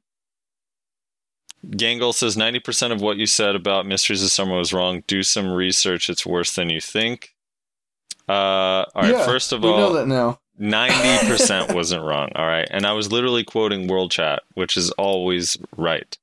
[1.70, 5.04] Gangle says 90% of what you said about Mysteries of Summer was wrong.
[5.08, 6.10] Do some research.
[6.10, 7.34] It's worse than you think.
[8.30, 9.12] Uh, all right.
[9.12, 10.40] Yeah, first of we know all, that now.
[10.60, 12.30] 90% wasn't wrong.
[12.36, 12.68] All right.
[12.72, 16.18] And I was literally quoting World Chat, which is always right.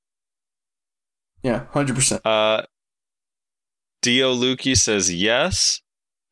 [1.43, 2.25] Yeah, hundred percent.
[2.25, 2.63] Uh,
[4.01, 5.83] Dio Lukey says yes.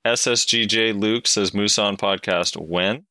[0.07, 3.05] SSGJ Luke says Musan podcast when?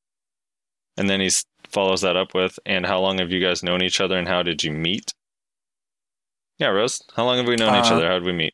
[0.97, 1.29] And then he
[1.69, 4.43] follows that up with, and how long have you guys known each other and how
[4.43, 5.13] did you meet?
[6.61, 8.07] Yeah, Rose, how long have we known each Uh, other?
[8.07, 8.53] How did we meet?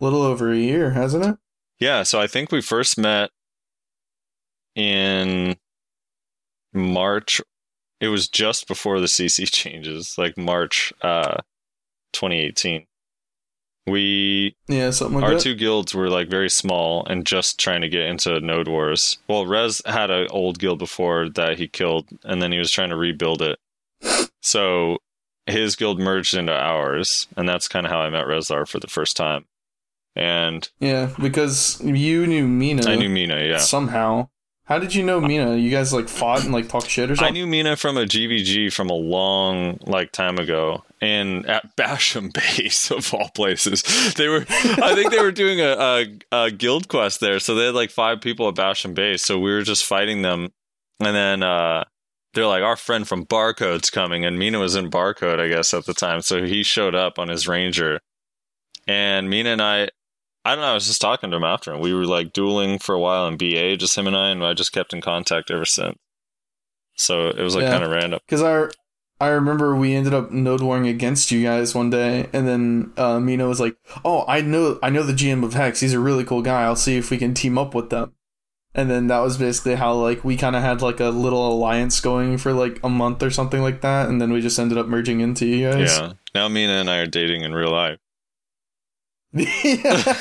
[0.00, 1.36] A little over a year, hasn't it?
[1.80, 3.30] Yeah, so I think we first met
[4.74, 5.56] in
[6.74, 7.40] March.
[8.00, 11.38] It was just before the CC changes, like March uh,
[12.12, 12.86] 2018.
[13.86, 15.40] We Yeah, something like our that.
[15.40, 19.44] two guilds were like very small and just trying to get into node wars well
[19.44, 22.96] rez had an old guild before that he killed and then he was trying to
[22.96, 23.58] rebuild it
[24.40, 24.98] so
[25.46, 28.86] his guild merged into ours and that's kind of how i met rezlar for the
[28.86, 29.44] first time
[30.14, 32.88] and yeah, because you knew Mina.
[32.88, 34.28] i knew mina yeah somehow.
[34.64, 35.56] How did you know Mina?
[35.56, 37.28] You guys like fought and like talked shit or something?
[37.28, 42.32] I knew Mina from a GVG from a long like time ago, and at Bashim
[42.56, 43.82] Base of all places,
[44.14, 44.46] they were.
[44.48, 45.72] I think they were doing a,
[46.32, 49.22] a, a guild quest there, so they had like five people at Bashim Base.
[49.22, 50.52] So we were just fighting them,
[51.00, 51.84] and then uh,
[52.34, 55.86] they're like, "Our friend from Barcode's coming," and Mina was in Barcode, I guess, at
[55.86, 56.22] the time.
[56.22, 58.00] So he showed up on his Ranger,
[58.86, 59.88] and Mina and I.
[60.44, 60.72] I don't know.
[60.72, 63.28] I was just talking to him after, and we were like dueling for a while
[63.28, 65.96] in BA, just him and I, and I just kept in contact ever since.
[66.96, 67.70] So it was like Yeah.
[67.70, 68.18] kind of random.
[68.26, 72.48] Because I, I remember we ended up node warring against you guys one day, and
[72.48, 75.78] then uh, Mina was like, "Oh, I know, I know the GM of Hex.
[75.78, 76.62] He's a really cool guy.
[76.64, 78.12] I'll see if we can team up with them."
[78.74, 82.00] And then that was basically how like we kind of had like a little alliance
[82.00, 84.86] going for like a month or something like that, and then we just ended up
[84.86, 85.98] merging into you guys.
[85.98, 86.12] Yeah.
[86.34, 87.98] Now Mina and I are dating in real life.
[89.32, 90.14] Yeah.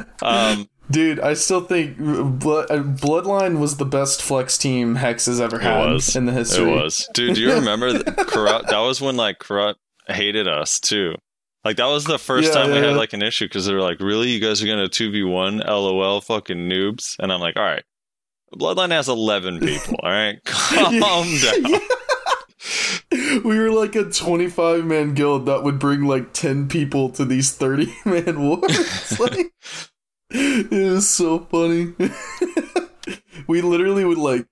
[0.20, 5.40] Um, Dude, I still think Blood, uh, Bloodline was the best flex team Hex has
[5.40, 6.70] ever had was in the history.
[6.70, 7.34] It was, dude.
[7.34, 8.66] Do you remember that?
[8.68, 9.74] That was when like Karut
[10.06, 11.14] hated us too.
[11.68, 13.74] Like that was the first Yeah, time we yeah, had like an issue because they
[13.74, 15.58] were like, "Really, you guys are gonna two v one?
[15.58, 17.84] LOL, fucking noobs." And I'm like, "All right,
[18.54, 19.96] Bloodline has eleven people.
[20.02, 21.80] All right, calm down."
[23.44, 27.52] we were like a 25 man guild that would bring like 10 people to these
[27.52, 29.20] 30 man wars.
[29.20, 29.52] like,
[30.30, 31.92] it was so funny.
[33.46, 34.46] we literally would like,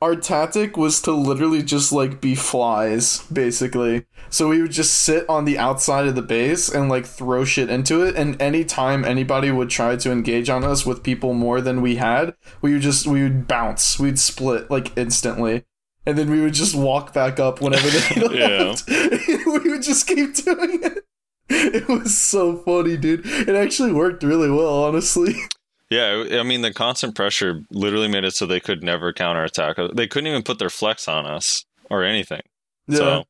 [0.00, 4.06] our tactic was to literally just like be flies, basically.
[4.30, 7.68] So we would just sit on the outside of the base and like throw shit
[7.68, 8.16] into it.
[8.16, 12.34] And anytime anybody would try to engage on us with people more than we had,
[12.62, 13.98] we would just, we would bounce.
[13.98, 15.64] We'd split like instantly
[16.06, 18.88] and then we would just walk back up whenever they left.
[18.88, 21.04] we would just keep doing it.
[21.48, 23.22] It was so funny, dude.
[23.24, 25.34] It actually worked really well, honestly.
[25.90, 29.76] Yeah, I mean the constant pressure literally made it so they could never counterattack.
[29.92, 32.42] They couldn't even put their flex on us or anything.
[32.86, 33.24] Yeah, So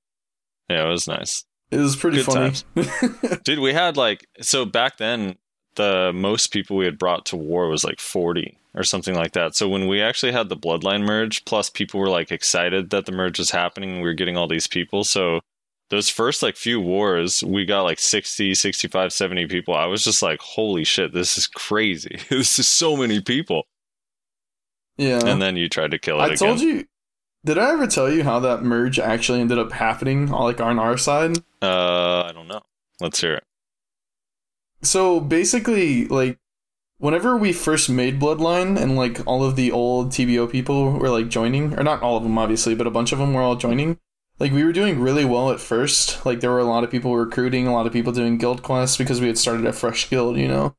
[0.69, 1.45] yeah, it was nice.
[1.71, 3.39] it was pretty Good funny.
[3.45, 5.37] Dude, we had like so back then
[5.77, 9.57] the most people we had brought to war was like 40 or something like that.
[9.57, 13.13] So when we actually had the bloodline merge, plus people were like excited that the
[13.13, 15.03] merge was happening and we were getting all these people.
[15.05, 15.41] So
[15.91, 19.75] those first like few wars, we got like 60, 65, 70 people.
[19.75, 22.19] I was just like, holy shit, this is crazy.
[22.31, 23.65] this is so many people.
[24.97, 25.21] yeah.
[25.25, 26.39] And then you tried to kill it I again.
[26.39, 26.87] told you.
[27.45, 30.99] Did I ever tell you how that merge actually ended up happening, like on our
[30.99, 31.39] side?
[31.63, 32.61] Uh, I don't know.
[33.01, 33.45] Let's hear it.
[34.83, 36.39] So basically, like,
[36.99, 41.29] whenever we first made Bloodline and like all of the old TBO people were like
[41.29, 43.99] joining, or not all of them obviously, but a bunch of them were all joining.
[44.41, 46.25] Like we were doing really well at first.
[46.25, 48.97] Like there were a lot of people recruiting, a lot of people doing guild quests
[48.97, 50.75] because we had started a fresh guild, you know,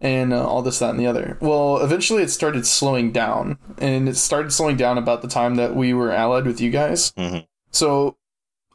[0.00, 1.36] and uh, all this, that, and the other.
[1.40, 5.74] Well, eventually it started slowing down, and it started slowing down about the time that
[5.74, 7.10] we were allied with you guys.
[7.12, 7.46] Mhm.
[7.72, 8.16] So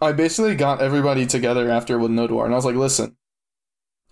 [0.01, 3.15] I basically got everybody together after with Nodwar, and I was like, listen,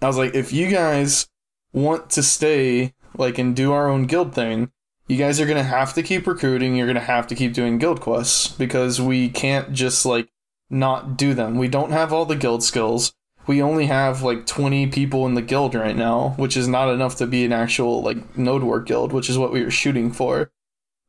[0.01, 1.27] I was like, if you guys
[1.73, 4.71] want to stay like and do our own guild thing,
[5.07, 6.75] you guys are gonna have to keep recruiting.
[6.75, 10.29] You're gonna have to keep doing guild quests because we can't just like
[10.69, 11.57] not do them.
[11.57, 13.13] We don't have all the guild skills.
[13.45, 17.17] We only have like 20 people in the guild right now, which is not enough
[17.17, 20.51] to be an actual like node work guild, which is what we were shooting for.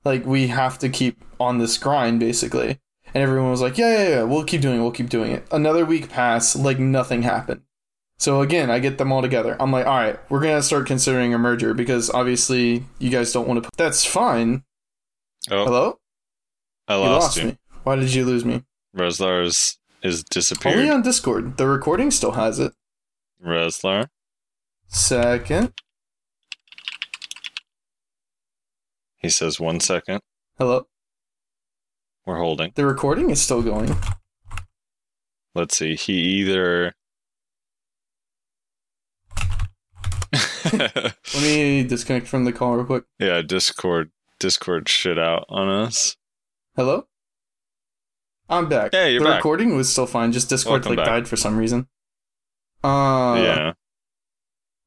[0.04, 2.80] Like we have to keep on this grind basically.
[3.14, 4.82] And everyone was like, "Yeah, yeah, yeah, we'll keep doing it.
[4.82, 7.60] We'll keep doing it." Another week passed, like nothing happened.
[8.18, 9.56] So again, I get them all together.
[9.60, 13.46] I'm like, all right, we're gonna start considering a merger because obviously you guys don't
[13.48, 13.68] want to.
[13.68, 14.62] Put- That's fine.
[15.50, 15.98] Oh, Hello,
[16.88, 17.44] I you lost lost you.
[17.46, 17.58] me.
[17.82, 18.62] Why did you lose me?
[18.96, 20.76] Reslar is, is disappeared.
[20.78, 21.56] Only on Discord.
[21.58, 22.72] The recording still has it.
[23.44, 24.08] Reslar.
[24.86, 25.72] Second.
[29.18, 30.20] He says one second.
[30.58, 30.86] Hello.
[32.26, 32.72] We're holding.
[32.74, 33.94] The recording is still going.
[35.54, 35.94] Let's see.
[35.94, 36.94] He either.
[40.72, 43.04] Let me disconnect from the call real quick.
[43.18, 44.10] yeah, Discord.
[44.40, 46.16] Discord shit out on us.
[46.76, 47.06] Hello.
[48.48, 48.92] I'm back.
[48.92, 49.36] Hey, you're the back.
[49.38, 50.32] recording was still fine.
[50.32, 51.14] Just Discord Welcome like back.
[51.14, 51.88] died for some reason.
[52.82, 53.72] Uh, yeah.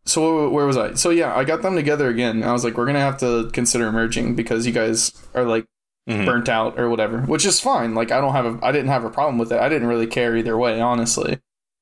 [0.06, 0.94] So where was I?
[0.94, 2.44] So yeah, I got them together again.
[2.44, 5.66] I was like, we're gonna have to consider merging because you guys are like
[6.08, 6.26] Mhm.
[6.26, 7.94] burnt out or whatever, which is fine.
[7.96, 9.60] Like I don't have a, I didn't have a problem with it.
[9.60, 11.40] I didn't really care either way, honestly.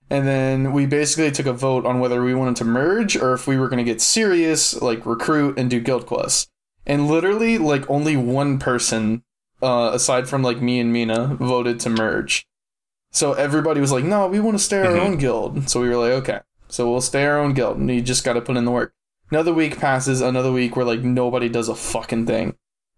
[0.10, 3.48] And then we basically took a vote on whether we wanted to merge or if
[3.48, 6.48] we were gonna get serious, like recruit and do guild quests.
[6.86, 9.23] And literally, like only one person,
[9.64, 12.45] uh, aside from like me and Mina, voted to merge.
[13.11, 14.99] So everybody was like, "No, we want to stay our Mhm.
[14.99, 18.02] own guild." So we were like, "Okay." So we'll stay our own guild, and you
[18.02, 18.94] just got to put in the work.
[19.32, 22.56] Another week passes, another week where like nobody does a fucking thing.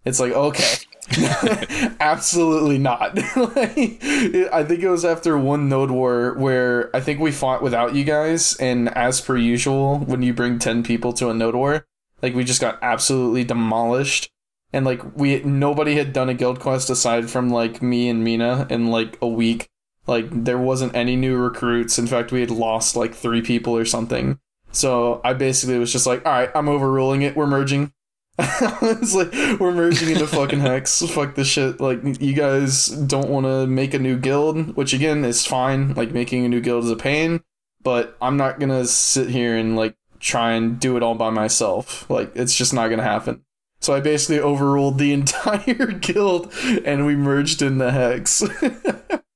[0.08, 0.76] It's like okay,
[2.00, 3.16] absolutely not.
[3.36, 7.94] like, I think it was after one node war where I think we fought without
[7.94, 11.86] you guys, and as per usual, when you bring ten people to a node war,
[12.22, 14.30] like we just got absolutely demolished.
[14.72, 18.66] And like we nobody had done a guild quest aside from like me and Mina
[18.70, 19.68] in like a week.
[20.08, 22.00] Like there wasn't any new recruits.
[22.00, 24.40] In fact, we had lost like three people or something.
[24.72, 27.36] So I basically was just like, all right, I'm overruling it.
[27.36, 27.92] We're merging.
[28.40, 31.02] it's like we're merging into fucking hex.
[31.02, 31.80] Fuck this shit.
[31.82, 35.96] Like you guys don't want to make a new guild, which again is fine.
[35.96, 37.42] Like making a new guild is a pain,
[37.82, 42.08] but I'm not gonna sit here and like try and do it all by myself.
[42.12, 43.44] Like it's just not gonna happen.
[43.80, 46.54] So I basically overruled the entire guild,
[46.86, 48.44] and we merged into hex.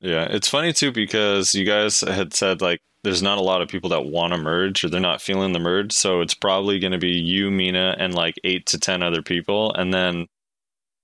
[0.00, 3.68] Yeah, it's funny too because you guys had said like there's not a lot of
[3.68, 6.92] people that want to merge or they're not feeling the merge, so it's probably going
[6.92, 10.26] to be you, Mina, and like eight to ten other people, and then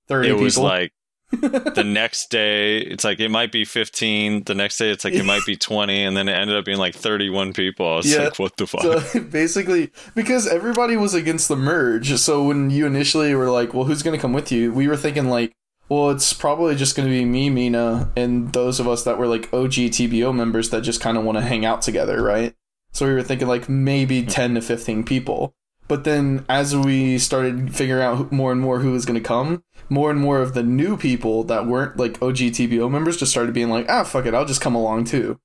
[0.08, 0.44] Thirty it people.
[0.44, 0.92] was like
[1.30, 5.24] the next day it's like it might be 15 the next day it's like it
[5.24, 8.24] might be 20 and then it ended up being like 31 people i was Yeah.
[8.24, 12.86] like what the fuck So basically, because everybody was against the merge, so when you
[12.86, 15.54] initially were like, "Well, who's going to come with you?" We were thinking like,
[15.88, 19.26] "Well, it's probably just going to be me, Mina, and those of us that were
[19.26, 22.54] like OG TBO members that just kind of want to hang out together, right?"
[22.92, 25.54] So we were thinking like maybe ten to fifteen people.
[25.86, 29.62] But then as we started figuring out more and more who was going to come,
[29.90, 33.52] more and more of the new people that weren't like OG TBO members just started
[33.54, 35.38] being like, "Ah, fuck it, I'll just come along too."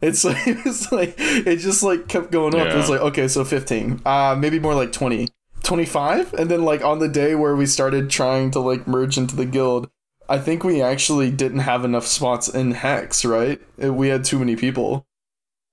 [0.00, 2.68] It's like it's like it just like kept going up.
[2.68, 5.28] It was like okay, so fifteen, uh, maybe more like 20,
[5.70, 6.34] 25?
[6.34, 9.46] and then like on the day where we started trying to like merge into the
[9.46, 9.88] guild,
[10.28, 13.24] I think we actually didn't have enough spots in Hex.
[13.24, 15.06] Right, Uh, we had too many people.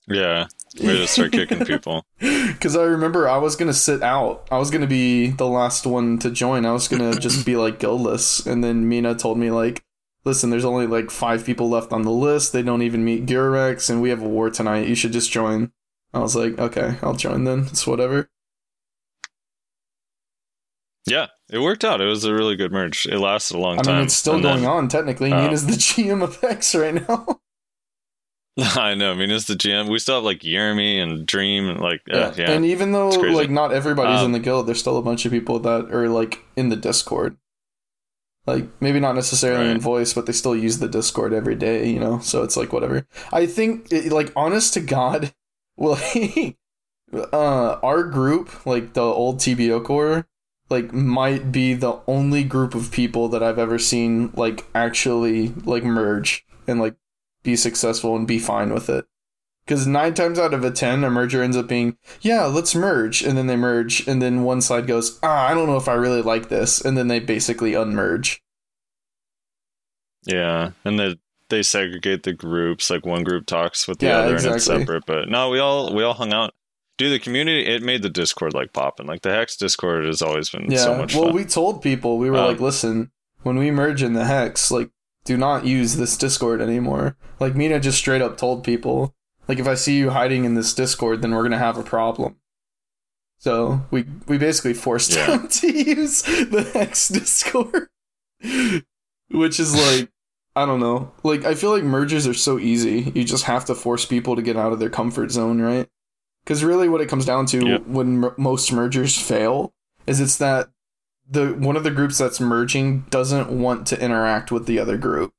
[0.06, 0.46] yeah
[0.80, 4.46] we just start kicking people Because I remember I was gonna sit out.
[4.52, 6.64] I was gonna be the last one to join.
[6.64, 9.82] I was gonna just be like guildless, and then Mina told me like,
[10.24, 12.52] "Listen, there's only like five people left on the list.
[12.52, 14.86] They don't even meet Gurex, and we have a war tonight.
[14.86, 15.72] You should just join."
[16.14, 17.60] I was like, "Okay, I'll join then.
[17.70, 18.28] It's whatever."
[21.10, 23.82] Yeah it worked out it was a really good merge it lasted a long I
[23.82, 25.32] time mean, it's still And going then- on technically.
[25.32, 27.40] uh, Mina's the GM of Hex right now.
[28.76, 31.78] i know i mean it's the gm we still have like Jeremy and dream and
[31.80, 34.96] like uh, yeah, And even though like not everybody's in Um, the guild, there's still
[34.96, 37.36] a bunch of people that are like in the Discord.
[38.48, 42.00] Like maybe not necessarily in voice, but they still use the Discord every day, you
[42.00, 42.18] know.
[42.18, 43.06] So it's like whatever.
[43.30, 45.32] I think it, like honest to God,
[45.76, 46.00] well,
[47.12, 50.26] uh, our group, like the old TBO core,
[50.70, 55.84] like might be the only group of people that I've ever seen like actually like
[55.84, 56.96] merge and like
[57.42, 59.06] be successful and be fine with it.
[59.64, 63.22] Because nine times out of a ten, a merger ends up being, yeah, let's merge,
[63.22, 65.94] and then they merge, and then one side goes, ah, I don't know if I
[65.94, 68.38] really like this, and then they basically unmerge.
[70.26, 71.18] yeah and the
[71.48, 75.04] they segregate the groups like one group talks with the Yeah, other and it's separate
[75.06, 76.54] but no we all we all hung out
[76.98, 80.50] dude the community it made the discord like popping like the hex discord has always
[80.50, 80.78] been Yeah.
[80.78, 83.10] so much well, fun we told people we were Um, like, listen,
[83.42, 84.90] when we merge in the hex, like,
[85.24, 87.16] do not use this Discord anymore.
[87.38, 89.14] Like Mina just straight up told people,
[89.46, 92.36] like, if I see you hiding in this Discord, then we're gonna have a problem.
[93.38, 95.26] So we we basically forced Yeah.
[95.36, 97.88] them to use the hex Discord,
[99.30, 100.10] which is like.
[100.56, 101.12] I don't know.
[101.22, 103.12] Like, I feel like mergers are so easy.
[103.14, 105.86] You just have to force people to get out of their comfort zone, right?
[106.48, 107.86] Because really, what it comes down to Yep.
[107.88, 109.74] when mer- most mergers fail
[110.06, 110.70] is it's that
[111.30, 115.30] the one of the groups that's merging doesn't want to interact with the other group,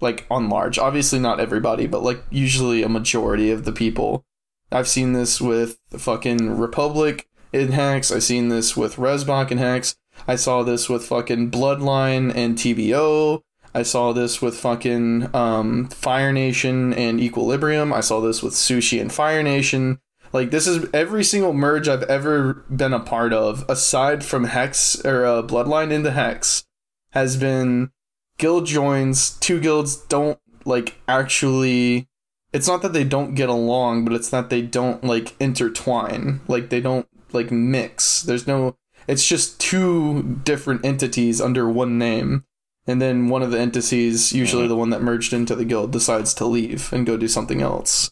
[0.00, 0.78] like on large.
[0.78, 4.24] Obviously, not everybody, but like usually a majority of the people.
[4.70, 8.12] I've seen this with the fucking Republic in Hex.
[8.12, 9.96] I've seen this with Resbach in Hex.
[10.28, 13.40] I saw this with fucking Bloodline and TBO.
[13.74, 17.92] I saw this with fucking um, Fire Nation and Equilibrium.
[17.92, 19.98] I saw this with Sushi and Fire Nation.
[20.32, 25.04] Like this is every single merge I've ever been a part of, aside from Hex
[25.04, 26.64] or uh, Bloodline into Hex,
[27.10, 27.90] has been
[28.38, 29.30] guild joins.
[29.38, 32.08] Two guilds don't like actually.
[32.52, 36.40] It's not that they don't get along, but it's that they don't like intertwine.
[36.48, 38.22] Like they don't like mix.
[38.22, 38.76] There's no.
[39.06, 42.44] It's just two different entities under one name
[42.86, 46.34] and then one of the entities, usually the one that merged into the guild, decides
[46.34, 48.10] to leave and go do something else.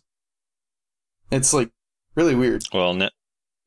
[1.31, 1.71] It's like
[2.15, 2.63] really weird.
[2.73, 3.11] well ne-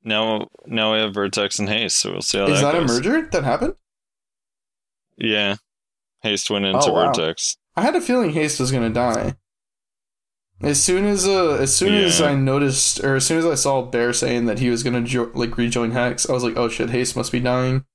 [0.03, 2.85] now now we have vertex and haste so we'll see how Is that, that a
[2.85, 3.75] merger that happened?
[5.17, 5.55] yeah
[6.21, 7.05] haste went into Oh, wow.
[7.07, 9.33] vertex I had a feeling Haste was gonna die.
[10.61, 13.81] As soon as uh, as soon as I noticed, or as soon as I saw
[13.81, 16.91] Bear saying that he was gonna jo- like rejoin Hex, I was like, oh shit,
[16.91, 17.85] Haste must be dying.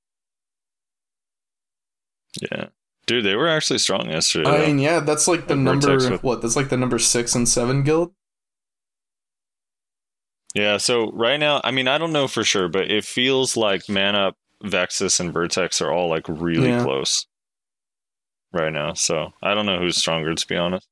[2.41, 2.65] yeah
[3.07, 4.67] dude they were actually strong yesterday I though.
[4.67, 6.41] mean, yeah, that's like the Like number what?
[6.41, 8.13] That's like the number six and seven guild.
[10.55, 13.87] Yeah, so right now, I mean, I don't know for sure, but it feels like
[13.87, 16.83] Man Up, Vexus, and Vertex are all like really Yeah.
[16.83, 17.27] close
[18.51, 18.93] right now.
[18.93, 20.87] So I don't know who's stronger, to be honest.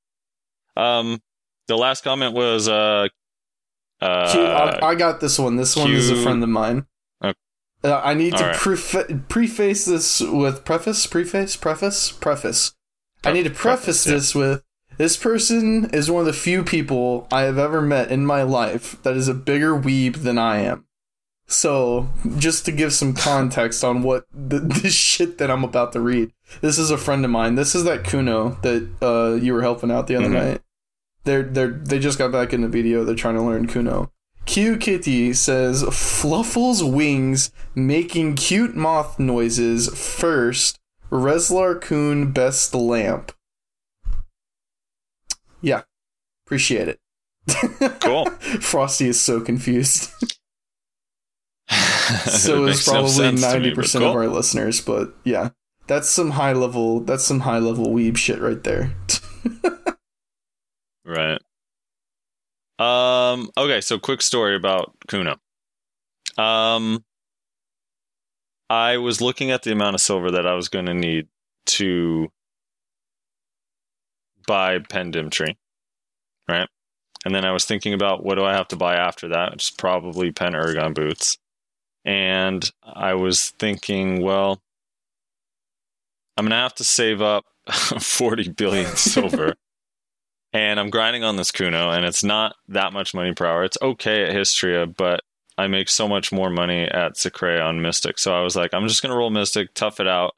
[0.76, 1.20] Um,
[1.68, 3.08] the last comment was uh,
[4.00, 5.56] uh, Q, I, I got this one.
[5.56, 6.86] This one is a friend of mine.
[7.24, 7.34] Okay.
[7.84, 8.58] Uh, I need to Alright.
[8.58, 12.74] prefa- preface this with preface, preface, preface, preface.
[13.24, 14.14] I need to preface Preface, yeah.
[14.14, 14.64] this with
[14.98, 19.02] this person is one of the few people I have ever met in my life
[19.04, 20.86] that is a bigger weeb than I am.
[21.50, 26.02] So, just to give some context on what the, this shit that I'm about to
[26.02, 27.56] read, this is a friend of mine.
[27.56, 30.34] This is that Kuno that uh, you were helping out the other Mhm.
[30.34, 30.62] night.
[31.24, 33.04] they're they're they just got back in the video.
[33.04, 34.12] They're trying to learn Kuno.
[34.46, 40.80] Q Kitty says Fluffle's wings making cute moth noises first.
[41.12, 43.32] Reslar Coon best lamp.
[45.62, 45.82] Yeah,
[46.46, 47.00] appreciate it.
[48.02, 48.26] Cool.
[48.62, 50.12] Frosty is so confused.
[52.26, 55.14] so It is makes probably sense to me, ninety but percent of our listeners, but
[55.26, 55.50] yeah,
[55.88, 57.02] that's some high level.
[57.02, 58.94] That's some high level weeb shit right there.
[61.06, 61.40] Right.
[62.80, 63.50] Um.
[63.58, 63.82] Okay.
[63.82, 65.38] So, quick story about Kuno.
[66.38, 67.04] Um.
[68.70, 71.28] I was looking at the amount of silver that I was going to need
[71.68, 72.30] to
[74.48, 75.56] buy Pendim Tree,
[76.50, 76.68] right?
[77.26, 79.70] And then I was thinking about what do I have to buy after that, It's
[79.70, 81.38] probably Pen Urugon boots.
[82.06, 84.62] And I was thinking, well,
[86.38, 89.56] I'm going to have to save up 40 billion silver
[90.54, 93.64] and I'm grinding on this Kuno, and it's not that much money per hour.
[93.64, 95.22] It's okay at Hystria, but
[95.58, 98.18] I make so much more money at Sycraia on Mystic.
[98.18, 100.36] So I was like, I'm just gonna roll Mystic, tough it out,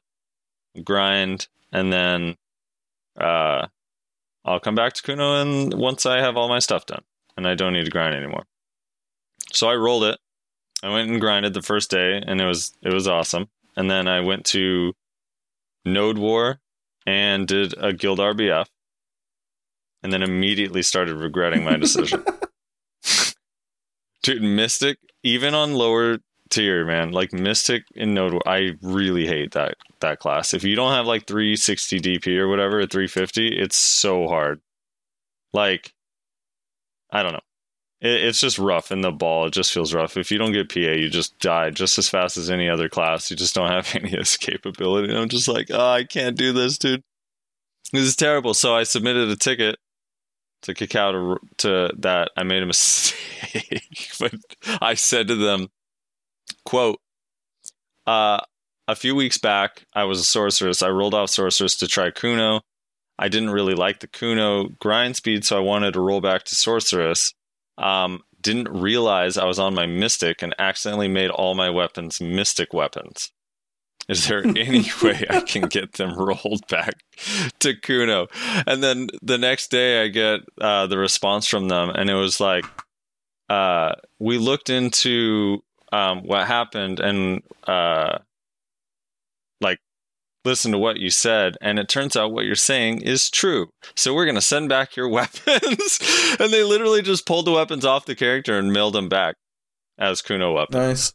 [0.82, 2.36] grind, and then
[3.18, 3.68] uh,
[4.44, 7.02] I'll come back to Kuno, and once I have all my stuff done,
[7.36, 8.44] and I don't need to grind anymore.
[9.52, 10.18] So I rolled it.
[10.82, 13.48] I went and grinded the first day, and it was it was awesome.
[13.76, 14.94] And then I went to
[15.84, 16.60] Node War
[17.06, 18.66] and did a guild RBF
[20.02, 22.24] and then immediately started regretting my decision.
[24.22, 26.18] Dude, Mystic, even on lower
[26.50, 30.54] tier, man, like Mystic in Node, I really hate that that class.
[30.54, 34.60] If you don't have like 360 DP or whatever at 350, it's so hard.
[35.52, 35.92] Like,
[37.10, 37.40] I don't know.
[38.00, 39.46] It, it's just rough in the ball.
[39.46, 40.16] It just feels rough.
[40.16, 43.30] If you don't get PA, you just die just as fast as any other class.
[43.30, 45.10] You just don't have any escapability.
[45.10, 47.02] And I'm just like, oh, I can't do this, dude.
[47.92, 48.54] This is terrible.
[48.54, 49.76] So I submitted a ticket
[50.62, 54.34] to Kakao to, to that I made a mistake, but
[54.80, 55.68] I said to them,
[56.70, 57.00] "quote
[58.06, 58.38] uh,
[58.86, 60.82] A few weeks back, I was a sorceress.
[60.82, 62.60] I rolled off sorceress to try Kuno.
[63.18, 66.54] I didn't really like the Kuno grind speed, so I wanted to roll back to
[66.54, 67.34] sorceress.
[67.76, 72.72] Um, didn't realize I was on my mystic and accidentally made all my weapons mystic
[72.72, 73.32] weapons."
[74.08, 77.02] Is there any way I can get them rolled back
[77.58, 78.28] to Kuno?
[78.64, 82.38] And then the next day, I get uh, the response from them, and it was
[82.38, 82.64] like,
[83.48, 88.18] uh, "We looked into um, what happened, and uh,
[89.60, 89.78] like,
[90.44, 93.70] listen to what you said, and it turns out what you're saying is true.
[93.96, 98.06] So we're gonna send back your weapons." and they literally just pulled the weapons off
[98.06, 99.36] the character and mailed them back
[99.98, 100.74] as Kuno weapons.
[100.76, 101.12] nice.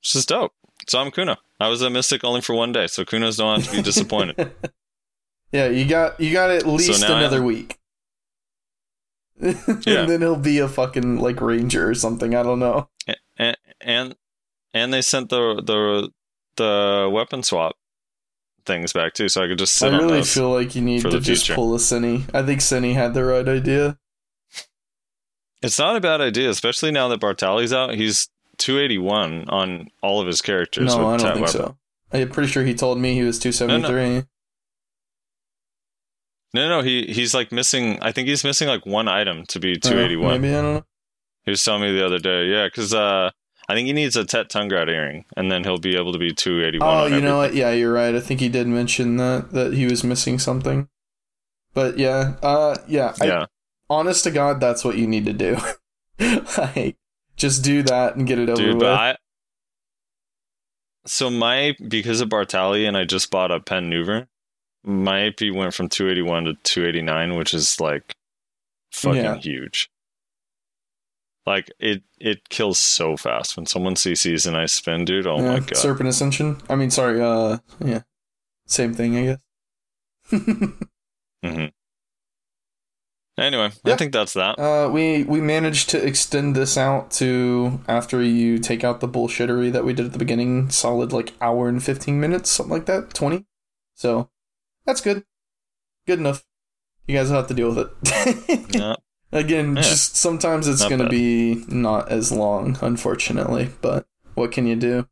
[0.00, 0.52] Which is dope.
[0.88, 1.36] So I'm Kuno.
[1.58, 4.52] I was a mystic only for one day, so Kunos don't have to be disappointed.
[5.50, 7.77] Yeah, you got you got at least I- another week.
[9.40, 10.00] Yeah.
[10.00, 12.34] and then he'll be a fucking like ranger or something.
[12.34, 12.88] I don't know.
[13.38, 14.16] and and
[14.74, 16.10] and they sent the the
[16.56, 17.76] the weapon swap
[18.66, 21.20] things back too, so I could just sit I really feel like you need to
[21.20, 21.54] just future.
[21.54, 22.24] pull a Cinny.
[22.34, 23.98] I think Cinny had the right idea.
[25.62, 27.94] It's not a bad idea, especially now that Bartali's out.
[27.94, 28.28] He's
[28.58, 30.94] 281 on all of his characters.
[30.94, 31.48] No, I don't think weapon.
[31.48, 31.76] so.
[32.12, 34.02] I'm pretty sure he told me he was 273.
[34.02, 34.22] No, no,
[36.82, 37.98] he he's like missing.
[38.00, 40.40] I think he's missing like one item to be Uh, 281.
[40.40, 40.84] maybe I don't know.
[41.44, 43.30] He was telling me the other day, yeah, because uh,
[43.68, 46.32] I think he needs a Tet Tungrad earring, and then he'll be able to be
[46.32, 46.88] 281.
[46.88, 47.54] Oh, you know what?
[47.54, 48.14] Yeah, you're right.
[48.14, 50.88] I think he did mention that that he was missing something.
[51.74, 53.14] But yeah, uh, yeah.
[53.20, 53.46] I, Yeah,
[53.90, 55.56] honest to God, that's what you need to do.
[56.58, 56.96] like,
[57.36, 58.84] just do that and get it over dude, with.
[58.84, 59.16] I.
[61.06, 64.26] So my because of Bartali, and I just bought a Pen Nouver.
[64.88, 68.14] My AP went from 281 to 289, which is like
[68.90, 69.36] fucking Yeah.
[69.36, 69.90] huge.
[71.44, 75.26] Like it, it kills so fast when someone CCs and I spin, dude.
[75.26, 75.76] Oh yeah, my god!
[75.76, 76.56] Serpent Ascension.
[76.68, 77.20] I mean, sorry.
[77.20, 78.02] Uh, yeah,
[78.66, 79.38] same thing, I guess.
[81.44, 81.66] mm-hmm.
[83.38, 83.94] Anyway, Yeah.
[83.94, 84.58] I think that's that.
[84.58, 89.70] Uh, we we managed to extend this out to after you take out the bullshittery
[89.72, 93.14] that we did at the beginning, solid like hour and fifteen minutes, something like that,
[93.14, 93.46] twenty.
[93.94, 94.28] So
[94.88, 95.22] that's good,
[96.06, 96.44] good enough.
[97.06, 98.66] You guys have to deal with it.
[98.74, 98.94] Yeah.
[99.30, 99.82] Again, Yeah.
[99.82, 103.70] just sometimes it's gonna be not as long, unfortunately.
[103.82, 105.06] But what can you do?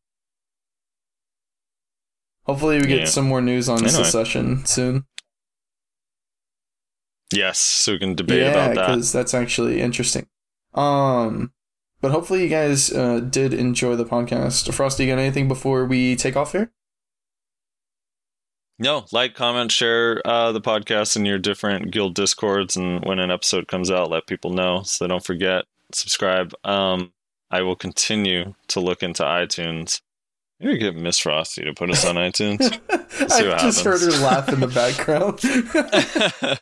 [2.45, 3.05] Hopefully, we get Yeah.
[3.07, 3.91] some more news on Anyway.
[3.93, 5.05] succession soon.
[7.33, 8.87] Yes, so we can debate yeah, about that.
[8.87, 10.27] because that's actually interesting.
[10.75, 11.53] Um,
[12.01, 14.73] but hopefully you guys uh, did enjoy the podcast.
[14.73, 16.71] Frosty, you got anything before we take off here?
[18.79, 23.31] No, like, comment, share uh, the podcast in your different guild discords, and when an
[23.31, 25.65] episode comes out, let people know so they don't forget.
[25.93, 26.53] Subscribe.
[26.63, 27.13] Um,
[27.51, 30.03] I will continue to look into iTunes.
[30.61, 32.61] Maybe get Miss Frosty to put us on iTunes.
[33.31, 35.41] I just heard her laugh in the background.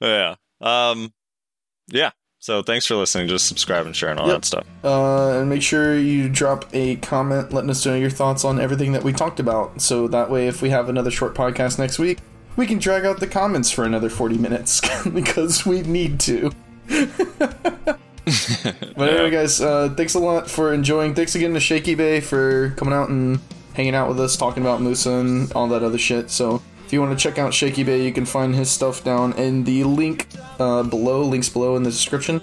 [0.00, 0.34] yeah.
[0.60, 1.12] Um,
[1.88, 2.10] yeah.
[2.42, 3.28] So thanks for listening.
[3.28, 4.36] Just subscribe and share and all Yep.
[4.36, 4.66] that stuff.
[4.82, 8.92] uh, and make sure you drop a comment letting us know your thoughts on everything
[8.92, 9.82] that we talked about.
[9.82, 12.18] So that way, if we have another short podcast next week,
[12.56, 14.80] we can drag out the comments for another 40 minutes
[15.14, 16.50] because we need to.
[18.96, 21.14] But anyway, guys, uh, thanks a lot for enjoying.
[21.14, 23.40] Thanks again to ShakyBay for coming out and
[23.74, 26.30] hanging out with us, talking about Musa and all that other shit.
[26.30, 29.62] So if you want to check out ShakyBay, you can find his stuff down in
[29.62, 30.26] the link
[30.58, 32.40] uh, below, links below in the description.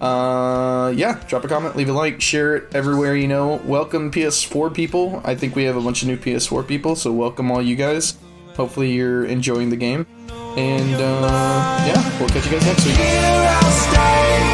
[0.00, 3.62] Uh, yeah, drop a comment, leave a like, share it everywhere you know.
[3.64, 5.22] Welcome PS4 people.
[5.24, 8.18] I think we have a bunch of new PS4 people, so welcome all you guys.
[8.56, 10.08] Hopefully you're enjoying the game.
[10.56, 14.53] And uh, yeah, we'll catch you guys next week.